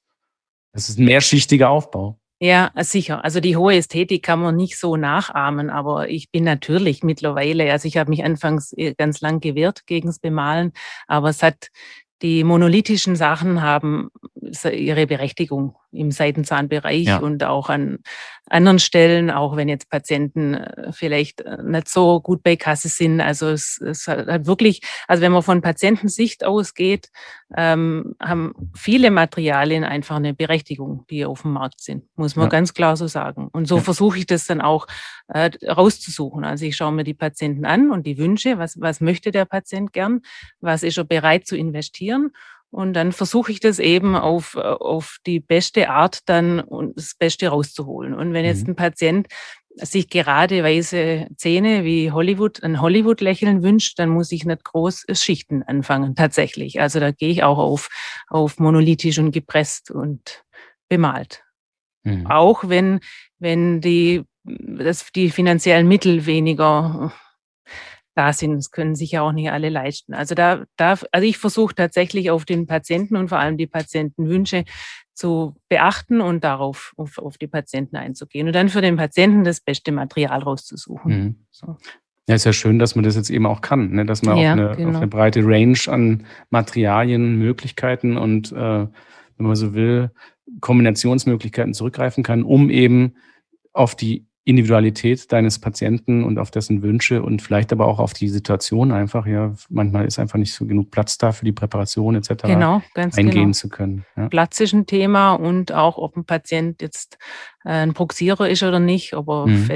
das 0.72 0.88
ist 0.88 0.98
ein 0.98 1.04
mehrschichtiger 1.04 1.70
Aufbau. 1.70 2.18
Ja, 2.40 2.72
sicher. 2.80 3.24
Also 3.24 3.38
die 3.38 3.56
hohe 3.56 3.76
Ästhetik 3.76 4.24
kann 4.24 4.40
man 4.40 4.56
nicht 4.56 4.76
so 4.76 4.96
nachahmen, 4.96 5.70
aber 5.70 6.08
ich 6.08 6.32
bin 6.32 6.42
natürlich 6.42 7.04
mittlerweile, 7.04 7.70
also 7.70 7.86
ich 7.86 7.96
habe 7.96 8.10
mich 8.10 8.24
anfangs 8.24 8.72
äh, 8.76 8.94
ganz 8.98 9.20
lang 9.20 9.38
gewehrt 9.38 9.86
gegen 9.86 10.08
das 10.08 10.18
Bemalen, 10.18 10.72
aber 11.06 11.28
es 11.28 11.40
hat 11.44 11.68
die 12.22 12.44
monolithischen 12.44 13.16
Sachen 13.16 13.62
haben 13.62 14.10
ihre 14.64 15.06
Berechtigung. 15.06 15.76
Im 15.92 16.10
Seitenzahnbereich 16.10 17.06
ja. 17.06 17.18
und 17.18 17.44
auch 17.44 17.68
an 17.68 17.98
anderen 18.48 18.78
Stellen, 18.78 19.30
auch 19.30 19.56
wenn 19.56 19.68
jetzt 19.68 19.88
Patienten 19.88 20.54
äh, 20.54 20.92
vielleicht 20.92 21.42
äh, 21.42 21.62
nicht 21.62 21.88
so 21.88 22.20
gut 22.20 22.42
bei 22.42 22.56
Kasse 22.56 22.88
sind. 22.88 23.20
Also 23.20 23.48
es, 23.48 23.80
es 23.80 24.06
hat 24.06 24.46
wirklich, 24.46 24.82
also 25.06 25.22
wenn 25.22 25.32
man 25.32 25.42
von 25.42 25.62
Patientensicht 25.62 26.44
ausgeht, 26.44 27.10
ähm, 27.56 28.14
haben 28.20 28.54
viele 28.74 29.10
Materialien 29.10 29.84
einfach 29.84 30.16
eine 30.16 30.34
Berechtigung, 30.34 31.06
die 31.08 31.24
auf 31.24 31.42
dem 31.42 31.52
Markt 31.52 31.80
sind, 31.80 32.04
muss 32.16 32.36
man 32.36 32.46
ja. 32.46 32.50
ganz 32.50 32.74
klar 32.74 32.96
so 32.96 33.06
sagen. 33.06 33.48
Und 33.52 33.68
so 33.68 33.76
ja. 33.76 33.82
versuche 33.82 34.18
ich 34.18 34.26
das 34.26 34.44
dann 34.46 34.60
auch 34.60 34.86
äh, 35.28 35.50
rauszusuchen. 35.66 36.44
Also 36.44 36.64
ich 36.64 36.76
schaue 36.76 36.92
mir 36.92 37.04
die 37.04 37.14
Patienten 37.14 37.64
an 37.64 37.90
und 37.90 38.06
die 38.06 38.18
Wünsche, 38.18 38.58
was, 38.58 38.80
was 38.80 39.00
möchte 39.00 39.30
der 39.30 39.44
Patient 39.44 39.92
gern, 39.92 40.20
was 40.60 40.82
ist 40.82 40.98
er 40.98 41.04
bereit 41.04 41.46
zu 41.46 41.56
investieren 41.56 42.32
und 42.72 42.94
dann 42.94 43.12
versuche 43.12 43.52
ich 43.52 43.60
das 43.60 43.78
eben 43.78 44.16
auf, 44.16 44.56
auf 44.56 45.18
die 45.26 45.40
beste 45.40 45.90
Art 45.90 46.20
dann 46.24 46.58
und 46.58 46.96
das 46.96 47.14
Beste 47.14 47.48
rauszuholen. 47.48 48.14
Und 48.14 48.32
wenn 48.32 48.46
jetzt 48.46 48.64
mhm. 48.64 48.72
ein 48.72 48.76
Patient 48.76 49.26
sich 49.76 50.08
gerade 50.08 50.64
weiße 50.64 51.28
Zähne 51.36 51.84
wie 51.84 52.10
Hollywood, 52.12 52.62
ein 52.62 52.80
Hollywood-Lächeln 52.80 53.62
wünscht, 53.62 53.98
dann 53.98 54.08
muss 54.08 54.32
ich 54.32 54.46
nicht 54.46 54.64
groß 54.64 55.04
Schichten 55.12 55.62
anfangen, 55.62 56.14
tatsächlich. 56.14 56.80
Also 56.80 56.98
da 56.98 57.10
gehe 57.10 57.28
ich 57.28 57.42
auch 57.42 57.58
auf, 57.58 57.90
auf 58.28 58.58
monolithisch 58.58 59.18
und 59.18 59.32
gepresst 59.32 59.90
und 59.90 60.42
bemalt. 60.88 61.44
Mhm. 62.04 62.26
Auch 62.26 62.68
wenn, 62.68 63.00
wenn 63.38 63.82
die, 63.82 64.22
das, 64.44 65.12
die 65.14 65.30
finanziellen 65.30 65.88
Mittel 65.88 66.24
weniger 66.24 67.12
da 68.14 68.32
sind. 68.32 68.56
Das 68.56 68.70
können 68.70 68.94
sich 68.94 69.12
ja 69.12 69.22
auch 69.22 69.32
nicht 69.32 69.50
alle 69.50 69.68
leisten. 69.68 70.14
Also 70.14 70.34
da, 70.34 70.64
da 70.76 70.98
also 71.12 71.26
ich 71.26 71.38
versuche 71.38 71.74
tatsächlich 71.74 72.30
auf 72.30 72.44
den 72.44 72.66
Patienten 72.66 73.16
und 73.16 73.28
vor 73.28 73.38
allem 73.38 73.56
die 73.56 73.66
Patientenwünsche 73.66 74.64
zu 75.14 75.56
beachten 75.68 76.20
und 76.20 76.44
darauf 76.44 76.92
auf, 76.96 77.18
auf 77.18 77.38
die 77.38 77.46
Patienten 77.46 77.96
einzugehen 77.96 78.46
und 78.46 78.54
dann 78.54 78.68
für 78.68 78.80
den 78.80 78.96
Patienten 78.96 79.44
das 79.44 79.60
beste 79.60 79.92
Material 79.92 80.42
rauszusuchen. 80.42 81.12
Mhm. 81.12 81.36
So. 81.50 81.76
Ja, 82.28 82.36
ist 82.36 82.44
ja 82.44 82.52
schön, 82.52 82.78
dass 82.78 82.94
man 82.94 83.04
das 83.04 83.16
jetzt 83.16 83.30
eben 83.30 83.46
auch 83.46 83.60
kann, 83.60 83.90
ne? 83.90 84.06
dass 84.06 84.22
man 84.22 84.36
ja, 84.36 84.52
auf, 84.52 84.58
eine, 84.58 84.76
genau. 84.76 84.90
auf, 84.90 84.96
eine, 84.96 85.06
breite 85.08 85.44
Range 85.44 85.78
an 85.88 86.24
Materialien, 86.50 87.36
Möglichkeiten 87.36 88.16
und, 88.16 88.52
äh, 88.52 88.56
wenn 88.56 89.46
man 89.46 89.56
so 89.56 89.74
will, 89.74 90.10
Kombinationsmöglichkeiten 90.60 91.74
zurückgreifen 91.74 92.22
kann, 92.22 92.44
um 92.44 92.70
eben 92.70 93.14
auf 93.72 93.94
die 93.94 94.26
Individualität 94.44 95.30
deines 95.30 95.60
Patienten 95.60 96.24
und 96.24 96.36
auf 96.38 96.50
dessen 96.50 96.82
Wünsche 96.82 97.22
und 97.22 97.42
vielleicht 97.42 97.72
aber 97.72 97.86
auch 97.86 98.00
auf 98.00 98.12
die 98.12 98.28
Situation 98.28 98.90
einfach, 98.90 99.24
ja, 99.24 99.54
manchmal 99.68 100.04
ist 100.04 100.18
einfach 100.18 100.38
nicht 100.38 100.52
so 100.52 100.66
genug 100.66 100.90
Platz 100.90 101.16
da 101.16 101.30
für 101.30 101.44
die 101.44 101.52
Präparation 101.52 102.16
etc. 102.16 102.42
Genau, 102.44 102.82
ganz 102.92 103.16
eingehen 103.16 103.34
genau. 103.34 103.52
zu 103.52 103.68
können. 103.68 104.04
Ja. 104.16 104.28
Platz 104.28 104.58
ist 104.58 104.72
ein 104.72 104.86
Thema 104.86 105.34
und 105.34 105.70
auch, 105.70 105.96
ob 105.96 106.16
ein 106.16 106.24
Patient 106.24 106.82
jetzt 106.82 107.18
äh, 107.64 107.70
ein 107.70 107.94
Proxierer 107.94 108.48
ist 108.48 108.64
oder 108.64 108.80
nicht, 108.80 109.14
ob 109.14 109.28
er 109.28 109.46
mhm. 109.46 109.70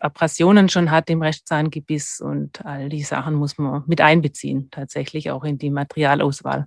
Abrasionen 0.00 0.68
schon 0.68 0.90
hat 0.90 1.08
im 1.10 1.22
Rechtszahngebiss 1.22 2.20
und 2.20 2.66
all 2.66 2.88
die 2.88 3.04
Sachen 3.04 3.34
muss 3.34 3.56
man 3.56 3.84
mit 3.86 4.00
einbeziehen, 4.00 4.66
tatsächlich 4.72 5.30
auch 5.30 5.44
in 5.44 5.58
die 5.58 5.70
Materialauswahl. 5.70 6.66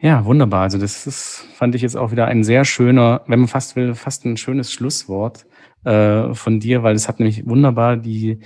Ja, 0.00 0.24
wunderbar. 0.24 0.62
Also 0.62 0.78
das 0.78 1.06
ist, 1.06 1.46
fand 1.54 1.76
ich 1.76 1.82
jetzt 1.82 1.96
auch 1.96 2.10
wieder 2.10 2.26
ein 2.26 2.42
sehr 2.42 2.64
schöner, 2.64 3.22
wenn 3.28 3.38
man 3.38 3.48
fast 3.48 3.76
will, 3.76 3.94
fast 3.94 4.24
ein 4.24 4.36
schönes 4.36 4.72
Schlusswort 4.72 5.46
äh, 5.84 6.34
von 6.34 6.60
dir, 6.60 6.82
weil 6.82 6.94
es 6.94 7.08
hat 7.08 7.18
nämlich 7.18 7.46
wunderbar 7.46 7.96
die, 7.96 8.40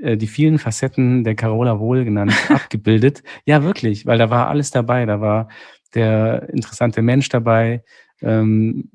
äh, 0.00 0.16
die 0.16 0.26
vielen 0.26 0.58
Facetten 0.58 1.24
der 1.24 1.34
Carola 1.34 1.78
Wohl 1.78 2.04
genannt 2.04 2.34
abgebildet. 2.48 3.22
Ja, 3.44 3.62
wirklich, 3.62 4.06
weil 4.06 4.18
da 4.18 4.30
war 4.30 4.48
alles 4.48 4.70
dabei. 4.70 5.06
Da 5.06 5.20
war 5.20 5.48
der 5.94 6.48
interessante 6.50 7.02
Mensch 7.02 7.28
dabei. 7.28 7.82
Ähm, 8.22 8.90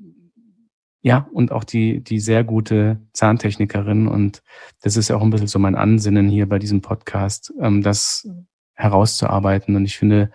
ja, 1.02 1.28
und 1.32 1.52
auch 1.52 1.62
die, 1.62 2.02
die 2.02 2.18
sehr 2.18 2.42
gute 2.42 3.00
Zahntechnikerin. 3.12 4.08
Und 4.08 4.42
das 4.82 4.96
ist 4.96 5.08
ja 5.08 5.16
auch 5.16 5.22
ein 5.22 5.30
bisschen 5.30 5.46
so 5.46 5.58
mein 5.58 5.76
Ansinnen 5.76 6.28
hier 6.28 6.48
bei 6.48 6.58
diesem 6.58 6.80
Podcast, 6.80 7.52
ähm, 7.60 7.82
das 7.82 8.28
herauszuarbeiten. 8.74 9.76
Und 9.76 9.84
ich 9.84 9.98
finde, 9.98 10.32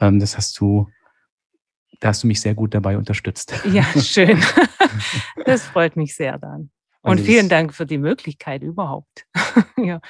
ähm, 0.00 0.20
das 0.20 0.36
hast 0.36 0.60
du, 0.60 0.88
da 2.00 2.08
hast 2.08 2.24
du 2.24 2.26
mich 2.26 2.40
sehr 2.42 2.54
gut 2.54 2.74
dabei 2.74 2.98
unterstützt. 2.98 3.54
Ja, 3.64 3.84
schön. 4.00 4.38
Das 5.46 5.62
freut 5.62 5.96
mich 5.96 6.14
sehr 6.14 6.38
dann. 6.38 6.70
Und 7.02 7.18
also 7.18 7.24
vielen 7.24 7.48
Dank 7.48 7.74
für 7.74 7.86
die 7.86 7.98
Möglichkeit 7.98 8.62
überhaupt, 8.62 9.26
ja, 9.76 10.00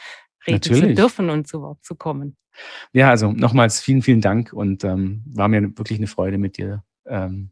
reden 0.47 0.57
natürlich. 0.57 0.81
zu 0.83 0.95
dürfen 0.95 1.31
und 1.31 1.49
zu 1.49 1.63
Wort 1.63 1.83
zu 1.85 1.95
kommen. 1.95 2.37
Ja, 2.93 3.09
also 3.09 3.33
nochmals 3.33 3.81
vielen, 3.81 4.03
vielen 4.03 4.21
Dank 4.21 4.53
und 4.53 4.85
ähm, 4.85 5.23
war 5.27 5.49
mir 5.49 5.63
wirklich 5.79 5.99
eine 5.99 6.07
Freude, 6.07 6.37
mit 6.37 6.59
dir 6.59 6.85
ähm, 7.07 7.51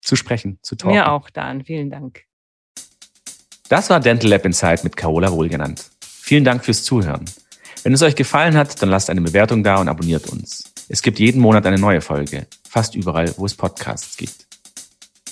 zu 0.00 0.16
sprechen, 0.16 0.58
zu 0.62 0.76
talken. 0.76 0.96
Mir 0.96 1.12
auch, 1.12 1.28
Dan. 1.30 1.64
Vielen 1.64 1.90
Dank. 1.90 2.24
Das 3.68 3.90
war 3.90 4.00
Dental 4.00 4.30
Lab 4.30 4.46
Insight 4.46 4.84
mit 4.84 4.96
Carola 4.96 5.30
Wohl 5.30 5.48
genannt. 5.48 5.90
Vielen 6.00 6.44
Dank 6.44 6.64
fürs 6.64 6.82
Zuhören. 6.84 7.26
Wenn 7.82 7.92
es 7.92 8.02
euch 8.02 8.16
gefallen 8.16 8.56
hat, 8.56 8.80
dann 8.80 8.88
lasst 8.88 9.10
eine 9.10 9.20
Bewertung 9.20 9.62
da 9.62 9.80
und 9.80 9.88
abonniert 9.88 10.28
uns. 10.28 10.72
Es 10.88 11.02
gibt 11.02 11.18
jeden 11.18 11.40
Monat 11.40 11.66
eine 11.66 11.78
neue 11.78 12.00
Folge, 12.00 12.46
fast 12.66 12.94
überall, 12.94 13.32
wo 13.36 13.44
es 13.44 13.54
Podcasts 13.54 14.16
gibt. 14.16 14.46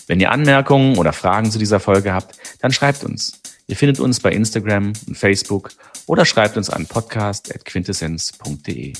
Wenn 0.06 0.20
ihr 0.20 0.30
Anmerkungen 0.30 0.98
oder 0.98 1.12
Fragen 1.12 1.50
zu 1.50 1.58
dieser 1.58 1.80
Folge 1.80 2.12
habt, 2.12 2.38
dann 2.60 2.72
schreibt 2.72 3.04
uns. 3.04 3.40
Ihr 3.68 3.76
findet 3.76 3.98
uns 3.98 4.20
bei 4.20 4.30
Instagram 4.30 4.92
und 5.08 5.18
Facebook 5.18 5.70
oder 6.06 6.24
schreibt 6.24 6.56
uns 6.56 6.70
an 6.70 6.86
podcast.quintessenz.de. 6.86 8.92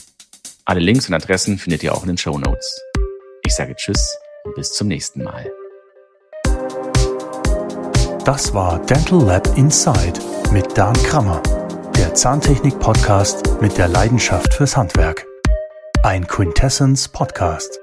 Alle 0.64 0.81
Links 0.81 1.07
und 1.07 1.14
Adressen 1.14 1.57
findet 1.57 1.85
ihr 1.85 1.95
auch 1.95 2.03
in 2.03 2.09
den 2.09 2.19
Show 2.19 2.37
Notes. 2.37 2.81
Ich 3.45 3.55
sage 3.55 3.77
Tschüss 3.77 4.19
und 4.45 4.57
bis 4.57 4.73
zum 4.73 4.89
nächsten 4.89 5.23
Mal. 5.23 5.49
Das 8.25 8.53
war 8.53 8.85
Dental 8.87 9.23
Lab 9.23 9.47
Inside 9.57 10.19
mit 10.51 10.77
Dan 10.77 10.95
Krammer, 11.05 11.41
der 11.97 12.12
Zahntechnik-Podcast 12.12 13.61
mit 13.61 13.79
der 13.79 13.87
Leidenschaft 13.87 14.53
fürs 14.53 14.77
Handwerk. 14.77 15.25
Ein 16.03 16.27
Quintessence 16.27 17.07
Podcast. 17.07 17.79